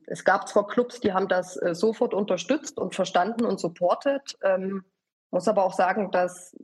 Es 0.06 0.24
gab 0.24 0.48
zwar 0.48 0.66
Clubs, 0.66 1.00
die 1.00 1.12
haben 1.12 1.28
das 1.28 1.56
äh, 1.56 1.74
sofort 1.74 2.14
unterstützt 2.14 2.78
und 2.78 2.94
verstanden 2.94 3.44
und 3.44 3.60
supportet. 3.60 4.36
Ähm, 4.42 4.84
muss 5.30 5.48
aber 5.48 5.64
auch 5.64 5.72
sagen, 5.72 6.10
dass 6.10 6.56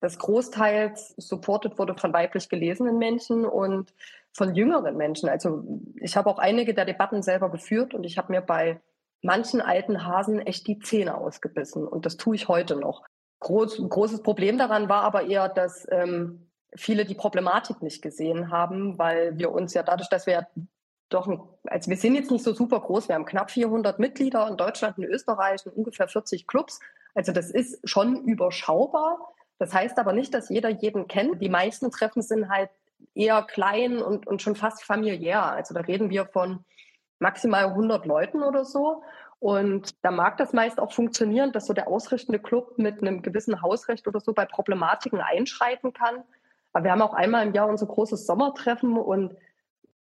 das 0.00 0.18
großteils 0.18 1.14
supportet 1.16 1.78
wurde 1.78 1.94
von 1.96 2.12
weiblich 2.12 2.48
gelesenen 2.48 2.98
Menschen 2.98 3.44
und 3.44 3.94
von 4.32 4.54
jüngeren 4.54 4.96
Menschen. 4.96 5.28
Also 5.28 5.64
ich 6.00 6.16
habe 6.16 6.28
auch 6.28 6.38
einige 6.38 6.74
der 6.74 6.84
Debatten 6.84 7.22
selber 7.22 7.50
geführt 7.50 7.94
und 7.94 8.04
ich 8.04 8.18
habe 8.18 8.32
mir 8.32 8.40
bei 8.40 8.80
manchen 9.22 9.60
alten 9.60 10.04
Hasen 10.04 10.40
echt 10.40 10.66
die 10.66 10.80
Zähne 10.80 11.16
ausgebissen 11.16 11.86
und 11.86 12.06
das 12.06 12.16
tue 12.16 12.34
ich 12.34 12.48
heute 12.48 12.76
noch. 12.76 13.04
Groß, 13.42 13.82
großes 13.88 14.22
Problem 14.22 14.56
daran 14.56 14.88
war 14.88 15.02
aber 15.02 15.26
eher, 15.26 15.48
dass 15.48 15.86
ähm, 15.90 16.48
viele 16.74 17.04
die 17.04 17.14
Problematik 17.14 17.82
nicht 17.82 18.02
gesehen 18.02 18.50
haben, 18.50 18.98
weil 18.98 19.36
wir 19.38 19.52
uns 19.52 19.74
ja 19.74 19.82
dadurch, 19.82 20.08
dass 20.08 20.26
wir 20.26 20.46
doch, 21.08 21.28
also 21.64 21.90
wir 21.90 21.96
sind 21.96 22.14
jetzt 22.14 22.30
nicht 22.30 22.44
so 22.44 22.54
super 22.54 22.80
groß, 22.80 23.08
wir 23.08 23.14
haben 23.14 23.26
knapp 23.26 23.50
400 23.50 23.98
Mitglieder 23.98 24.48
in 24.48 24.56
Deutschland, 24.56 24.96
in 24.96 25.04
Österreich 25.04 25.66
und 25.66 25.72
ungefähr 25.72 26.08
40 26.08 26.46
Clubs. 26.46 26.80
Also 27.14 27.32
das 27.32 27.50
ist 27.50 27.86
schon 27.88 28.24
überschaubar. 28.24 29.18
Das 29.58 29.74
heißt 29.74 29.98
aber 29.98 30.12
nicht, 30.12 30.32
dass 30.34 30.48
jeder 30.48 30.70
jeden 30.70 31.08
kennt. 31.08 31.42
Die 31.42 31.50
meisten 31.50 31.90
Treffen 31.90 32.22
sind 32.22 32.48
halt 32.48 32.70
eher 33.14 33.42
klein 33.42 34.00
und, 34.02 34.26
und 34.26 34.40
schon 34.40 34.56
fast 34.56 34.84
familiär. 34.84 35.44
Also 35.44 35.74
da 35.74 35.80
reden 35.80 36.10
wir 36.10 36.24
von 36.26 36.64
maximal 37.18 37.66
100 37.66 38.06
Leuten 38.06 38.42
oder 38.42 38.64
so. 38.64 39.02
Und 39.42 40.04
da 40.04 40.12
mag 40.12 40.36
das 40.36 40.52
meist 40.52 40.78
auch 40.78 40.92
funktionieren, 40.92 41.50
dass 41.50 41.66
so 41.66 41.72
der 41.72 41.88
ausrichtende 41.88 42.38
Club 42.38 42.78
mit 42.78 43.02
einem 43.02 43.22
gewissen 43.22 43.60
Hausrecht 43.60 44.06
oder 44.06 44.20
so 44.20 44.32
bei 44.34 44.44
Problematiken 44.44 45.20
einschreiten 45.20 45.92
kann. 45.92 46.22
Aber 46.72 46.84
wir 46.84 46.92
haben 46.92 47.02
auch 47.02 47.12
einmal 47.12 47.44
im 47.44 47.52
Jahr 47.52 47.66
unser 47.66 47.86
großes 47.86 48.24
Sommertreffen 48.24 48.96
und 48.96 49.34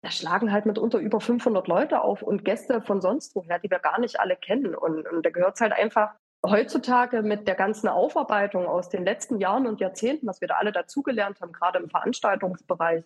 da 0.03 0.13
schlagen 0.13 0.53
halt 0.53 0.65
mitunter 0.67 0.99
über 0.99 1.21
500 1.21 1.67
Leute 1.67 2.03
auf 2.03 2.23
und 2.23 2.45
Gäste 2.45 2.81
von 2.81 3.01
sonst 3.01 3.35
woher, 3.35 3.59
die 3.59 3.69
wir 3.69 3.81
gar 3.81 3.99
nicht 3.99 4.21
alle 4.21 4.37
kennen. 4.37 4.77
Und, 4.77 5.09
und 5.09 5.27
da 5.27 5.31
gehört 5.31 5.57
es 5.57 5.61
halt 5.61 5.73
einfach 5.73 6.13
heutzutage 6.47 7.23
mit 7.23 7.49
der 7.49 7.57
ganzen 7.57 7.89
Aufarbeitung 7.89 8.69
aus 8.69 8.91
den 8.91 9.05
letzten 9.05 9.41
Jahren 9.41 9.67
und 9.67 9.81
Jahrzehnten, 9.81 10.29
was 10.29 10.41
wir 10.41 10.47
da 10.47 10.55
alle 10.55 10.71
dazugelernt 10.71 11.41
haben, 11.41 11.51
gerade 11.51 11.81
im 11.81 11.91
Veranstaltungsbereich, 11.91 13.03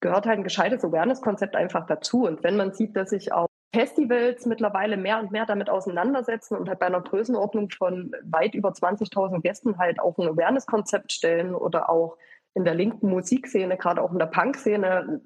gehört 0.00 0.26
halt 0.26 0.36
ein 0.38 0.44
gescheites 0.44 0.84
Awareness-Konzept 0.84 1.56
einfach 1.56 1.86
dazu. 1.86 2.26
Und 2.26 2.44
wenn 2.44 2.58
man 2.58 2.74
sieht, 2.74 2.94
dass 2.94 3.08
sich 3.08 3.32
auch 3.32 3.48
Festivals 3.76 4.46
mittlerweile 4.46 4.96
mehr 4.96 5.18
und 5.20 5.32
mehr 5.32 5.44
damit 5.44 5.68
auseinandersetzen 5.68 6.56
und 6.56 6.66
halt 6.68 6.78
bei 6.78 6.86
einer 6.86 7.02
Größenordnung 7.02 7.68
von 7.68 8.10
weit 8.24 8.54
über 8.54 8.70
20.000 8.70 9.42
Gästen 9.42 9.76
halt 9.76 10.00
auch 10.00 10.16
ein 10.16 10.28
Awareness-Konzept 10.28 11.12
stellen 11.12 11.54
oder 11.54 11.90
auch 11.90 12.16
in 12.54 12.64
der 12.64 12.74
linken 12.74 13.10
Musikszene, 13.10 13.76
gerade 13.76 14.00
auch 14.00 14.12
in 14.12 14.18
der 14.18 14.26
Punk-Szene, 14.26 15.20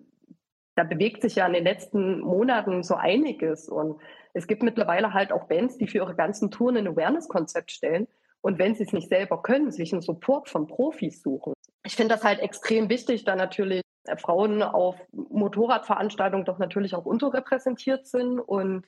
da 0.75 0.83
bewegt 0.83 1.23
sich 1.23 1.37
ja 1.37 1.47
in 1.47 1.53
den 1.53 1.63
letzten 1.63 2.21
Monaten 2.21 2.83
so 2.83 2.97
einiges. 2.97 3.69
Und 3.69 4.01
es 4.35 4.49
gibt 4.49 4.65
mittlerweile 4.65 5.15
halt 5.15 5.31
auch 5.31 5.45
Bands, 5.45 5.79
die 5.79 5.87
für 5.87 5.99
ihre 5.99 6.17
ganzen 6.17 6.51
Touren 6.51 6.77
ein 6.77 6.89
Awareness-Konzept 6.89 7.71
stellen. 7.71 8.09
Und 8.41 8.59
wenn 8.59 8.75
sie 8.75 8.83
es 8.83 8.93
nicht 8.93 9.09
selber 9.09 9.43
können, 9.43 9.71
sich 9.71 9.93
einen 9.93 10.03
Support 10.03 10.49
von 10.49 10.67
Profis 10.67 11.23
suchen. 11.23 11.53
Ich 11.85 11.95
finde 11.95 12.15
das 12.15 12.25
halt 12.25 12.41
extrem 12.41 12.89
wichtig, 12.89 13.23
da 13.25 13.37
natürlich 13.37 13.83
Frauen 14.17 14.63
auf 14.63 14.97
Motorradveranstaltungen 15.13 16.45
doch 16.45 16.59
natürlich 16.59 16.95
auch 16.95 17.07
unterrepräsentiert 17.07 18.07
sind. 18.07 18.41
Und 18.41 18.87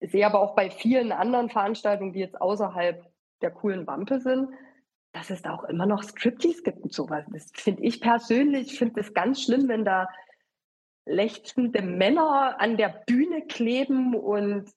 sehe 0.00 0.26
aber 0.26 0.40
auch 0.40 0.54
bei 0.54 0.70
vielen 0.70 1.12
anderen 1.12 1.48
Veranstaltungen, 1.48 2.12
die 2.12 2.20
jetzt 2.20 2.40
außerhalb 2.40 3.06
der 3.40 3.50
coolen 3.50 3.86
Wampe 3.86 4.20
sind, 4.20 4.48
dass 5.12 5.30
es 5.30 5.42
da 5.42 5.54
auch 5.54 5.64
immer 5.64 5.86
noch 5.86 6.02
Striptease 6.02 6.62
gibt 6.62 6.82
und 6.82 6.92
sowas. 6.92 7.24
Das 7.32 7.50
finde 7.54 7.82
ich 7.82 8.00
persönlich, 8.00 8.78
finde 8.78 9.00
es 9.00 9.14
ganz 9.14 9.42
schlimm, 9.42 9.68
wenn 9.68 9.84
da 9.84 10.08
lechzende 11.04 11.82
Männer 11.82 12.60
an 12.60 12.76
der 12.76 13.02
Bühne 13.06 13.46
kleben 13.46 14.14
und 14.14 14.70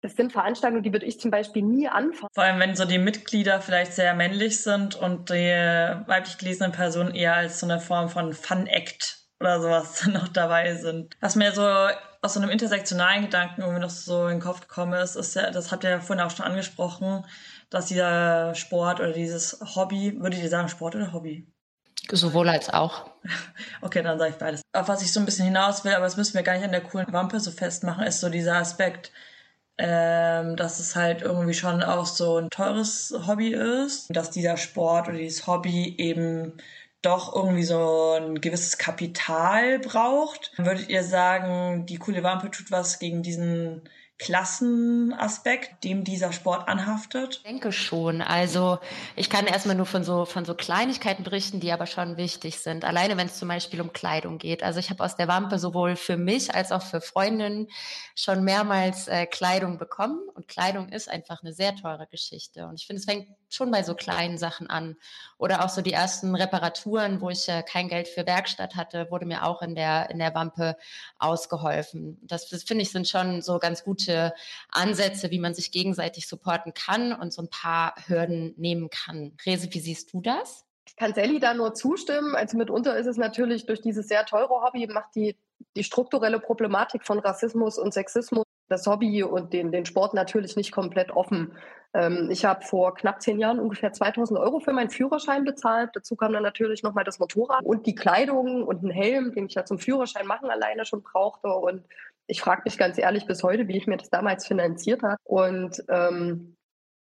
das 0.00 0.14
sind 0.14 0.32
Veranstaltungen, 0.32 0.82
die 0.82 0.92
würde 0.92 1.06
ich 1.06 1.20
zum 1.20 1.30
Beispiel 1.30 1.62
nie 1.62 1.88
anfangen. 1.88 2.30
Vor 2.32 2.44
allem, 2.44 2.60
wenn 2.60 2.76
so 2.76 2.84
die 2.84 2.98
Mitglieder 2.98 3.60
vielleicht 3.60 3.92
sehr 3.92 4.14
männlich 4.14 4.62
sind 4.62 4.94
und 4.94 5.30
die 5.30 5.34
weiblich 5.34 6.38
gelesenen 6.38 6.72
Personen 6.72 7.14
eher 7.14 7.34
als 7.34 7.60
so 7.60 7.66
eine 7.66 7.80
Form 7.80 8.08
von 8.08 8.32
Fun-Act 8.32 9.18
oder 9.40 9.60
sowas 9.60 10.06
noch 10.12 10.28
dabei 10.28 10.74
sind. 10.74 11.16
Was 11.20 11.36
mir 11.36 11.52
so 11.52 11.62
aus 12.20 12.34
so 12.34 12.40
einem 12.40 12.50
intersektionalen 12.50 13.24
Gedanken 13.24 13.62
irgendwie 13.62 13.80
noch 13.80 13.90
so 13.90 14.24
in 14.24 14.36
den 14.36 14.40
Kopf 14.40 14.60
gekommen 14.60 14.94
ist, 14.94 15.16
ist 15.16 15.34
ja, 15.34 15.50
das 15.50 15.70
habt 15.70 15.84
ihr 15.84 15.90
ja 15.90 16.00
vorhin 16.00 16.24
auch 16.24 16.30
schon 16.30 16.46
angesprochen, 16.46 17.24
dass 17.70 17.86
dieser 17.86 18.54
Sport 18.54 19.00
oder 19.00 19.12
dieses 19.12 19.60
Hobby, 19.74 20.16
würdet 20.18 20.42
ihr 20.42 20.48
sagen 20.48 20.68
Sport 20.68 20.96
oder 20.96 21.12
Hobby? 21.12 21.46
Sowohl 22.10 22.48
als 22.48 22.70
auch. 22.70 23.10
Okay, 23.80 24.02
dann 24.02 24.18
sage 24.18 24.32
ich 24.32 24.38
beides. 24.38 24.62
Auf 24.72 24.88
was 24.88 25.02
ich 25.02 25.12
so 25.12 25.20
ein 25.20 25.26
bisschen 25.26 25.44
hinaus 25.44 25.84
will, 25.84 25.92
aber 25.92 26.04
das 26.04 26.16
müssen 26.16 26.34
wir 26.34 26.42
gar 26.42 26.54
nicht 26.54 26.64
an 26.64 26.72
der 26.72 26.80
coolen 26.80 27.12
Wampe 27.12 27.38
so 27.38 27.52
festmachen, 27.52 28.04
ist 28.04 28.18
so 28.18 28.28
dieser 28.28 28.56
Aspekt, 28.56 29.12
ähm, 29.78 30.56
dass 30.56 30.80
es 30.80 30.96
halt 30.96 31.22
irgendwie 31.22 31.54
schon 31.54 31.82
auch 31.82 32.06
so 32.06 32.38
ein 32.38 32.50
teures 32.50 33.14
Hobby 33.26 33.52
ist, 33.52 34.08
dass 34.14 34.30
dieser 34.30 34.56
Sport 34.56 35.08
oder 35.08 35.18
dieses 35.18 35.46
Hobby 35.46 35.94
eben 35.98 36.54
doch 37.02 37.34
irgendwie 37.34 37.62
so 37.62 38.14
ein 38.18 38.40
gewisses 38.40 38.76
Kapital 38.78 39.78
braucht. 39.78 40.52
Würdet 40.56 40.88
ihr 40.88 41.04
sagen, 41.04 41.86
die 41.86 41.98
coole 41.98 42.22
Wampe 42.24 42.50
tut 42.50 42.70
was 42.70 42.98
gegen 42.98 43.22
diesen 43.22 43.82
Klassenaspekt, 44.18 45.84
dem 45.84 46.02
dieser 46.02 46.32
Sport 46.32 46.68
anhaftet? 46.68 47.36
Ich 47.36 47.42
denke 47.44 47.70
schon. 47.70 48.20
Also 48.20 48.78
ich 49.14 49.30
kann 49.30 49.46
erstmal 49.46 49.76
nur 49.76 49.86
von 49.86 50.02
so, 50.02 50.24
von 50.24 50.44
so 50.44 50.54
Kleinigkeiten 50.54 51.22
berichten, 51.22 51.60
die 51.60 51.70
aber 51.70 51.86
schon 51.86 52.16
wichtig 52.16 52.58
sind. 52.58 52.84
Alleine 52.84 53.16
wenn 53.16 53.28
es 53.28 53.38
zum 53.38 53.48
Beispiel 53.48 53.80
um 53.80 53.92
Kleidung 53.92 54.38
geht. 54.38 54.64
Also 54.64 54.80
ich 54.80 54.90
habe 54.90 55.04
aus 55.04 55.14
der 55.14 55.28
Wampe 55.28 55.60
sowohl 55.60 55.94
für 55.94 56.16
mich 56.16 56.52
als 56.52 56.72
auch 56.72 56.82
für 56.82 57.00
Freundinnen 57.00 57.68
schon 58.16 58.42
mehrmals 58.42 59.06
äh, 59.06 59.26
Kleidung 59.26 59.78
bekommen. 59.78 60.18
Und 60.34 60.48
Kleidung 60.48 60.88
ist 60.88 61.08
einfach 61.08 61.42
eine 61.42 61.52
sehr 61.52 61.76
teure 61.76 62.08
Geschichte. 62.08 62.66
Und 62.66 62.80
ich 62.80 62.86
finde, 62.88 62.98
es 62.98 63.06
fängt 63.06 63.28
schon 63.48 63.70
bei 63.70 63.84
so 63.84 63.94
kleinen 63.94 64.36
Sachen 64.36 64.68
an. 64.68 64.96
Oder 65.38 65.64
auch 65.64 65.68
so 65.68 65.80
die 65.80 65.92
ersten 65.92 66.34
Reparaturen, 66.34 67.20
wo 67.20 67.30
ich 67.30 67.48
äh, 67.48 67.62
kein 67.62 67.88
Geld 67.88 68.08
für 68.08 68.26
Werkstatt 68.26 68.74
hatte, 68.74 69.12
wurde 69.12 69.26
mir 69.26 69.44
auch 69.44 69.62
in 69.62 69.76
der, 69.76 70.10
in 70.10 70.18
der 70.18 70.34
Wampe 70.34 70.76
ausgeholfen. 71.20 72.18
Das, 72.22 72.48
das 72.48 72.64
finde 72.64 72.82
ich 72.82 72.90
sind 72.90 73.08
schon 73.08 73.42
so 73.42 73.60
ganz 73.60 73.84
gute 73.84 74.07
Ansätze, 74.70 75.30
wie 75.30 75.38
man 75.38 75.54
sich 75.54 75.72
gegenseitig 75.72 76.28
supporten 76.28 76.74
kann 76.74 77.12
und 77.12 77.32
so 77.32 77.42
ein 77.42 77.50
paar 77.50 77.94
Hürden 78.06 78.54
nehmen 78.56 78.90
kann. 78.90 79.36
Rese, 79.44 79.68
wie 79.72 79.80
siehst 79.80 80.12
du 80.12 80.20
das? 80.20 80.64
Ich 80.86 80.96
kann 80.96 81.14
Sally 81.14 81.38
da 81.38 81.54
nur 81.54 81.74
zustimmen. 81.74 82.34
Also 82.34 82.56
mitunter 82.56 82.96
ist 82.96 83.06
es 83.06 83.16
natürlich 83.16 83.66
durch 83.66 83.80
dieses 83.80 84.08
sehr 84.08 84.24
teure 84.24 84.62
Hobby, 84.62 84.86
macht 84.86 85.14
die, 85.14 85.36
die 85.76 85.84
strukturelle 85.84 86.40
Problematik 86.40 87.04
von 87.04 87.18
Rassismus 87.18 87.78
und 87.78 87.92
Sexismus 87.92 88.44
das 88.68 88.86
Hobby 88.86 89.22
und 89.22 89.52
den, 89.52 89.72
den 89.72 89.86
Sport 89.86 90.14
natürlich 90.14 90.56
nicht 90.56 90.72
komplett 90.72 91.10
offen. 91.10 91.52
Ähm, 91.94 92.28
ich 92.30 92.44
habe 92.44 92.64
vor 92.64 92.94
knapp 92.94 93.22
zehn 93.22 93.38
Jahren 93.38 93.58
ungefähr 93.58 93.92
2000 93.92 94.38
Euro 94.38 94.60
für 94.60 94.72
meinen 94.72 94.90
Führerschein 94.90 95.44
bezahlt. 95.44 95.90
Dazu 95.94 96.16
kam 96.16 96.32
dann 96.32 96.42
natürlich 96.42 96.82
nochmal 96.82 97.04
das 97.04 97.18
Motorrad 97.18 97.64
und 97.64 97.86
die 97.86 97.94
Kleidung 97.94 98.64
und 98.64 98.82
ein 98.82 98.90
Helm, 98.90 99.32
den 99.32 99.46
ich 99.46 99.54
ja 99.54 99.64
zum 99.64 99.78
Führerschein 99.78 100.26
machen 100.26 100.50
alleine 100.50 100.84
schon 100.84 101.02
brauchte. 101.02 101.48
Und 101.48 101.84
ich 102.28 102.42
frage 102.42 102.62
mich 102.66 102.78
ganz 102.78 102.98
ehrlich 102.98 103.26
bis 103.26 103.42
heute, 103.42 103.66
wie 103.68 103.76
ich 103.76 103.86
mir 103.86 103.96
das 103.96 104.10
damals 104.10 104.46
finanziert 104.46 105.02
habe. 105.02 105.16
Und 105.24 105.82
ähm, 105.88 106.56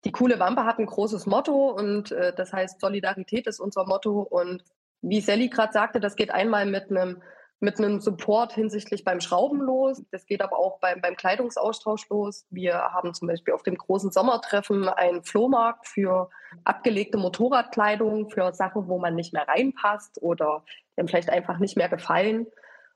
die 0.04 0.12
coole 0.12 0.40
Wampe 0.40 0.64
hat 0.64 0.78
ein 0.78 0.86
großes 0.86 1.26
Motto 1.26 1.70
und 1.70 2.10
äh, 2.10 2.34
das 2.34 2.52
heißt 2.52 2.80
Solidarität 2.80 3.46
ist 3.46 3.60
unser 3.60 3.84
Motto. 3.84 4.22
Und 4.22 4.64
wie 5.02 5.20
Sally 5.20 5.48
gerade 5.48 5.74
sagte, 5.74 6.00
das 6.00 6.16
geht 6.16 6.30
einmal 6.30 6.66
mit 6.66 6.90
einem 6.90 7.22
mit 7.62 7.78
einem 7.78 8.00
Support 8.00 8.54
hinsichtlich 8.54 9.04
beim 9.04 9.20
Schrauben 9.20 9.60
los. 9.60 10.02
Das 10.10 10.24
geht 10.24 10.40
aber 10.40 10.58
auch 10.58 10.80
beim, 10.80 11.02
beim 11.02 11.14
Kleidungsaustausch 11.14 12.08
los. 12.08 12.46
Wir 12.48 12.72
haben 12.72 13.12
zum 13.12 13.28
Beispiel 13.28 13.52
auf 13.52 13.62
dem 13.62 13.76
großen 13.76 14.10
Sommertreffen 14.10 14.88
einen 14.88 15.22
Flohmarkt 15.24 15.86
für 15.86 16.30
abgelegte 16.64 17.18
Motorradkleidung, 17.18 18.30
für 18.30 18.54
Sachen, 18.54 18.88
wo 18.88 18.98
man 18.98 19.14
nicht 19.14 19.34
mehr 19.34 19.46
reinpasst 19.46 20.22
oder 20.22 20.64
dem 20.96 21.06
vielleicht 21.06 21.28
einfach 21.28 21.58
nicht 21.58 21.76
mehr 21.76 21.90
gefallen 21.90 22.46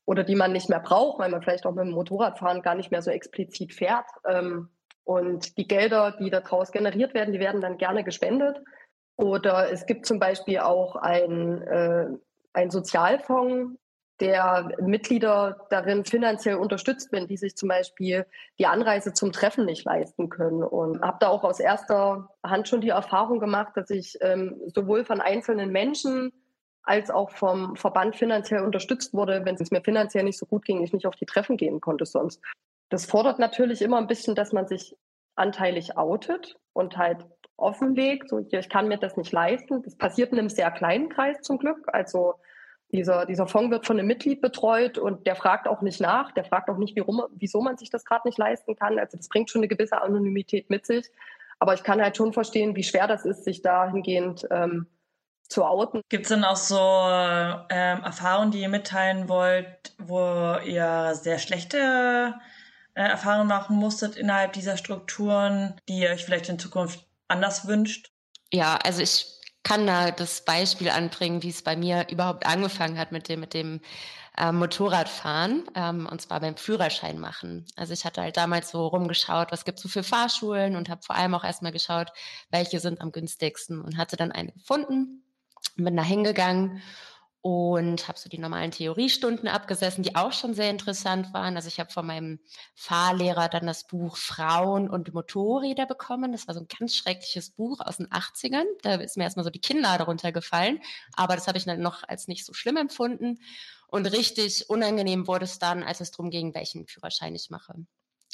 oder 0.06 0.24
die 0.24 0.34
man 0.34 0.52
nicht 0.52 0.68
mehr 0.68 0.80
braucht, 0.80 1.18
weil 1.18 1.30
man 1.30 1.42
vielleicht 1.42 1.66
auch 1.66 1.74
mit 1.74 1.84
dem 1.84 1.92
Motorradfahren 1.92 2.62
gar 2.62 2.74
nicht 2.74 2.90
mehr 2.90 3.02
so 3.02 3.10
explizit 3.10 3.72
fährt. 3.72 4.06
Ähm, 4.26 4.68
und 5.04 5.58
die 5.58 5.68
Gelder, 5.68 6.16
die 6.18 6.30
daraus 6.30 6.72
generiert 6.72 7.14
werden, 7.14 7.32
die 7.32 7.40
werden 7.40 7.60
dann 7.60 7.76
gerne 7.76 8.04
gespendet. 8.04 8.58
Oder 9.16 9.70
es 9.70 9.86
gibt 9.86 10.06
zum 10.06 10.18
Beispiel 10.18 10.58
auch 10.58 10.96
ein, 10.96 11.62
äh, 11.62 12.70
Sozialfonds, 12.70 13.78
der 14.20 14.70
Mitglieder 14.80 15.66
darin 15.70 16.04
finanziell 16.04 16.54
unterstützt, 16.56 17.10
wenn 17.10 17.26
die 17.26 17.36
sich 17.36 17.56
zum 17.56 17.68
Beispiel 17.68 18.26
die 18.58 18.66
Anreise 18.66 19.12
zum 19.12 19.32
Treffen 19.32 19.64
nicht 19.64 19.84
leisten 19.84 20.28
können. 20.28 20.62
Und 20.62 21.02
habe 21.02 21.18
da 21.20 21.28
auch 21.28 21.42
aus 21.42 21.58
erster 21.58 22.28
Hand 22.44 22.68
schon 22.68 22.80
die 22.80 22.90
Erfahrung 22.90 23.40
gemacht, 23.40 23.72
dass 23.74 23.90
ich 23.90 24.16
ähm, 24.20 24.60
sowohl 24.66 25.04
von 25.04 25.20
einzelnen 25.20 25.70
Menschen 25.70 26.32
als 26.84 27.10
auch 27.10 27.30
vom 27.30 27.76
Verband 27.76 28.16
finanziell 28.16 28.62
unterstützt 28.62 29.14
wurde, 29.14 29.44
wenn 29.44 29.56
es 29.56 29.70
mir 29.70 29.82
finanziell 29.82 30.24
nicht 30.24 30.38
so 30.38 30.46
gut 30.46 30.64
ging, 30.64 30.82
ich 30.82 30.92
nicht 30.92 31.06
auf 31.06 31.16
die 31.16 31.26
Treffen 31.26 31.56
gehen 31.56 31.80
konnte 31.80 32.06
sonst. 32.06 32.40
Das 32.90 33.06
fordert 33.06 33.38
natürlich 33.38 33.82
immer 33.82 33.98
ein 33.98 34.06
bisschen, 34.06 34.34
dass 34.34 34.52
man 34.52 34.66
sich 34.66 34.96
anteilig 35.34 35.96
outet 35.96 36.56
und 36.74 36.96
halt 36.96 37.24
offenlegt, 37.56 38.28
so 38.28 38.38
ich 38.38 38.68
kann 38.68 38.88
mir 38.88 38.98
das 38.98 39.16
nicht 39.16 39.32
leisten. 39.32 39.82
Das 39.82 39.96
passiert 39.96 40.32
in 40.32 40.38
einem 40.38 40.48
sehr 40.48 40.70
kleinen 40.70 41.08
Kreis 41.08 41.40
zum 41.40 41.58
Glück. 41.58 41.78
Also 41.86 42.34
dieser, 42.92 43.26
dieser 43.26 43.46
Fonds 43.46 43.70
wird 43.70 43.86
von 43.86 43.98
einem 43.98 44.06
Mitglied 44.06 44.40
betreut 44.40 44.98
und 44.98 45.26
der 45.26 45.36
fragt 45.36 45.66
auch 45.66 45.80
nicht 45.80 46.00
nach, 46.00 46.32
der 46.32 46.44
fragt 46.44 46.68
auch 46.68 46.76
nicht, 46.76 46.96
warum, 46.96 47.22
wieso 47.34 47.60
man 47.60 47.76
sich 47.76 47.90
das 47.90 48.04
gerade 48.04 48.28
nicht 48.28 48.38
leisten 48.38 48.76
kann. 48.76 48.98
Also 48.98 49.16
das 49.16 49.28
bringt 49.28 49.50
schon 49.50 49.60
eine 49.60 49.68
gewisse 49.68 50.00
Anonymität 50.02 50.68
mit 50.70 50.86
sich. 50.86 51.10
Aber 51.58 51.74
ich 51.74 51.82
kann 51.82 52.02
halt 52.02 52.16
schon 52.16 52.32
verstehen, 52.32 52.76
wie 52.76 52.82
schwer 52.82 53.06
das 53.06 53.24
ist, 53.24 53.44
sich 53.44 53.62
dahingehend 53.62 54.46
ähm, 54.50 54.86
zu 55.54 55.64
outen. 55.64 56.02
Gibt 56.08 56.24
es 56.24 56.30
denn 56.30 56.44
auch 56.44 56.56
so 56.56 56.76
ähm, 57.70 58.02
Erfahrungen, 58.02 58.50
die 58.50 58.60
ihr 58.60 58.68
mitteilen 58.68 59.28
wollt, 59.28 59.94
wo 59.98 60.58
ihr 60.64 61.14
sehr 61.14 61.38
schlechte 61.38 62.34
äh, 62.94 63.02
Erfahrungen 63.02 63.46
machen 63.46 63.76
musstet 63.76 64.16
innerhalb 64.16 64.52
dieser 64.52 64.76
Strukturen, 64.76 65.80
die 65.88 66.00
ihr 66.00 66.10
euch 66.10 66.24
vielleicht 66.24 66.48
in 66.48 66.58
Zukunft 66.58 67.06
anders 67.28 67.68
wünscht? 67.68 68.10
Ja, 68.52 68.76
also 68.82 69.00
ich 69.00 69.26
kann 69.62 69.86
da 69.86 70.10
das 70.10 70.44
Beispiel 70.44 70.90
anbringen, 70.90 71.44
wie 71.44 71.50
es 71.50 71.62
bei 71.62 71.76
mir 71.76 72.06
überhaupt 72.10 72.46
angefangen 72.46 72.98
hat 72.98 73.12
mit 73.12 73.28
dem, 73.28 73.40
mit 73.40 73.54
dem 73.54 73.80
äh, 74.36 74.50
Motorradfahren, 74.50 75.70
ähm, 75.76 76.08
und 76.10 76.20
zwar 76.20 76.40
beim 76.40 76.56
Führerschein 76.56 77.20
machen. 77.20 77.64
Also 77.76 77.92
ich 77.92 78.04
hatte 78.04 78.22
halt 78.22 78.36
damals 78.36 78.72
so 78.72 78.88
rumgeschaut, 78.88 79.52
was 79.52 79.64
gibt's 79.64 79.82
so 79.82 79.88
für 79.88 80.02
Fahrschulen 80.02 80.74
und 80.74 80.88
habe 80.88 81.02
vor 81.02 81.14
allem 81.14 81.34
auch 81.34 81.44
erstmal 81.44 81.72
geschaut, 81.72 82.08
welche 82.50 82.80
sind 82.80 83.00
am 83.00 83.12
günstigsten 83.12 83.80
und 83.80 83.96
hatte 83.96 84.16
dann 84.16 84.32
eine 84.32 84.52
gefunden, 84.52 85.23
bin 85.76 85.96
da 85.96 86.02
hingegangen 86.02 86.82
und 87.46 88.08
habe 88.08 88.18
so 88.18 88.30
die 88.30 88.38
normalen 88.38 88.70
Theoriestunden 88.70 89.48
abgesessen, 89.48 90.02
die 90.02 90.16
auch 90.16 90.32
schon 90.32 90.54
sehr 90.54 90.70
interessant 90.70 91.34
waren. 91.34 91.56
Also 91.56 91.68
ich 91.68 91.78
habe 91.78 91.92
von 91.92 92.06
meinem 92.06 92.40
Fahrlehrer 92.74 93.50
dann 93.50 93.66
das 93.66 93.86
Buch 93.86 94.16
Frauen 94.16 94.88
und 94.88 95.12
Motorräder 95.12 95.84
bekommen. 95.84 96.32
Das 96.32 96.48
war 96.48 96.54
so 96.54 96.60
ein 96.60 96.68
ganz 96.78 96.94
schreckliches 96.96 97.50
Buch 97.50 97.80
aus 97.80 97.98
den 97.98 98.08
80ern. 98.08 98.64
Da 98.80 98.94
ist 98.94 99.18
mir 99.18 99.24
erstmal 99.24 99.44
so 99.44 99.50
die 99.50 99.60
Kinnlade 99.60 100.04
runtergefallen, 100.04 100.80
aber 101.12 101.34
das 101.34 101.46
habe 101.46 101.58
ich 101.58 101.66
dann 101.66 101.82
noch 101.82 102.02
als 102.08 102.28
nicht 102.28 102.46
so 102.46 102.54
schlimm 102.54 102.78
empfunden. 102.78 103.38
Und 103.88 104.06
richtig 104.06 104.70
unangenehm 104.70 105.26
wurde 105.26 105.44
es 105.44 105.58
dann, 105.58 105.82
als 105.82 106.00
es 106.00 106.12
darum 106.12 106.30
ging, 106.30 106.54
welchen 106.54 106.86
Führerschein 106.86 107.34
ich 107.34 107.50
mache. 107.50 107.74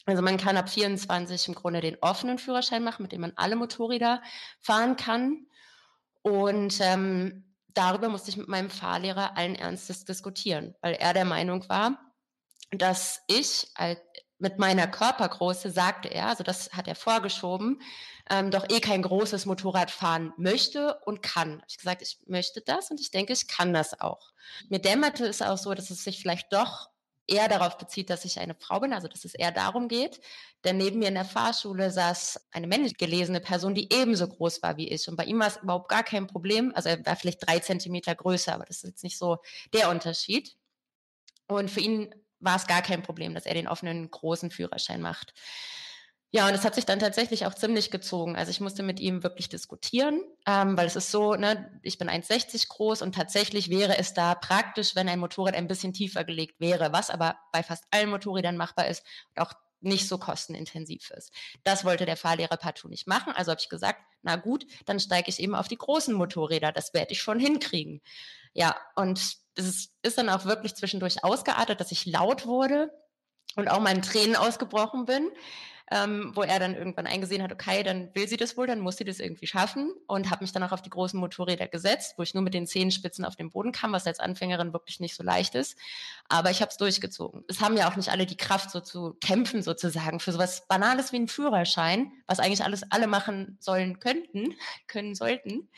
Also 0.06 0.22
man 0.22 0.36
kann 0.36 0.56
ab 0.56 0.70
24 0.70 1.48
im 1.48 1.54
Grunde 1.54 1.80
den 1.80 1.98
offenen 2.00 2.38
Führerschein 2.38 2.84
machen, 2.84 3.02
mit 3.02 3.10
dem 3.10 3.22
man 3.22 3.32
alle 3.34 3.56
Motorräder 3.56 4.22
fahren 4.60 4.94
kann. 4.96 5.46
Und 6.22 6.80
ähm, 6.80 7.54
darüber 7.68 8.08
musste 8.08 8.30
ich 8.30 8.36
mit 8.36 8.48
meinem 8.48 8.70
Fahrlehrer 8.70 9.36
allen 9.36 9.54
Ernstes 9.54 10.04
diskutieren, 10.04 10.74
weil 10.80 10.94
er 10.94 11.14
der 11.14 11.24
Meinung 11.24 11.68
war, 11.68 11.98
dass 12.70 13.22
ich 13.26 13.70
als, 13.74 14.00
mit 14.38 14.58
meiner 14.58 14.86
Körpergröße, 14.86 15.70
sagte 15.70 16.08
er, 16.08 16.28
also 16.28 16.42
das 16.42 16.72
hat 16.72 16.88
er 16.88 16.94
vorgeschoben, 16.94 17.80
ähm, 18.30 18.50
doch 18.50 18.64
eh 18.70 18.80
kein 18.80 19.02
großes 19.02 19.44
Motorrad 19.44 19.90
fahren 19.90 20.32
möchte 20.38 20.98
und 21.04 21.22
kann. 21.22 21.62
Ich 21.68 21.76
gesagt, 21.76 22.00
ich 22.00 22.18
möchte 22.26 22.62
das 22.62 22.90
und 22.90 23.00
ich 23.00 23.10
denke, 23.10 23.34
ich 23.34 23.48
kann 23.48 23.74
das 23.74 24.00
auch. 24.00 24.32
Mir 24.68 24.78
dämmerte 24.78 25.26
es 25.26 25.42
auch 25.42 25.58
so, 25.58 25.74
dass 25.74 25.90
es 25.90 26.04
sich 26.04 26.20
vielleicht 26.20 26.52
doch 26.52 26.88
eher 27.26 27.48
darauf 27.48 27.78
bezieht, 27.78 28.10
dass 28.10 28.24
ich 28.24 28.40
eine 28.40 28.54
Frau 28.54 28.80
bin, 28.80 28.92
also 28.92 29.08
dass 29.08 29.24
es 29.24 29.34
eher 29.34 29.52
darum 29.52 29.88
geht. 29.88 30.20
Denn 30.64 30.76
neben 30.76 30.98
mir 30.98 31.08
in 31.08 31.14
der 31.14 31.24
Fahrschule 31.24 31.90
saß 31.90 32.48
eine 32.50 32.66
männlich 32.66 32.96
gelesene 32.96 33.40
Person, 33.40 33.74
die 33.74 33.92
ebenso 33.92 34.28
groß 34.28 34.62
war 34.62 34.76
wie 34.76 34.88
ich. 34.88 35.08
Und 35.08 35.16
bei 35.16 35.24
ihm 35.24 35.38
war 35.38 35.48
es 35.48 35.58
überhaupt 35.58 35.88
gar 35.88 36.02
kein 36.02 36.26
Problem. 36.26 36.72
Also 36.74 36.88
er 36.88 37.04
war 37.06 37.16
vielleicht 37.16 37.46
drei 37.46 37.60
Zentimeter 37.60 38.14
größer, 38.14 38.54
aber 38.54 38.64
das 38.64 38.78
ist 38.78 38.90
jetzt 38.90 39.04
nicht 39.04 39.18
so 39.18 39.38
der 39.72 39.90
Unterschied. 39.90 40.56
Und 41.46 41.70
für 41.70 41.80
ihn 41.80 42.14
war 42.40 42.56
es 42.56 42.66
gar 42.66 42.82
kein 42.82 43.02
Problem, 43.02 43.34
dass 43.34 43.46
er 43.46 43.54
den 43.54 43.68
offenen 43.68 44.10
großen 44.10 44.50
Führerschein 44.50 45.00
macht. 45.00 45.34
Ja, 46.32 46.46
und 46.46 46.54
es 46.54 46.64
hat 46.64 46.76
sich 46.76 46.86
dann 46.86 47.00
tatsächlich 47.00 47.44
auch 47.44 47.54
ziemlich 47.54 47.90
gezogen. 47.90 48.36
Also 48.36 48.50
ich 48.50 48.60
musste 48.60 48.84
mit 48.84 49.00
ihm 49.00 49.24
wirklich 49.24 49.48
diskutieren, 49.48 50.22
ähm, 50.46 50.76
weil 50.76 50.86
es 50.86 50.94
ist 50.94 51.10
so, 51.10 51.34
ne, 51.34 51.80
ich 51.82 51.98
bin 51.98 52.08
1,60 52.08 52.68
groß 52.68 53.02
und 53.02 53.16
tatsächlich 53.16 53.68
wäre 53.68 53.98
es 53.98 54.14
da 54.14 54.36
praktisch, 54.36 54.94
wenn 54.94 55.08
ein 55.08 55.18
Motorrad 55.18 55.54
ein 55.54 55.66
bisschen 55.66 55.92
tiefer 55.92 56.22
gelegt 56.22 56.60
wäre, 56.60 56.92
was 56.92 57.10
aber 57.10 57.36
bei 57.52 57.64
fast 57.64 57.84
allen 57.90 58.10
Motorrädern 58.10 58.56
machbar 58.56 58.86
ist 58.86 59.04
und 59.30 59.42
auch 59.42 59.52
nicht 59.80 60.06
so 60.06 60.18
kostenintensiv 60.18 61.10
ist. 61.10 61.32
Das 61.64 61.84
wollte 61.84 62.06
der 62.06 62.16
Fahrlehrer 62.16 62.56
partout 62.56 62.88
nicht 62.88 63.08
machen. 63.08 63.32
Also 63.34 63.50
habe 63.50 63.60
ich 63.60 63.68
gesagt, 63.68 64.00
na 64.22 64.36
gut, 64.36 64.66
dann 64.86 65.00
steige 65.00 65.30
ich 65.30 65.40
eben 65.40 65.54
auf 65.56 65.68
die 65.68 65.78
großen 65.78 66.14
Motorräder. 66.14 66.70
Das 66.70 66.94
werde 66.94 67.12
ich 67.12 67.22
schon 67.22 67.40
hinkriegen. 67.40 68.02
Ja, 68.52 68.76
und 68.94 69.18
es 69.54 69.92
ist, 70.02 70.18
dann 70.18 70.28
auch 70.28 70.44
wirklich 70.44 70.74
zwischendurch 70.74 71.24
ausgeartet, 71.24 71.80
dass 71.80 71.92
ich 71.92 72.06
laut 72.06 72.46
wurde 72.46 72.92
und 73.56 73.68
auch 73.68 73.84
in 73.84 74.02
Tränen 74.02 74.36
ausgebrochen 74.36 75.06
bin 75.06 75.28
ähm, 75.90 76.32
wo 76.34 76.42
er 76.42 76.60
dann 76.60 76.74
irgendwann 76.74 77.06
eingesehen 77.06 77.42
hat, 77.42 77.52
okay, 77.52 77.82
dann 77.82 78.14
will 78.14 78.28
sie 78.28 78.36
das 78.36 78.56
wohl, 78.56 78.66
dann 78.66 78.78
muss 78.78 78.96
sie 78.96 79.04
das 79.04 79.18
irgendwie 79.18 79.46
schaffen 79.46 79.92
und 80.06 80.30
habe 80.30 80.44
mich 80.44 80.52
dann 80.52 80.62
auch 80.62 80.70
auf 80.72 80.82
die 80.82 80.90
großen 80.90 81.18
Motorräder 81.18 81.66
gesetzt, 81.66 82.14
wo 82.16 82.22
ich 82.22 82.32
nur 82.32 82.44
mit 82.44 82.54
den 82.54 82.66
Zehenspitzen 82.66 83.24
auf 83.24 83.34
den 83.34 83.50
Boden 83.50 83.72
kam, 83.72 83.92
was 83.92 84.06
als 84.06 84.20
Anfängerin 84.20 84.72
wirklich 84.72 85.00
nicht 85.00 85.16
so 85.16 85.24
leicht 85.24 85.56
ist. 85.56 85.76
Aber 86.28 86.50
ich 86.50 86.60
habe 86.60 86.70
es 86.70 86.76
durchgezogen. 86.76 87.44
Es 87.48 87.60
haben 87.60 87.76
ja 87.76 87.90
auch 87.90 87.96
nicht 87.96 88.10
alle 88.10 88.26
die 88.26 88.36
Kraft, 88.36 88.70
so 88.70 88.80
zu 88.80 89.14
kämpfen 89.20 89.62
sozusagen 89.62 90.20
für 90.20 90.32
sowas 90.32 90.66
Banales 90.68 91.12
wie 91.12 91.16
einen 91.16 91.28
Führerschein, 91.28 92.12
was 92.26 92.38
eigentlich 92.38 92.64
alles 92.64 92.84
alle 92.90 93.08
machen 93.08 93.56
sollen 93.60 93.98
könnten, 93.98 94.54
können 94.86 95.14
sollten. 95.16 95.68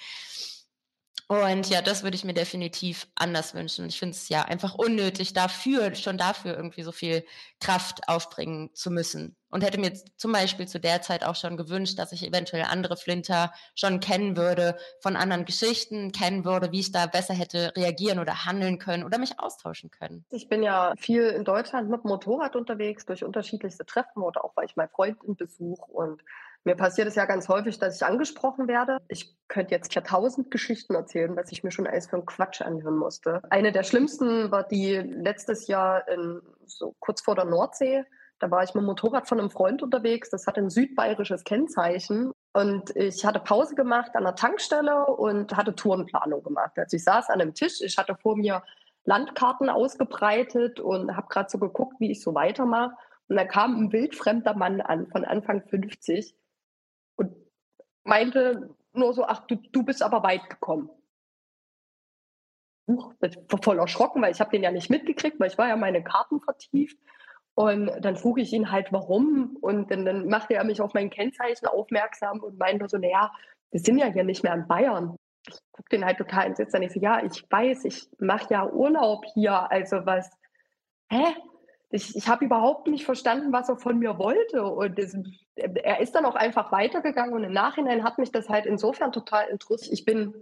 Und 1.33 1.71
ja, 1.71 1.81
das 1.81 2.03
würde 2.03 2.15
ich 2.15 2.25
mir 2.25 2.35
definitiv 2.35 3.07
anders 3.15 3.55
wünschen. 3.55 3.87
Ich 3.87 3.99
finde 3.99 4.15
es 4.15 4.29
ja 4.29 4.43
einfach 4.43 4.75
unnötig, 4.75 5.33
dafür, 5.33 5.95
schon 5.95 6.19
dafür 6.19 6.55
irgendwie 6.55 6.83
so 6.83 6.93
viel 6.93 7.25
Kraft 7.59 8.07
aufbringen 8.07 8.69
zu 8.75 8.91
müssen. 8.91 9.35
Und 9.49 9.65
hätte 9.65 9.81
mir 9.81 9.95
zum 10.19 10.33
Beispiel 10.33 10.69
zu 10.69 10.79
der 10.79 11.01
Zeit 11.01 11.25
auch 11.25 11.35
schon 11.35 11.57
gewünscht, 11.57 11.99
dass 11.99 12.13
ich 12.13 12.27
eventuell 12.27 12.65
andere 12.65 12.99
Flinter 12.99 13.51
schon 13.75 14.01
kennen 14.01 14.37
würde, 14.37 14.77
von 15.01 15.17
anderen 15.17 15.47
Geschichten 15.47 16.13
kennen 16.13 16.45
würde, 16.45 16.71
wie 16.71 16.81
ich 16.81 16.93
da 16.93 17.07
besser 17.07 17.33
hätte 17.33 17.73
reagieren 17.77 18.19
oder 18.19 18.45
handeln 18.45 18.79
können 18.79 19.03
oder 19.03 19.17
mich 19.17 19.41
austauschen 19.41 19.91
können. 19.91 20.27
Ich 20.29 20.51
bin 20.51 20.63
ja 20.63 20.93
viel 20.99 21.23
in 21.29 21.45
Deutschland 21.45 21.89
mit 21.89 22.05
dem 22.05 22.09
Motorrad 22.09 22.57
unterwegs, 22.57 23.07
durch 23.07 23.25
unterschiedlichste 23.25 23.87
Treffen 23.87 24.23
oder 24.23 24.45
auch 24.45 24.53
weil 24.55 24.67
ich 24.67 24.77
meinen 24.77 24.91
Freund 24.91 25.17
in 25.25 25.35
Besuch 25.35 25.89
und 25.89 26.23
mir 26.65 26.77
passiert 26.77 27.09
es 27.09 27.17
ja 27.17 27.25
ganz 27.25 27.49
häufig, 27.49 27.79
dass 27.79 27.97
ich 27.97 28.07
angesprochen 28.07 28.69
werde. 28.69 28.99
Ich 29.09 29.37
könnte 29.49 29.75
jetzt 29.75 29.93
hier 29.93 30.05
tausend 30.05 30.51
Geschichten 30.51 30.95
erzählen, 30.95 31.37
was 31.37 31.51
ich 31.51 31.65
mir 31.65 31.73
schon 31.73 31.87
alles 31.87 32.07
für 32.07 32.17
einen 32.17 32.27
Quatsch 32.27 32.63
anhören 32.63 32.97
musste. 32.97 33.43
Eine 33.51 33.73
der 33.73 33.83
schlimmsten 33.83 34.51
war 34.53 34.63
die 34.63 34.95
letztes 34.97 35.67
Jahr 35.67 36.07
in, 36.09 36.41
so 36.67 36.95
kurz 37.01 37.21
vor 37.21 37.35
der 37.35 37.47
Nordsee. 37.47 38.05
Da 38.39 38.51
war 38.51 38.63
ich 38.63 38.75
mit 38.75 38.83
dem 38.83 38.87
Motorrad 38.87 39.29
von 39.29 39.41
einem 39.41 39.51
Freund 39.51 39.83
unterwegs. 39.83 40.31
Das 40.31 40.47
hat 40.47 40.57
ein 40.57 40.71
südbayerisches 40.71 41.45
Kennzeichen. 41.45 42.33
Und 42.53 42.95
ich 42.95 43.25
hatte 43.25 43.41
Pause 43.41 43.75
gemacht 43.75 44.13
an 44.15 44.25
der 44.25 44.35
Tankstelle 44.37 45.07
und 45.07 45.57
hatte 45.57 45.75
Tourenplanung 45.75 46.43
gemacht. 46.45 46.73
Also 46.77 46.97
ich 46.97 47.05
saß 47.05 47.29
an 47.31 47.41
einem 47.41 47.55
Tisch. 47.55 47.81
Ich 47.81 47.99
hatte 47.99 48.15
vor 48.15 48.37
mir 48.37 48.63
Landkarten 49.05 49.69
ausgebreitet 49.69 50.79
und 50.79 51.17
habe 51.17 51.27
gerade 51.29 51.51
so 51.51 51.59
geguckt, 51.59 51.97
wie 51.99 52.13
ich 52.13 52.23
so 52.23 52.35
weitermache. 52.35 52.95
Und 53.29 53.37
da 53.37 53.45
kam 53.45 53.77
ein 53.77 53.93
wildfremder 53.93 54.55
Mann 54.55 54.81
an, 54.81 55.09
von 55.09 55.25
Anfang 55.25 55.63
50, 55.63 56.35
und 56.35 56.42
meinte 58.05 58.71
nur 58.93 59.15
so, 59.15 59.25
ach, 59.25 59.47
du, 59.47 59.57
du 59.57 59.83
bist 59.83 60.03
aber 60.03 60.23
weit 60.23 60.49
gekommen. 60.51 60.91
Huch, 62.89 63.15
voll 63.63 63.79
erschrocken, 63.79 64.23
weil 64.23 64.33
ich 64.33 64.41
habe 64.41 64.51
den 64.51 64.63
ja 64.63 64.71
nicht 64.71 64.91
mitgekriegt, 64.91 65.39
weil 65.39 65.49
ich 65.49 65.59
war 65.59 65.69
ja 65.69 65.77
meine 65.77 66.03
Karten 66.03 66.41
vertieft. 66.41 66.99
Und 67.55 67.91
dann 68.01 68.17
frug 68.17 68.39
ich 68.39 68.53
ihn 68.53 68.71
halt, 68.71 68.93
warum. 68.93 69.57
Und 69.61 69.91
dann, 69.91 70.05
dann 70.05 70.29
machte 70.29 70.55
er 70.55 70.65
mich 70.65 70.81
auf 70.81 70.95
mein 70.95 71.11
Kennzeichen 71.11 71.67
aufmerksam 71.67 72.41
und 72.41 72.59
meinte 72.59 72.89
so, 72.89 72.99
naja, 72.99 73.33
wir 73.71 73.81
sind 73.81 73.99
ja 73.99 74.07
hier 74.07 74.25
nicht 74.25 74.43
mehr 74.43 74.55
in 74.55 74.67
Bayern. 74.67 75.17
Ich 75.47 75.59
guck 75.73 75.89
den 75.91 76.05
halt 76.05 76.19
total 76.19 76.47
entsetzt 76.47 76.75
an. 76.75 76.83
Ich 76.83 76.93
so, 76.93 77.01
ja, 77.01 77.23
ich 77.23 77.45
weiß, 77.51 77.85
ich 77.85 78.09
mache 78.19 78.53
ja 78.53 78.67
Urlaub 78.67 79.25
hier. 79.35 79.71
Also 79.71 80.05
was, 80.07 80.31
hä? 81.11 81.35
Ich, 81.93 82.17
ich 82.17 82.27
habe 82.27 82.45
überhaupt 82.45 82.89
nicht 82.89 83.05
verstanden, 83.05 83.53
was 83.53 83.69
er 83.69 83.77
von 83.77 83.99
mir 83.99 84.19
wollte. 84.19 84.65
Und 84.65 84.99
das, 84.99 85.17
er 85.57 86.01
ist 86.01 86.15
dann 86.15 86.25
auch 86.25 86.35
einfach 86.35 86.73
weitergegangen 86.73 87.35
und 87.35 87.45
im 87.45 87.53
Nachhinein 87.53 88.03
hat 88.03 88.19
mich 88.19 88.33
das 88.33 88.49
halt 88.49 88.65
insofern 88.65 89.13
total 89.13 89.49
interessiert. 89.49 89.93
Ich 89.93 90.05
bin 90.07 90.35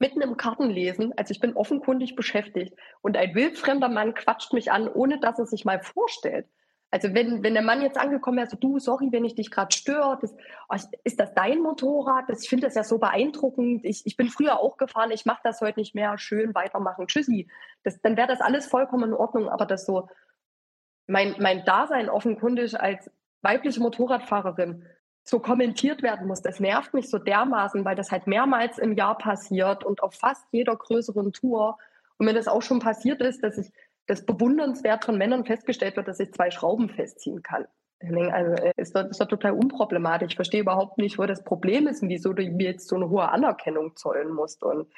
mitten 0.00 0.20
im 0.20 0.36
Kartenlesen, 0.36 1.16
also 1.16 1.30
ich 1.30 1.38
bin 1.38 1.54
offenkundig 1.54 2.16
beschäftigt 2.16 2.74
und 3.02 3.16
ein 3.16 3.36
wildfremder 3.36 3.88
Mann 3.88 4.14
quatscht 4.14 4.52
mich 4.52 4.72
an, 4.72 4.88
ohne 4.88 5.20
dass 5.20 5.38
er 5.38 5.46
sich 5.46 5.64
mal 5.64 5.80
vorstellt. 5.80 6.46
Also 6.90 7.14
wenn, 7.14 7.44
wenn 7.44 7.54
der 7.54 7.62
Mann 7.62 7.80
jetzt 7.80 7.96
angekommen 7.96 8.38
wäre, 8.38 8.48
so 8.48 8.56
du, 8.56 8.80
sorry, 8.80 9.08
wenn 9.12 9.24
ich 9.24 9.36
dich 9.36 9.52
gerade 9.52 9.74
störe, 9.74 10.18
das, 10.20 10.34
oh, 10.68 10.76
ist 11.04 11.20
das 11.20 11.32
dein 11.32 11.60
Motorrad? 11.60 12.24
Das, 12.28 12.42
ich 12.42 12.48
finde 12.48 12.66
das 12.66 12.74
ja 12.74 12.82
so 12.82 12.98
beeindruckend. 12.98 13.84
Ich, 13.84 14.04
ich 14.04 14.16
bin 14.16 14.28
früher 14.28 14.58
auch 14.58 14.76
gefahren, 14.76 15.12
ich 15.12 15.24
mache 15.24 15.40
das 15.44 15.60
heute 15.60 15.78
nicht 15.78 15.94
mehr. 15.94 16.18
Schön 16.18 16.54
weitermachen, 16.54 17.06
tschüssi. 17.06 17.48
Das, 17.84 18.02
dann 18.02 18.16
wäre 18.16 18.28
das 18.28 18.42
alles 18.42 18.66
vollkommen 18.66 19.10
in 19.10 19.14
Ordnung, 19.14 19.48
aber 19.48 19.64
das 19.64 19.86
so, 19.86 20.08
mein, 21.06 21.36
mein 21.38 21.64
Dasein 21.64 22.08
offenkundig 22.08 22.78
als 22.80 23.10
weibliche 23.42 23.80
Motorradfahrerin 23.80 24.84
so 25.24 25.38
kommentiert 25.38 26.02
werden 26.02 26.26
muss, 26.26 26.42
das 26.42 26.58
nervt 26.58 26.94
mich 26.94 27.08
so 27.08 27.18
dermaßen, 27.18 27.84
weil 27.84 27.94
das 27.94 28.10
halt 28.10 28.26
mehrmals 28.26 28.78
im 28.78 28.94
Jahr 28.94 29.16
passiert 29.16 29.84
und 29.84 30.02
auf 30.02 30.14
fast 30.14 30.44
jeder 30.50 30.74
größeren 30.74 31.32
Tour. 31.32 31.78
Und 32.18 32.26
wenn 32.26 32.34
das 32.34 32.48
auch 32.48 32.62
schon 32.62 32.80
passiert 32.80 33.20
ist, 33.20 33.42
dass 33.42 33.58
ich 33.58 33.70
das 34.06 34.26
bewundernswert 34.26 35.04
von 35.04 35.16
Männern 35.16 35.44
festgestellt 35.44 35.96
wird, 35.96 36.08
dass 36.08 36.18
ich 36.18 36.32
zwei 36.32 36.50
Schrauben 36.50 36.88
festziehen 36.88 37.42
kann. 37.42 37.66
Also 38.00 38.54
äh, 38.54 38.72
ist 38.76 38.96
das, 38.96 39.10
ist 39.10 39.20
das 39.20 39.28
total 39.28 39.52
unproblematisch. 39.52 40.32
Ich 40.32 40.36
verstehe 40.36 40.60
überhaupt 40.60 40.98
nicht, 40.98 41.18
wo 41.18 41.26
das 41.26 41.44
Problem 41.44 41.86
ist 41.86 42.02
und 42.02 42.08
wieso 42.08 42.32
du 42.32 42.42
mir 42.42 42.70
jetzt 42.70 42.88
so 42.88 42.96
eine 42.96 43.08
hohe 43.08 43.28
Anerkennung 43.28 43.94
zollen 43.94 44.32
musst. 44.32 44.64
Und 44.64 44.92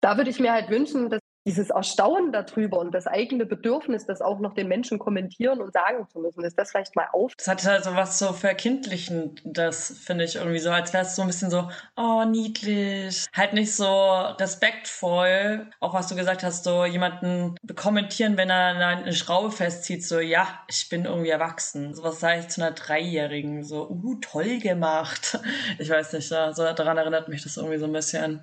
da 0.00 0.16
würde 0.16 0.30
ich 0.30 0.40
mir 0.40 0.52
halt 0.52 0.68
wünschen, 0.68 1.08
dass 1.08 1.20
dieses 1.46 1.70
Erstaunen 1.70 2.32
darüber 2.32 2.78
und 2.78 2.94
das 2.94 3.06
eigene 3.06 3.46
Bedürfnis, 3.46 4.06
das 4.06 4.20
auch 4.20 4.38
noch 4.38 4.54
den 4.54 4.68
Menschen 4.68 4.98
kommentieren 4.98 5.60
und 5.60 5.72
sagen 5.72 6.06
zu 6.08 6.20
müssen, 6.20 6.44
ist 6.44 6.58
das 6.58 6.70
vielleicht 6.70 6.94
mal 6.96 7.08
auf. 7.12 7.32
Das 7.36 7.48
hat 7.48 7.64
halt 7.64 7.84
so 7.84 7.94
was 7.94 8.18
so 8.18 8.32
Verkindlichen, 8.32 9.40
das 9.44 9.98
finde 10.04 10.24
ich 10.24 10.36
irgendwie 10.36 10.58
so, 10.58 10.70
als 10.70 10.92
wäre 10.92 11.04
es 11.04 11.16
so 11.16 11.22
ein 11.22 11.28
bisschen 11.28 11.50
so, 11.50 11.68
oh, 11.96 12.24
niedlich. 12.24 13.26
Halt 13.34 13.54
nicht 13.54 13.74
so 13.74 13.86
respektvoll. 13.86 15.70
Auch 15.80 15.94
was 15.94 16.08
du 16.08 16.16
gesagt 16.16 16.42
hast, 16.42 16.64
so 16.64 16.84
jemanden 16.84 17.56
kommentieren, 17.76 18.36
wenn 18.36 18.50
er 18.50 18.76
eine 18.76 19.12
Schraube 19.14 19.50
festzieht, 19.50 20.04
so, 20.04 20.20
ja, 20.20 20.46
ich 20.68 20.88
bin 20.88 21.04
irgendwie 21.04 21.30
erwachsen. 21.30 21.94
So 21.94 22.02
was 22.02 22.20
sage 22.20 22.40
ich 22.40 22.48
zu 22.48 22.60
einer 22.60 22.72
Dreijährigen, 22.72 23.64
so, 23.64 23.88
uh, 23.88 24.16
toll 24.20 24.58
gemacht. 24.58 25.38
Ich 25.78 25.90
weiß 25.90 26.12
nicht, 26.12 26.28
so 26.28 26.34
daran 26.34 26.98
erinnert 26.98 27.28
mich 27.28 27.42
das 27.42 27.56
irgendwie 27.56 27.78
so 27.78 27.86
ein 27.86 27.92
bisschen. 27.92 28.42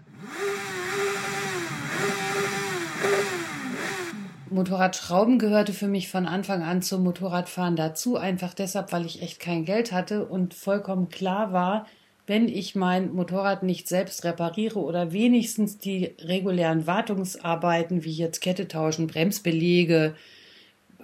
Motorradschrauben 4.55 5.37
gehörte 5.37 5.73
für 5.73 5.87
mich 5.87 6.09
von 6.09 6.25
Anfang 6.25 6.63
an 6.63 6.81
zum 6.81 7.03
Motorradfahren 7.03 7.75
dazu, 7.75 8.17
einfach 8.17 8.53
deshalb, 8.53 8.91
weil 8.91 9.05
ich 9.05 9.21
echt 9.21 9.39
kein 9.39 9.65
Geld 9.65 9.91
hatte 9.91 10.25
und 10.25 10.53
vollkommen 10.53 11.09
klar 11.09 11.53
war, 11.53 11.85
wenn 12.27 12.47
ich 12.47 12.73
mein 12.73 13.13
Motorrad 13.13 13.61
nicht 13.61 13.87
selbst 13.87 14.23
repariere 14.23 14.79
oder 14.79 15.11
wenigstens 15.11 15.77
die 15.77 16.15
regulären 16.19 16.87
Wartungsarbeiten 16.87 18.03
wie 18.03 18.13
jetzt 18.13 18.41
Kette 18.41 18.67
tauschen, 18.67 19.07
Bremsbelege, 19.07 20.15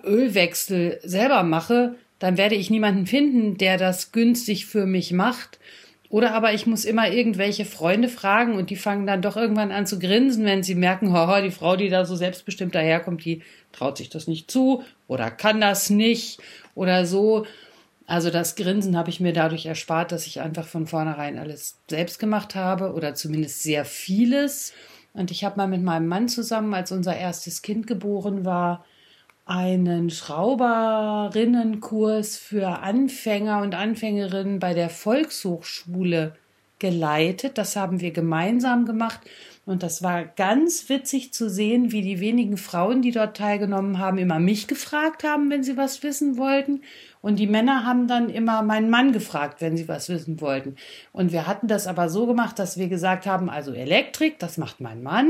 Ölwechsel 0.04 1.00
selber 1.04 1.44
mache, 1.44 1.96
dann 2.18 2.38
werde 2.38 2.56
ich 2.56 2.70
niemanden 2.72 3.06
finden, 3.06 3.58
der 3.58 3.78
das 3.78 4.12
günstig 4.12 4.66
für 4.66 4.86
mich 4.88 5.12
macht 5.12 5.60
oder 6.12 6.34
aber 6.34 6.54
ich 6.54 6.68
muss 6.68 6.84
immer 6.84 7.10
irgendwelche 7.10 7.64
Freunde 7.64 8.10
fragen 8.10 8.56
und 8.56 8.70
die 8.70 8.76
fangen 8.76 9.08
dann 9.08 9.22
doch 9.22 9.38
irgendwann 9.38 9.72
an 9.72 9.86
zu 9.86 9.98
grinsen, 9.98 10.44
wenn 10.44 10.62
sie 10.62 10.76
merken, 10.76 11.14
haha, 11.14 11.40
die 11.40 11.52
Frau, 11.52 11.78
die 11.78 11.88
da 11.88 12.04
so 12.04 12.18
selbstbestimmt 12.18 12.76
daherkommt, 12.76 13.24
die 13.24 13.42
traut 13.72 13.98
sich 13.98 14.10
das 14.10 14.28
nicht 14.28 14.52
zu 14.52 14.84
oder 15.08 15.32
kann 15.32 15.62
das 15.62 15.90
nicht 15.90 16.42
oder 16.76 17.06
so. 17.06 17.46
Also 18.08 18.30
das 18.30 18.58
Grinsen 18.58 18.98
habe 18.98 19.10
ich 19.10 19.22
mir 19.22 19.32
dadurch 19.32 19.66
erspart, 19.66 20.12
dass 20.12 20.28
ich 20.28 20.42
einfach 20.42 20.68
von 20.68 20.86
vornherein 20.86 21.40
alles 21.40 21.78
selbst 21.90 22.20
gemacht 22.20 22.56
habe 22.56 22.92
oder 22.92 23.16
zumindest 23.16 23.64
sehr 23.64 23.86
vieles. 23.86 24.74
Und 25.14 25.32
ich 25.32 25.46
habe 25.46 25.56
mal 25.56 25.68
mit 25.68 25.82
meinem 25.82 26.08
Mann 26.08 26.28
zusammen, 26.28 26.74
als 26.74 26.92
unser 26.92 27.16
erstes 27.16 27.62
Kind 27.62 27.88
geboren 27.88 28.44
war, 28.44 28.84
einen 29.46 30.10
Schrauberrinnenkurs 30.10 32.38
für 32.38 32.80
Anfänger 32.80 33.62
und 33.62 33.76
Anfängerinnen 33.76 34.60
bei 34.60 34.74
der 34.74 34.90
Volkshochschule 34.90 36.36
geleitet. 36.80 37.58
Das 37.58 37.76
haben 37.76 38.00
wir 38.02 38.12
gemeinsam 38.12 38.86
gemacht. 38.86 39.20
Und 39.66 39.84
das 39.84 40.02
war 40.02 40.26
ganz 40.26 40.90
witzig 40.90 41.34
zu 41.34 41.50
sehen, 41.50 41.92
wie 41.92 42.02
die 42.02 42.20
wenigen 42.20 42.58
Frauen, 42.58 43.04
die 43.04 43.12
dort 43.12 43.38
teilgenommen 43.38 44.00
haben, 44.00 44.18
immer 44.18 44.40
mich 44.40 44.68
gefragt 44.68 45.24
haben, 45.24 45.52
wenn 45.52 45.64
sie 45.64 45.78
was 45.78 46.02
wissen 46.02 46.38
wollten. 46.38 46.82
Und 47.22 47.38
die 47.38 47.46
Männer 47.46 47.86
haben 47.86 48.08
dann 48.08 48.30
immer 48.30 48.64
meinen 48.64 48.90
Mann 48.90 49.12
gefragt, 49.12 49.62
wenn 49.62 49.78
sie 49.78 49.88
was 49.88 50.10
wissen 50.10 50.42
wollten. 50.42 50.78
Und 51.14 51.32
wir 51.32 51.46
hatten 51.46 51.68
das 51.68 51.86
aber 51.86 52.10
so 52.10 52.26
gemacht, 52.26 52.58
dass 52.58 52.78
wir 52.78 52.88
gesagt 52.88 53.28
haben, 53.28 53.50
also 53.50 53.72
Elektrik, 53.72 54.40
das 54.40 54.58
macht 54.58 54.82
mein 54.82 55.04
Mann. 55.04 55.30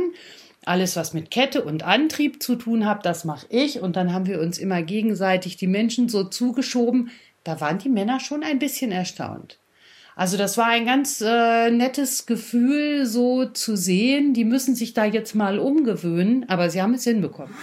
Alles, 0.63 0.95
was 0.95 1.13
mit 1.13 1.31
Kette 1.31 1.63
und 1.63 1.83
Antrieb 1.83 2.43
zu 2.43 2.55
tun 2.55 2.85
hat, 2.85 3.03
das 3.03 3.25
mache 3.25 3.47
ich. 3.49 3.79
Und 3.79 3.95
dann 3.95 4.13
haben 4.13 4.27
wir 4.27 4.39
uns 4.39 4.59
immer 4.59 4.83
gegenseitig 4.83 5.57
die 5.57 5.67
Menschen 5.67 6.07
so 6.07 6.23
zugeschoben. 6.23 7.09
Da 7.43 7.59
waren 7.59 7.79
die 7.79 7.89
Männer 7.89 8.19
schon 8.19 8.43
ein 8.43 8.59
bisschen 8.59 8.91
erstaunt. 8.91 9.57
Also 10.15 10.37
das 10.37 10.59
war 10.59 10.67
ein 10.67 10.85
ganz 10.85 11.19
äh, 11.21 11.71
nettes 11.71 12.27
Gefühl, 12.27 13.07
so 13.07 13.45
zu 13.45 13.75
sehen. 13.75 14.35
Die 14.35 14.45
müssen 14.45 14.75
sich 14.75 14.93
da 14.93 15.03
jetzt 15.03 15.33
mal 15.33 15.57
umgewöhnen, 15.57 16.47
aber 16.47 16.69
sie 16.69 16.79
haben 16.79 16.93
es 16.93 17.05
hinbekommen. 17.05 17.55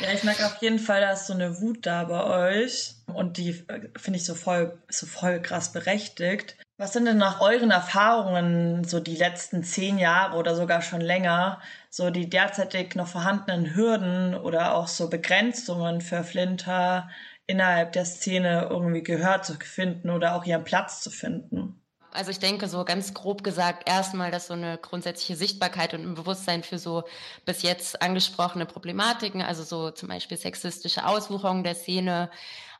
Ja, 0.00 0.12
ich 0.14 0.22
merke 0.22 0.46
auf 0.46 0.56
jeden 0.60 0.78
Fall, 0.78 1.00
da 1.00 1.12
ist 1.12 1.26
so 1.26 1.32
eine 1.32 1.60
Wut 1.60 1.86
da 1.86 2.04
bei 2.04 2.24
euch 2.62 2.94
und 3.06 3.36
die 3.36 3.50
äh, 3.66 3.88
finde 3.96 4.18
ich 4.18 4.24
so 4.24 4.36
voll, 4.36 4.78
so 4.88 5.06
voll 5.06 5.40
krass 5.42 5.72
berechtigt. 5.72 6.56
Was 6.82 6.94
sind 6.94 7.04
denn 7.04 7.16
nach 7.18 7.40
euren 7.40 7.70
Erfahrungen 7.70 8.82
so 8.82 8.98
die 8.98 9.14
letzten 9.14 9.62
zehn 9.62 9.98
Jahre 9.98 10.36
oder 10.36 10.56
sogar 10.56 10.82
schon 10.82 11.00
länger 11.00 11.60
so 11.90 12.10
die 12.10 12.28
derzeitig 12.28 12.96
noch 12.96 13.06
vorhandenen 13.06 13.76
Hürden 13.76 14.34
oder 14.34 14.74
auch 14.74 14.88
so 14.88 15.08
Begrenzungen 15.08 16.00
für 16.00 16.24
Flinter 16.24 17.08
innerhalb 17.46 17.92
der 17.92 18.04
Szene 18.04 18.66
irgendwie 18.68 19.04
Gehör 19.04 19.42
zu 19.42 19.54
finden 19.60 20.10
oder 20.10 20.34
auch 20.34 20.44
ihren 20.44 20.64
Platz 20.64 21.02
zu 21.02 21.10
finden? 21.10 21.80
Also 22.10 22.32
ich 22.32 22.40
denke 22.40 22.66
so 22.66 22.84
ganz 22.84 23.14
grob 23.14 23.44
gesagt 23.44 23.88
erstmal, 23.88 24.32
dass 24.32 24.48
so 24.48 24.54
eine 24.54 24.76
grundsätzliche 24.76 25.36
Sichtbarkeit 25.36 25.94
und 25.94 26.02
ein 26.02 26.16
Bewusstsein 26.16 26.64
für 26.64 26.78
so 26.78 27.04
bis 27.44 27.62
jetzt 27.62 28.02
angesprochene 28.02 28.66
Problematiken, 28.66 29.40
also 29.40 29.62
so 29.62 29.92
zum 29.92 30.08
Beispiel 30.08 30.36
sexistische 30.36 31.06
Auswucherung 31.06 31.62
der 31.62 31.76
Szene 31.76 32.28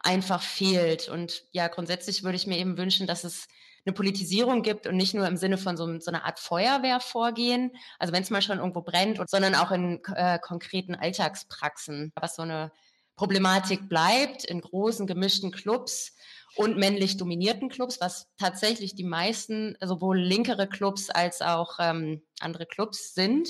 einfach 0.00 0.42
fehlt. 0.42 1.08
Und 1.08 1.44
ja, 1.52 1.68
grundsätzlich 1.68 2.24
würde 2.24 2.34
ich 2.34 2.48
mir 2.48 2.58
eben 2.58 2.76
wünschen, 2.76 3.06
dass 3.06 3.22
es 3.22 3.46
eine 3.84 3.94
Politisierung 3.94 4.62
gibt 4.62 4.86
und 4.86 4.96
nicht 4.96 5.14
nur 5.14 5.26
im 5.26 5.36
Sinne 5.36 5.58
von 5.58 5.76
so, 5.76 5.98
so 5.98 6.10
einer 6.10 6.24
Art 6.24 6.38
Feuerwehrvorgehen, 6.38 7.72
also 7.98 8.12
wenn 8.12 8.22
es 8.22 8.30
mal 8.30 8.42
schon 8.42 8.58
irgendwo 8.58 8.82
brennt, 8.82 9.18
sondern 9.28 9.54
auch 9.54 9.70
in 9.72 10.00
äh, 10.14 10.38
konkreten 10.38 10.94
Alltagspraxen, 10.94 12.12
was 12.14 12.36
so 12.36 12.42
eine 12.42 12.70
Problematik 13.16 13.88
bleibt 13.88 14.44
in 14.44 14.60
großen 14.60 15.06
gemischten 15.06 15.50
Clubs 15.50 16.14
und 16.56 16.76
männlich 16.76 17.16
dominierten 17.16 17.68
Clubs, 17.68 18.00
was 18.00 18.26
tatsächlich 18.38 18.94
die 18.94 19.04
meisten, 19.04 19.76
sowohl 19.80 20.18
linkere 20.18 20.68
Clubs 20.68 21.10
als 21.10 21.40
auch 21.40 21.78
ähm, 21.78 22.22
andere 22.40 22.66
Clubs 22.66 23.14
sind. 23.14 23.48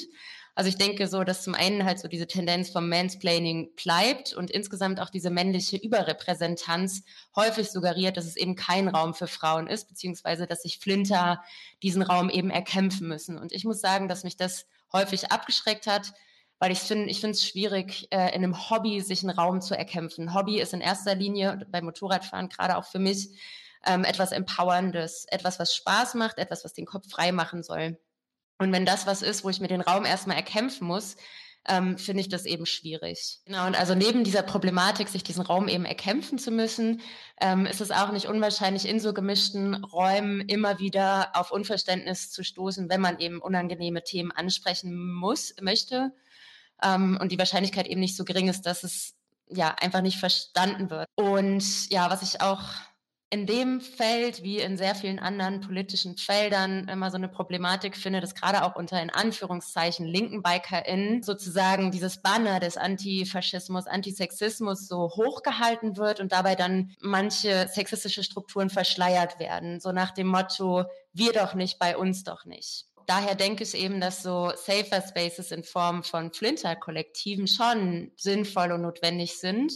Also 0.54 0.68
ich 0.68 0.76
denke 0.76 1.08
so, 1.08 1.24
dass 1.24 1.44
zum 1.44 1.54
einen 1.54 1.84
halt 1.84 1.98
so 1.98 2.08
diese 2.08 2.26
Tendenz 2.26 2.68
vom 2.68 2.88
Mansplaining 2.88 3.70
bleibt 3.74 4.34
und 4.34 4.50
insgesamt 4.50 5.00
auch 5.00 5.08
diese 5.08 5.30
männliche 5.30 5.78
Überrepräsentanz 5.78 7.04
häufig 7.34 7.70
suggeriert, 7.70 8.18
dass 8.18 8.26
es 8.26 8.36
eben 8.36 8.54
kein 8.54 8.88
Raum 8.88 9.14
für 9.14 9.28
Frauen 9.28 9.66
ist, 9.66 9.88
beziehungsweise 9.88 10.46
dass 10.46 10.62
sich 10.62 10.78
Flinter 10.78 11.42
diesen 11.82 12.02
Raum 12.02 12.28
eben 12.28 12.50
erkämpfen 12.50 13.08
müssen. 13.08 13.38
Und 13.38 13.52
ich 13.52 13.64
muss 13.64 13.80
sagen, 13.80 14.08
dass 14.08 14.24
mich 14.24 14.36
das 14.36 14.66
häufig 14.92 15.32
abgeschreckt 15.32 15.86
hat, 15.86 16.12
weil 16.58 16.70
ich 16.70 16.80
finde, 16.80 17.10
ich 17.10 17.20
finde 17.20 17.32
es 17.32 17.46
schwierig, 17.46 18.08
äh, 18.10 18.28
in 18.28 18.44
einem 18.44 18.70
Hobby 18.70 19.00
sich 19.00 19.22
einen 19.22 19.36
Raum 19.36 19.62
zu 19.62 19.76
erkämpfen. 19.76 20.34
Hobby 20.34 20.60
ist 20.60 20.74
in 20.74 20.82
erster 20.82 21.14
Linie 21.14 21.66
beim 21.70 21.86
Motorradfahren 21.86 22.50
gerade 22.50 22.76
auch 22.76 22.84
für 22.84 22.98
mich 22.98 23.30
ähm, 23.86 24.04
etwas 24.04 24.32
Empowerndes, 24.32 25.24
etwas, 25.28 25.58
was 25.58 25.74
Spaß 25.74 26.14
macht, 26.14 26.38
etwas, 26.38 26.64
was 26.64 26.74
den 26.74 26.86
Kopf 26.86 27.10
frei 27.10 27.32
machen 27.32 27.62
soll. 27.62 27.98
Und 28.62 28.72
wenn 28.72 28.86
das 28.86 29.06
was 29.06 29.22
ist, 29.22 29.44
wo 29.44 29.50
ich 29.50 29.60
mir 29.60 29.68
den 29.68 29.80
Raum 29.80 30.04
erstmal 30.04 30.36
erkämpfen 30.36 30.86
muss, 30.86 31.16
ähm, 31.68 31.96
finde 31.96 32.20
ich 32.20 32.28
das 32.28 32.44
eben 32.44 32.66
schwierig. 32.66 33.38
Genau, 33.46 33.66
und 33.66 33.78
also 33.78 33.94
neben 33.94 34.24
dieser 34.24 34.42
Problematik, 34.42 35.08
sich 35.08 35.22
diesen 35.22 35.42
Raum 35.42 35.68
eben 35.68 35.84
erkämpfen 35.84 36.38
zu 36.38 36.50
müssen, 36.50 37.00
ähm, 37.40 37.66
ist 37.66 37.80
es 37.80 37.92
auch 37.92 38.10
nicht 38.10 38.26
unwahrscheinlich, 38.26 38.88
in 38.88 38.98
so 38.98 39.14
gemischten 39.14 39.76
Räumen 39.84 40.40
immer 40.40 40.80
wieder 40.80 41.30
auf 41.34 41.52
Unverständnis 41.52 42.30
zu 42.30 42.42
stoßen, 42.42 42.88
wenn 42.88 43.00
man 43.00 43.18
eben 43.20 43.40
unangenehme 43.40 44.02
Themen 44.02 44.32
ansprechen 44.32 45.12
muss, 45.14 45.54
möchte 45.60 46.12
ähm, 46.82 47.16
und 47.20 47.30
die 47.30 47.38
Wahrscheinlichkeit 47.38 47.86
eben 47.86 48.00
nicht 48.00 48.16
so 48.16 48.24
gering 48.24 48.48
ist, 48.48 48.62
dass 48.62 48.82
es 48.82 49.14
ja 49.48 49.74
einfach 49.80 50.00
nicht 50.00 50.18
verstanden 50.18 50.90
wird. 50.90 51.06
Und 51.14 51.90
ja, 51.90 52.10
was 52.10 52.22
ich 52.22 52.40
auch 52.40 52.62
in 53.32 53.46
dem 53.46 53.80
Feld 53.80 54.42
wie 54.42 54.58
in 54.58 54.76
sehr 54.76 54.94
vielen 54.94 55.18
anderen 55.18 55.62
politischen 55.62 56.18
Feldern 56.18 56.86
immer 56.88 57.10
so 57.10 57.16
eine 57.16 57.28
Problematik 57.28 57.96
finde, 57.96 58.20
dass 58.20 58.34
gerade 58.34 58.62
auch 58.62 58.76
unter 58.76 59.00
in 59.00 59.08
Anführungszeichen 59.08 60.04
linken 60.04 60.42
BikerInnen 60.42 61.22
sozusagen 61.22 61.90
dieses 61.90 62.20
Banner 62.20 62.60
des 62.60 62.76
Antifaschismus, 62.76 63.86
Antisexismus 63.86 64.86
so 64.86 65.08
hochgehalten 65.16 65.96
wird 65.96 66.20
und 66.20 66.30
dabei 66.30 66.56
dann 66.56 66.94
manche 67.00 67.68
sexistische 67.72 68.22
Strukturen 68.22 68.68
verschleiert 68.68 69.38
werden. 69.38 69.80
So 69.80 69.92
nach 69.92 70.10
dem 70.10 70.26
Motto, 70.26 70.84
wir 71.14 71.32
doch 71.32 71.54
nicht, 71.54 71.78
bei 71.78 71.96
uns 71.96 72.24
doch 72.24 72.44
nicht 72.44 72.84
daher 73.06 73.34
denke 73.34 73.64
ich 73.64 73.74
eben, 73.74 74.00
dass 74.00 74.22
so 74.22 74.52
Safer 74.56 75.02
Spaces 75.02 75.50
in 75.50 75.64
Form 75.64 76.02
von 76.02 76.32
Flinter-Kollektiven 76.32 77.46
schon 77.46 78.12
sinnvoll 78.16 78.72
und 78.72 78.82
notwendig 78.82 79.38
sind. 79.38 79.72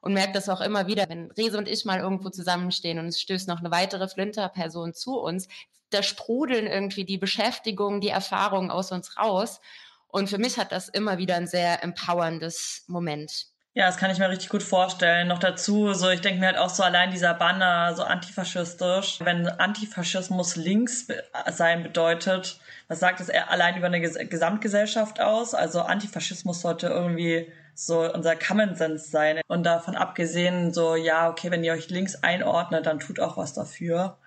Und 0.00 0.12
merke 0.12 0.32
das 0.32 0.48
auch 0.48 0.60
immer 0.60 0.86
wieder, 0.86 1.08
wenn 1.08 1.30
Rese 1.32 1.58
und 1.58 1.68
ich 1.68 1.84
mal 1.84 1.98
irgendwo 1.98 2.30
zusammenstehen 2.30 2.98
und 2.98 3.06
es 3.06 3.20
stößt 3.20 3.48
noch 3.48 3.58
eine 3.58 3.70
weitere 3.70 4.08
Flinter-Person 4.08 4.94
zu 4.94 5.18
uns, 5.18 5.48
da 5.90 6.02
sprudeln 6.02 6.66
irgendwie 6.66 7.04
die 7.04 7.18
Beschäftigungen, 7.18 8.00
die 8.00 8.08
Erfahrungen 8.08 8.70
aus 8.70 8.92
uns 8.92 9.16
raus. 9.16 9.60
Und 10.06 10.28
für 10.28 10.38
mich 10.38 10.58
hat 10.58 10.72
das 10.72 10.88
immer 10.88 11.18
wieder 11.18 11.36
ein 11.36 11.46
sehr 11.46 11.82
empowerndes 11.82 12.84
Moment. 12.86 13.46
Ja, 13.74 13.86
das 13.86 13.96
kann 13.96 14.10
ich 14.10 14.18
mir 14.18 14.28
richtig 14.28 14.48
gut 14.48 14.62
vorstellen. 14.62 15.28
Noch 15.28 15.38
dazu, 15.38 15.92
so 15.94 16.10
ich 16.10 16.20
denke 16.20 16.40
mir 16.40 16.46
halt 16.46 16.58
auch 16.58 16.70
so 16.70 16.82
allein 16.82 17.10
dieser 17.10 17.34
Banner, 17.34 17.94
so 17.94 18.02
antifaschistisch. 18.02 19.20
Wenn 19.20 19.46
Antifaschismus 19.46 20.56
links 20.56 21.06
sein 21.52 21.84
bedeutet, 21.84 22.58
was 22.88 22.98
sagt 22.98 23.20
es 23.20 23.30
allein 23.30 23.76
über 23.76 23.86
eine 23.86 24.00
Gesamtgesellschaft 24.00 25.20
aus? 25.20 25.54
Also 25.54 25.82
Antifaschismus 25.82 26.60
sollte 26.60 26.88
irgendwie 26.88 27.52
so 27.78 28.12
unser 28.12 28.34
Common 28.34 28.74
Sense 28.74 29.08
sein. 29.08 29.40
Und 29.46 29.64
davon 29.64 29.94
abgesehen, 29.94 30.72
so, 30.72 30.96
ja, 30.96 31.30
okay, 31.30 31.50
wenn 31.50 31.62
ihr 31.62 31.72
euch 31.72 31.88
links 31.90 32.16
einordnet, 32.16 32.86
dann 32.86 32.98
tut 32.98 33.20
auch 33.20 33.36
was 33.36 33.54
dafür. 33.54 34.18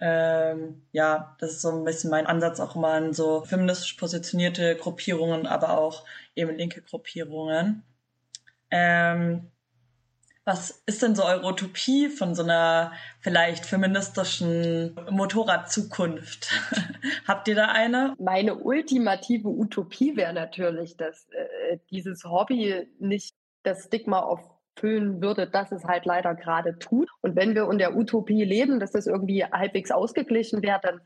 Ähm, 0.00 0.82
ja, 0.92 1.36
das 1.40 1.52
ist 1.52 1.62
so 1.62 1.70
ein 1.70 1.84
bisschen 1.84 2.10
mein 2.10 2.26
Ansatz 2.26 2.60
auch 2.60 2.76
immer 2.76 2.88
an 2.88 3.12
so 3.14 3.42
feministisch 3.42 3.94
positionierte 3.94 4.76
Gruppierungen, 4.76 5.46
aber 5.46 5.78
auch 5.78 6.04
eben 6.36 6.56
linke 6.56 6.82
Gruppierungen. 6.82 7.84
Ähm, 8.70 9.50
was 10.50 10.82
ist 10.86 11.00
denn 11.00 11.14
so 11.14 11.24
eure 11.24 11.46
Utopie 11.46 12.08
von 12.08 12.34
so 12.34 12.42
einer 12.42 12.92
vielleicht 13.20 13.64
feministischen 13.64 14.96
Motorradzukunft? 15.08 16.50
Habt 17.28 17.46
ihr 17.46 17.54
da 17.54 17.66
eine? 17.66 18.16
Meine 18.18 18.56
ultimative 18.56 19.46
Utopie 19.48 20.16
wäre 20.16 20.32
natürlich, 20.32 20.96
dass 20.96 21.28
äh, 21.28 21.78
dieses 21.90 22.24
Hobby 22.24 22.88
nicht 22.98 23.36
das 23.62 23.84
Stigma 23.84 24.18
auffüllen 24.18 25.22
würde, 25.22 25.46
dass 25.48 25.70
es 25.70 25.84
halt 25.84 26.04
leider 26.04 26.34
gerade 26.34 26.80
tut. 26.80 27.08
Und 27.20 27.36
wenn 27.36 27.54
wir 27.54 27.70
in 27.70 27.78
der 27.78 27.96
Utopie 27.96 28.42
leben, 28.42 28.80
dass 28.80 28.90
das 28.90 29.06
irgendwie 29.06 29.44
halbwegs 29.44 29.92
ausgeglichen 29.92 30.62
wäre, 30.62 30.80
dann 30.82 31.00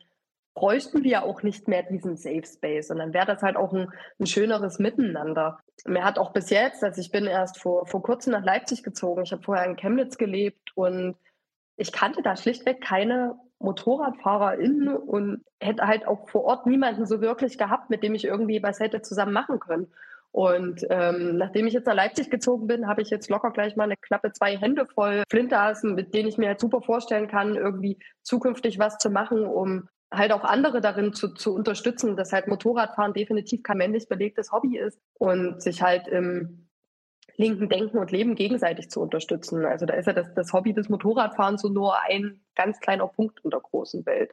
bräuchten 0.55 1.03
wir 1.03 1.25
auch 1.25 1.43
nicht 1.43 1.69
mehr 1.69 1.83
diesen 1.83 2.17
Safe 2.17 2.47
Space, 2.47 2.89
sondern 2.89 3.13
wäre 3.13 3.27
das 3.27 3.43
halt 3.43 3.57
auch 3.57 3.73
ein, 3.73 3.93
ein, 4.21 4.27
schöneres 4.27 4.79
Miteinander. 4.79 5.59
Mir 5.85 6.05
hat 6.05 6.19
auch 6.19 6.33
bis 6.33 6.51
jetzt, 6.51 6.83
also 6.85 7.01
ich 7.01 7.11
bin 7.11 7.27
erst 7.27 7.61
vor, 7.61 7.87
vor 7.87 8.03
kurzem 8.03 8.33
nach 8.33 8.45
Leipzig 8.45 8.83
gezogen, 8.83 9.23
ich 9.25 9.33
habe 9.33 9.43
vorher 9.43 9.67
in 9.67 9.77
Chemnitz 9.77 10.17
gelebt 10.17 10.71
und 10.77 11.17
ich 11.77 11.93
kannte 11.93 12.23
da 12.23 12.37
schlichtweg 12.37 12.81
keine 12.81 13.35
MotorradfahrerInnen 13.59 14.97
und 14.97 15.45
hätte 15.61 15.87
halt 15.87 16.07
auch 16.07 16.29
vor 16.29 16.45
Ort 16.45 16.67
niemanden 16.67 17.07
so 17.07 17.21
wirklich 17.21 17.59
gehabt, 17.59 17.91
mit 17.91 18.03
dem 18.03 18.15
ich 18.15 18.25
irgendwie 18.25 18.63
was 18.63 18.79
hätte 18.79 19.03
zusammen 19.03 19.33
machen 19.33 19.59
können. 19.59 19.93
Und 20.31 20.85
ähm, 20.91 21.37
nachdem 21.37 21.67
ich 21.69 21.75
jetzt 21.75 21.87
nach 21.87 21.95
Leipzig 21.95 22.29
gezogen 22.29 22.67
bin, 22.67 22.89
habe 22.89 23.03
ich 23.03 23.11
jetzt 23.11 23.31
locker 23.31 23.53
gleich 23.53 23.77
mal 23.77 23.85
eine 23.85 23.97
knappe 23.97 24.33
zwei 24.33 24.57
Hände 24.57 24.85
voll 24.85 25.23
Flinterhasen, 25.31 25.95
mit 25.95 26.13
denen 26.13 26.29
ich 26.29 26.39
mir 26.39 26.49
halt 26.49 26.61
super 26.61 26.83
vorstellen 26.83 27.29
kann, 27.29 27.55
irgendwie 27.55 27.99
zukünftig 28.23 28.81
was 28.81 28.99
zu 28.99 29.11
machen, 29.11 29.47
um 29.47 29.89
halt 30.13 30.33
auch 30.33 30.45
andere 30.45 30.81
darin 30.81 31.13
zu, 31.13 31.35
zu 31.35 31.55
unterstützen, 31.55 32.17
dass 32.17 32.33
halt 32.33 32.47
Motorradfahren 32.47 33.13
definitiv 33.13 33.63
kein 33.63 33.79
männlich 33.79 34.09
belegtes 34.09 34.53
Hobby 34.53 34.79
ist 34.79 35.01
und 35.15 35.63
sich 35.63 35.83
halt 35.83 36.09
im 36.09 36.69
linken 37.37 37.69
Denken 37.69 37.99
und 37.99 38.13
Leben 38.13 38.35
gegenseitig 38.35 38.91
zu 38.91 39.01
unterstützen. 39.01 39.65
Also 39.65 39.87
da 39.87 39.95
ist 39.95 40.07
ja 40.07 40.13
das, 40.13 40.33
das 40.35 40.53
Hobby 40.53 40.73
des 40.73 40.89
Motorradfahrens 40.89 41.63
so 41.63 41.69
nur 41.69 42.01
ein 42.03 42.41
ganz 42.55 42.81
kleiner 42.81 43.09
Punkt 43.09 43.41
in 43.45 43.51
der 43.51 43.61
großen 43.61 44.07
Welt. 44.07 44.33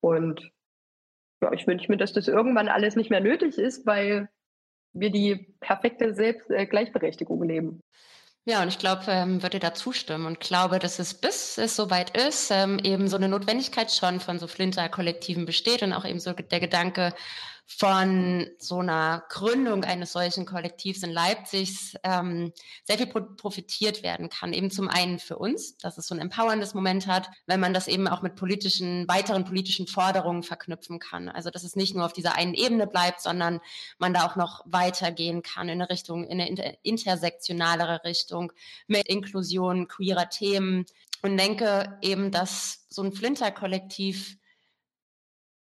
Und 0.00 0.50
ja, 1.42 1.52
ich 1.52 1.66
wünsche 1.66 1.90
mir, 1.90 1.96
dass 1.96 2.12
das 2.12 2.28
irgendwann 2.28 2.68
alles 2.68 2.96
nicht 2.96 3.10
mehr 3.10 3.20
nötig 3.20 3.58
ist, 3.58 3.86
weil 3.86 4.28
wir 4.92 5.10
die 5.10 5.54
perfekte 5.60 6.14
Selbst 6.14 6.50
äh, 6.50 6.66
Gleichberechtigung 6.66 7.42
leben. 7.42 7.80
Ja, 8.50 8.62
und 8.62 8.68
ich 8.68 8.78
glaube, 8.80 9.04
ähm, 9.06 9.44
würde 9.44 9.60
da 9.60 9.74
zustimmen 9.74 10.26
und 10.26 10.40
glaube, 10.40 10.80
dass 10.80 10.98
es 10.98 11.14
bis 11.14 11.56
es 11.56 11.76
soweit 11.76 12.16
ist, 12.16 12.50
ähm, 12.50 12.80
eben 12.82 13.06
so 13.06 13.14
eine 13.16 13.28
Notwendigkeit 13.28 13.92
schon 13.92 14.18
von 14.18 14.40
so 14.40 14.48
Flinter-Kollektiven 14.48 15.44
besteht 15.46 15.84
und 15.84 15.92
auch 15.92 16.04
eben 16.04 16.18
so 16.18 16.32
der 16.32 16.58
Gedanke, 16.58 17.14
von 17.76 18.50
so 18.58 18.80
einer 18.80 19.22
Gründung 19.28 19.84
eines 19.84 20.12
solchen 20.12 20.44
Kollektivs 20.44 21.04
in 21.04 21.12
Leipzig 21.12 21.94
ähm, 22.02 22.52
sehr 22.82 22.98
viel 22.98 23.06
profitiert 23.06 24.02
werden 24.02 24.28
kann. 24.28 24.52
Eben 24.52 24.72
zum 24.72 24.88
einen 24.88 25.20
für 25.20 25.38
uns, 25.38 25.76
dass 25.78 25.96
es 25.96 26.08
so 26.08 26.14
ein 26.14 26.20
empowerndes 26.20 26.74
Moment 26.74 27.06
hat, 27.06 27.30
wenn 27.46 27.60
man 27.60 27.72
das 27.72 27.86
eben 27.86 28.08
auch 28.08 28.22
mit 28.22 28.34
politischen, 28.34 29.06
weiteren 29.06 29.44
politischen 29.44 29.86
Forderungen 29.86 30.42
verknüpfen 30.42 30.98
kann. 30.98 31.28
Also 31.28 31.50
dass 31.50 31.62
es 31.62 31.76
nicht 31.76 31.94
nur 31.94 32.04
auf 32.04 32.12
dieser 32.12 32.34
einen 32.34 32.54
Ebene 32.54 32.88
bleibt, 32.88 33.20
sondern 33.20 33.60
man 33.98 34.12
da 34.12 34.26
auch 34.26 34.34
noch 34.34 34.62
weitergehen 34.66 35.42
kann 35.42 35.68
in 35.68 35.80
eine 35.80 35.88
Richtung, 35.88 36.26
in 36.26 36.40
eine 36.40 36.76
intersektionalere 36.82 38.02
Richtung 38.04 38.52
mit 38.88 39.08
Inklusion 39.08 39.86
queerer 39.86 40.28
Themen. 40.28 40.86
Und 41.22 41.36
denke 41.36 41.98
eben, 42.02 42.32
dass 42.32 42.86
so 42.88 43.02
ein 43.02 43.12
Flinter-Kollektiv 43.12 44.38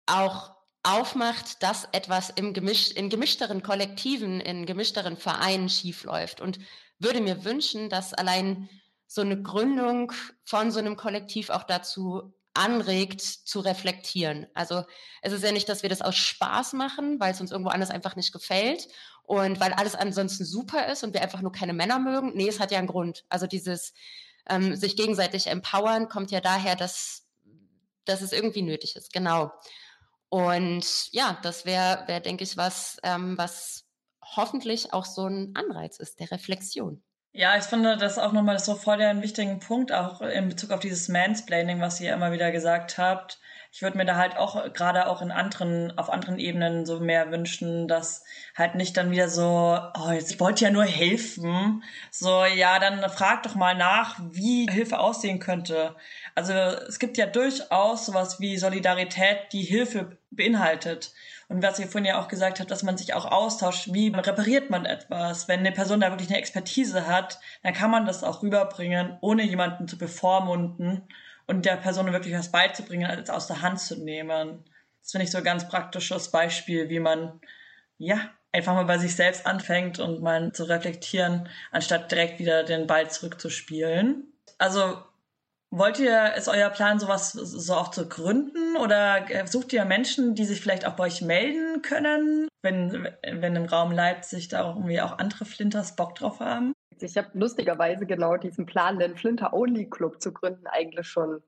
auch 0.06 0.53
aufmacht, 0.84 1.62
dass 1.62 1.88
etwas 1.92 2.30
im 2.30 2.52
Gemisch, 2.52 2.90
in 2.90 3.08
gemischteren 3.08 3.62
Kollektiven, 3.62 4.40
in 4.40 4.66
gemischteren 4.66 5.16
Vereinen 5.16 5.68
schiefläuft. 5.68 6.40
Und 6.40 6.58
würde 6.98 7.20
mir 7.20 7.44
wünschen, 7.44 7.88
dass 7.88 8.14
allein 8.14 8.68
so 9.06 9.20
eine 9.20 9.42
Gründung 9.42 10.12
von 10.44 10.70
so 10.70 10.78
einem 10.78 10.96
Kollektiv 10.96 11.50
auch 11.50 11.64
dazu 11.64 12.34
anregt, 12.54 13.20
zu 13.20 13.60
reflektieren. 13.60 14.46
Also 14.54 14.84
es 15.22 15.32
ist 15.32 15.42
ja 15.42 15.52
nicht, 15.52 15.68
dass 15.68 15.82
wir 15.82 15.90
das 15.90 16.02
aus 16.02 16.14
Spaß 16.14 16.72
machen, 16.74 17.18
weil 17.18 17.32
es 17.32 17.40
uns 17.40 17.50
irgendwo 17.50 17.70
anders 17.70 17.90
einfach 17.90 18.14
nicht 18.14 18.32
gefällt 18.32 18.88
und 19.24 19.58
weil 19.58 19.72
alles 19.72 19.96
ansonsten 19.96 20.44
super 20.44 20.86
ist 20.86 21.02
und 21.02 21.14
wir 21.14 21.22
einfach 21.22 21.40
nur 21.40 21.52
keine 21.52 21.72
Männer 21.72 21.98
mögen. 21.98 22.32
Nee, 22.34 22.48
es 22.48 22.60
hat 22.60 22.70
ja 22.70 22.78
einen 22.78 22.86
Grund. 22.86 23.24
Also 23.28 23.46
dieses 23.46 23.92
ähm, 24.48 24.76
sich 24.76 24.96
gegenseitig 24.96 25.48
empowern 25.48 26.08
kommt 26.08 26.30
ja 26.30 26.40
daher, 26.40 26.76
dass, 26.76 27.26
dass 28.04 28.22
es 28.22 28.32
irgendwie 28.32 28.62
nötig 28.62 28.94
ist. 28.94 29.12
Genau. 29.12 29.50
Und 30.34 31.12
ja, 31.12 31.38
das 31.42 31.64
wäre, 31.64 32.02
wär, 32.08 32.18
denke 32.18 32.42
ich, 32.42 32.56
was, 32.56 32.98
ähm, 33.04 33.38
was 33.38 33.84
hoffentlich 34.20 34.92
auch 34.92 35.04
so 35.04 35.28
ein 35.28 35.54
Anreiz 35.54 36.00
ist, 36.00 36.18
der 36.18 36.28
Reflexion. 36.32 37.04
Ja, 37.30 37.56
ich 37.56 37.62
finde 37.62 37.96
das 37.96 38.18
auch 38.18 38.32
nochmal 38.32 38.58
so 38.58 38.74
voll 38.74 38.98
der 38.98 39.22
wichtigen 39.22 39.60
Punkt, 39.60 39.92
auch 39.92 40.20
in 40.22 40.48
Bezug 40.48 40.72
auf 40.72 40.80
dieses 40.80 41.08
Mansplaining, 41.08 41.80
was 41.80 42.00
ihr 42.00 42.12
immer 42.12 42.32
wieder 42.32 42.50
gesagt 42.50 42.98
habt. 42.98 43.38
Ich 43.70 43.82
würde 43.82 43.96
mir 43.96 44.04
da 44.04 44.16
halt 44.16 44.36
auch 44.36 44.72
gerade 44.72 45.08
auch 45.08 45.22
in 45.22 45.32
anderen, 45.32 45.96
auf 45.98 46.10
anderen 46.10 46.38
Ebenen 46.38 46.84
so 46.86 46.98
mehr 46.98 47.30
wünschen, 47.30 47.86
dass 47.86 48.24
halt 48.56 48.76
nicht 48.76 48.96
dann 48.96 49.10
wieder 49.12 49.28
so, 49.28 49.78
oh, 49.98 50.10
jetzt 50.10 50.32
ich 50.32 50.38
wollte 50.38 50.64
ja 50.64 50.70
nur 50.70 50.84
helfen. 50.84 51.82
So, 52.10 52.44
ja, 52.44 52.78
dann 52.78 53.08
frag 53.10 53.44
doch 53.44 53.54
mal 53.54 53.74
nach, 53.76 54.18
wie 54.30 54.66
Hilfe 54.70 54.98
aussehen 55.00 55.40
könnte. 55.40 55.96
Also 56.34 56.52
es 56.52 56.98
gibt 56.98 57.16
ja 57.16 57.26
durchaus 57.26 58.06
sowas 58.06 58.40
wie 58.40 58.56
Solidarität, 58.56 59.52
die 59.52 59.62
Hilfe 59.62 60.18
beinhaltet. 60.30 61.12
Und 61.48 61.62
was 61.62 61.78
ihr 61.78 61.86
vorhin 61.86 62.06
ja 62.06 62.20
auch 62.20 62.28
gesagt 62.28 62.58
habt, 62.58 62.70
dass 62.70 62.82
man 62.82 62.96
sich 62.96 63.14
auch 63.14 63.26
austauscht, 63.26 63.92
wie 63.92 64.08
repariert 64.08 64.70
man 64.70 64.84
etwas? 64.84 65.46
Wenn 65.46 65.60
eine 65.60 65.72
Person 65.72 66.00
da 66.00 66.10
wirklich 66.10 66.30
eine 66.30 66.38
Expertise 66.38 67.06
hat, 67.06 67.38
dann 67.62 67.74
kann 67.74 67.90
man 67.90 68.06
das 68.06 68.24
auch 68.24 68.42
rüberbringen, 68.42 69.16
ohne 69.20 69.44
jemanden 69.44 69.86
zu 69.86 69.96
bevormunden 69.96 71.02
und 71.46 71.66
der 71.66 71.76
Person 71.76 72.12
wirklich 72.12 72.34
was 72.34 72.50
beizubringen, 72.50 73.08
als 73.08 73.30
aus 73.30 73.46
der 73.46 73.62
Hand 73.62 73.78
zu 73.78 74.02
nehmen. 74.02 74.64
Das 75.02 75.12
finde 75.12 75.26
ich 75.26 75.30
so 75.30 75.38
ein 75.38 75.44
ganz 75.44 75.68
praktisches 75.68 76.30
Beispiel, 76.30 76.88
wie 76.88 77.00
man, 77.00 77.40
ja, 77.98 78.30
einfach 78.52 78.74
mal 78.74 78.86
bei 78.86 78.98
sich 78.98 79.14
selbst 79.14 79.46
anfängt 79.46 79.98
und 79.98 80.22
mal 80.22 80.52
zu 80.52 80.64
reflektieren, 80.64 81.48
anstatt 81.70 82.10
direkt 82.10 82.38
wieder 82.38 82.64
den 82.64 82.86
Ball 82.86 83.10
zurückzuspielen. 83.10 84.32
Also 84.58 84.96
Wollt 85.76 85.98
ihr, 85.98 86.34
ist 86.36 86.46
euer 86.46 86.70
Plan, 86.70 87.00
sowas 87.00 87.32
so 87.32 87.74
auch 87.74 87.90
zu 87.90 88.08
gründen 88.08 88.76
oder 88.76 89.26
sucht 89.46 89.72
ihr 89.72 89.84
Menschen, 89.84 90.36
die 90.36 90.44
sich 90.44 90.60
vielleicht 90.60 90.86
auch 90.86 90.94
bei 90.94 91.06
euch 91.06 91.20
melden 91.20 91.82
können, 91.82 92.46
wenn, 92.62 93.08
wenn 93.24 93.56
im 93.56 93.64
Raum 93.64 93.90
Leipzig 93.90 94.46
da 94.46 94.62
auch 94.62 94.76
irgendwie 94.76 95.00
auch 95.00 95.18
andere 95.18 95.44
Flinters 95.44 95.96
Bock 95.96 96.14
drauf 96.14 96.38
haben? 96.38 96.74
Ich 97.00 97.16
habe 97.16 97.30
lustigerweise 97.32 98.06
genau 98.06 98.36
diesen 98.36 98.66
Plan, 98.66 99.00
den 99.00 99.16
Flinter 99.16 99.52
Only 99.52 99.90
Club 99.90 100.22
zu 100.22 100.32
gründen, 100.32 100.68
eigentlich 100.68 101.08
schon 101.08 101.42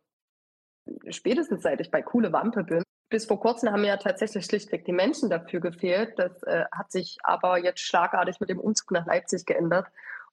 spätestens 1.11 1.63
seit 1.63 1.81
ich 1.81 1.93
bei 1.93 2.03
Coole 2.03 2.33
Wampe 2.33 2.65
bin. 2.65 2.83
Bis 3.09 3.27
vor 3.27 3.39
kurzem 3.39 3.71
haben 3.71 3.83
mir 3.83 3.89
ja 3.89 3.97
tatsächlich 3.97 4.45
schlichtweg 4.45 4.85
die 4.85 4.93
Menschen 4.93 5.31
dafür 5.31 5.61
gefehlt. 5.61 6.19
Das 6.19 6.43
äh, 6.43 6.65
hat 6.73 6.91
sich 6.91 7.19
aber 7.23 7.59
jetzt 7.59 7.79
schlagartig 7.79 8.41
mit 8.41 8.49
dem 8.49 8.59
Umzug 8.59 8.91
nach 8.91 9.07
Leipzig 9.07 9.47
geändert 9.47 9.87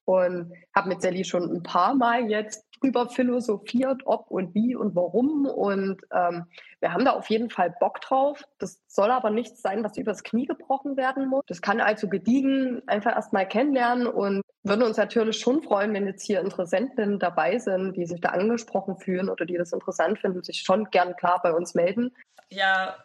und 0.06 0.54
habe 0.76 0.90
mit 0.90 1.02
Sally 1.02 1.24
schon 1.24 1.52
ein 1.52 1.64
paar 1.64 1.96
Mal 1.96 2.30
jetzt 2.30 2.66
drüber 2.80 3.08
philosophiert, 3.08 4.02
ob 4.06 4.30
und 4.30 4.54
wie 4.54 4.76
und 4.76 4.96
warum. 4.96 5.46
Und 5.46 6.02
ähm, 6.12 6.46
wir 6.82 6.94
haben 6.94 7.06
da 7.06 7.12
auf 7.12 7.30
jeden 7.30 7.50
Fall 7.50 7.74
Bock 7.80 8.02
drauf. 8.02 8.44
Das 8.60 8.82
soll 8.88 9.10
aber 9.12 9.30
nichts 9.30 9.62
sein, 9.62 9.84
was 9.84 9.98
übers 9.98 10.24
Knie 10.24 10.46
gebrochen 10.46 10.98
werden 10.98 11.28
muss. 11.28 11.44
Das 11.48 11.62
kann 11.62 11.80
also 11.80 12.10
gediegen 12.10 12.82
einfach 12.88 13.16
erstmal 13.16 13.48
kennenlernen 13.48 14.08
und 14.08 14.42
würden 14.64 14.84
uns 14.84 14.98
natürlich 14.98 15.40
schon 15.40 15.62
freuen, 15.62 15.94
wenn 15.94 16.08
jetzt 16.08 16.26
hier 16.26 16.42
Interessenten 16.42 17.20
dabei 17.20 17.58
sind, 17.58 17.96
die 17.96 18.06
sich 18.06 18.22
da 18.22 18.30
angesprochen 18.30 18.98
fühlen 18.98 19.30
oder 19.30 19.46
die 19.46 19.58
das 19.58 19.74
interessant 19.74 20.20
finden, 20.20 20.44
sich 20.44 20.62
schon 20.62 20.90
gern 20.92 21.16
klar 21.16 21.40
bei 21.42 21.54
uns 21.54 21.76
melden. 21.76 22.14
Ja, 22.50 22.96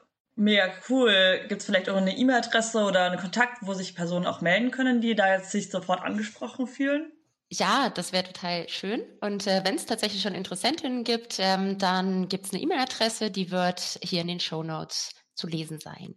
Mega 0.41 0.72
cool. 0.89 1.41
Gibt 1.49 1.62
es 1.62 1.66
vielleicht 1.66 1.91
auch 1.91 1.97
eine 1.97 2.16
E-Mail-Adresse 2.16 2.84
oder 2.84 3.07
einen 3.07 3.18
Kontakt, 3.18 3.59
wo 3.62 3.74
sich 3.74 3.97
Personen 3.97 4.24
auch 4.24 4.41
melden 4.41 4.70
können, 4.70 5.01
die 5.01 5.16
da 5.16 5.34
jetzt 5.34 5.51
sich 5.51 5.68
sofort 5.68 6.01
angesprochen 6.01 6.68
fühlen? 6.68 7.11
Ja, 7.51 7.91
das 7.91 8.12
wäre 8.12 8.22
total 8.22 8.68
schön. 8.68 9.03
Und 9.20 9.49
äh, 9.49 9.62
wenn 9.64 9.74
es 9.74 9.86
tatsächlich 9.86 10.22
schon 10.22 10.36
Interessentinnen 10.36 11.03
gibt, 11.03 11.39
ähm, 11.41 11.76
dann 11.78 12.28
gibt 12.28 12.47
es 12.47 12.53
eine 12.53 12.62
E-Mail-Adresse, 12.62 13.32
die 13.32 13.51
wird 13.51 13.99
hier 14.01 14.20
in 14.20 14.28
den 14.28 14.39
Show 14.39 14.62
Notes 14.62 15.11
zu 15.34 15.49
lesen 15.49 15.80
sein. 15.80 16.14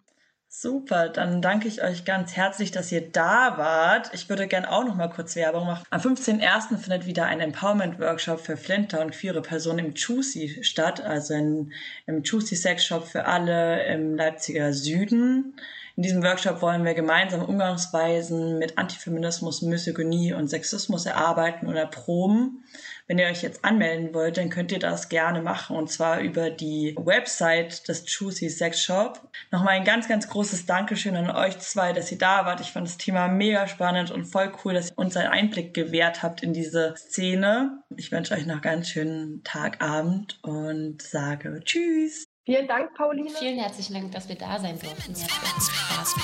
Super, 0.54 1.08
dann 1.08 1.42
danke 1.42 1.70
ich 1.70 1.82
euch 1.82 2.04
ganz 2.04 2.36
herzlich, 2.36 2.72
dass 2.72 2.92
ihr 2.92 3.10
da 3.10 3.58
wart. 3.58 4.12
Ich 4.14 4.28
würde 4.28 4.50
gerne 4.50 4.70
auch 4.70 4.84
noch 4.84 4.96
mal 4.96 5.08
kurz 5.08 5.38
Werbung 5.38 5.66
machen. 5.66 5.86
Am 5.90 6.02
15.01. 6.02 6.78
findet 6.78 7.06
wieder 7.06 7.24
ein 7.24 7.40
Empowerment-Workshop 7.40 8.42
für 8.42 8.58
Flinter 8.58 9.00
und 9.00 9.12
queere 9.12 9.42
Personen 9.42 9.80
im 9.80 9.94
Juicy 9.96 10.62
statt, 10.62 11.00
also 11.00 11.36
in, 11.36 11.72
im 12.06 12.24
Juicy 12.24 12.58
Sex 12.58 12.84
Shop 12.84 13.08
für 13.08 13.28
alle 13.28 13.86
im 13.86 14.18
Leipziger 14.18 14.74
Süden. 14.74 15.56
In 15.96 16.04
diesem 16.04 16.24
Workshop 16.24 16.62
wollen 16.62 16.86
wir 16.86 16.94
gemeinsam 16.94 17.44
Umgangsweisen 17.44 18.58
mit 18.58 18.78
Antifeminismus, 18.78 19.62
Misogynie 19.62 20.34
und 20.34 20.50
Sexismus 20.50 21.06
erarbeiten 21.06 21.68
und 21.68 21.76
erproben. 21.76 22.64
Wenn 23.08 23.20
ihr 23.20 23.28
euch 23.28 23.42
jetzt 23.42 23.66
anmelden 23.66 24.14
wollt, 24.14 24.38
dann 24.38 24.50
könnt 24.50 24.72
ihr 24.72 24.80
das 24.80 25.10
gerne 25.10 25.42
machen 25.42 25.76
und 25.76 25.92
zwar 25.92 26.22
über 26.22 26.50
die 26.50 26.96
Website 26.98 27.90
des 27.90 28.06
Juicy 28.08 28.50
Sex 28.50 28.82
Shop. 28.82 29.30
Nochmal 29.52 29.74
ein 29.74 29.84
ganz, 29.84 30.08
ganz 30.08 30.30
großes 30.30 30.66
Dankeschön 30.66 31.18
an 31.18 31.30
euch 31.30 31.60
zwei, 31.60 31.92
dass 31.92 32.10
ihr 32.12 32.18
da 32.18 32.46
wart. 32.46 32.62
Ich 32.62 32.72
fand 32.72 32.88
das 32.88 32.98
Thema 32.98 33.28
mega 33.28 33.68
spannend 33.68 34.12
und 34.12 34.26
voll 34.26 34.54
cool, 34.64 34.74
dass 34.74 34.92
ihr 34.92 34.98
uns 34.98 35.18
einen 35.18 35.28
Einblick 35.28 35.74
gewährt 35.74 36.24
habt 36.24 36.42
in 36.42 36.54
diese 36.54 36.94
Szene. 36.96 37.84
Ich 37.98 38.14
wünsche 38.14 38.34
euch 38.34 38.46
noch 38.46 38.62
ganz 38.62 38.88
schönen 38.88 39.44
Tag, 39.44 39.82
Abend 39.82 40.40
und 40.42 41.02
sage 41.02 41.60
Tschüss. 41.66 42.31
Vielen 42.44 42.68
Dank, 42.68 42.96
Pauline. 42.96 43.30
Vielen 43.30 43.60
herzlichen 43.60 43.94
Dank, 43.94 44.12
dass 44.14 44.28
wir 44.28 44.36
da 44.36 44.58
sein 44.58 44.80
durften. 44.80 45.16
Spaß. 45.16 46.16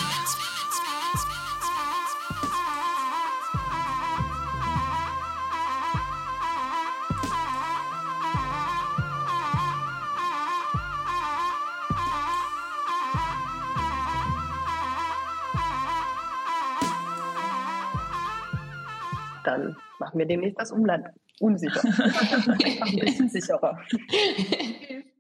Dann 19.44 19.78
machen 20.00 20.18
wir 20.18 20.26
demnächst 20.26 20.60
das 20.60 20.72
Umland 20.72 21.08
unsicher. 21.40 21.82
Ein 21.84 23.00
bisschen 23.00 23.30
sicherer. 23.30 23.80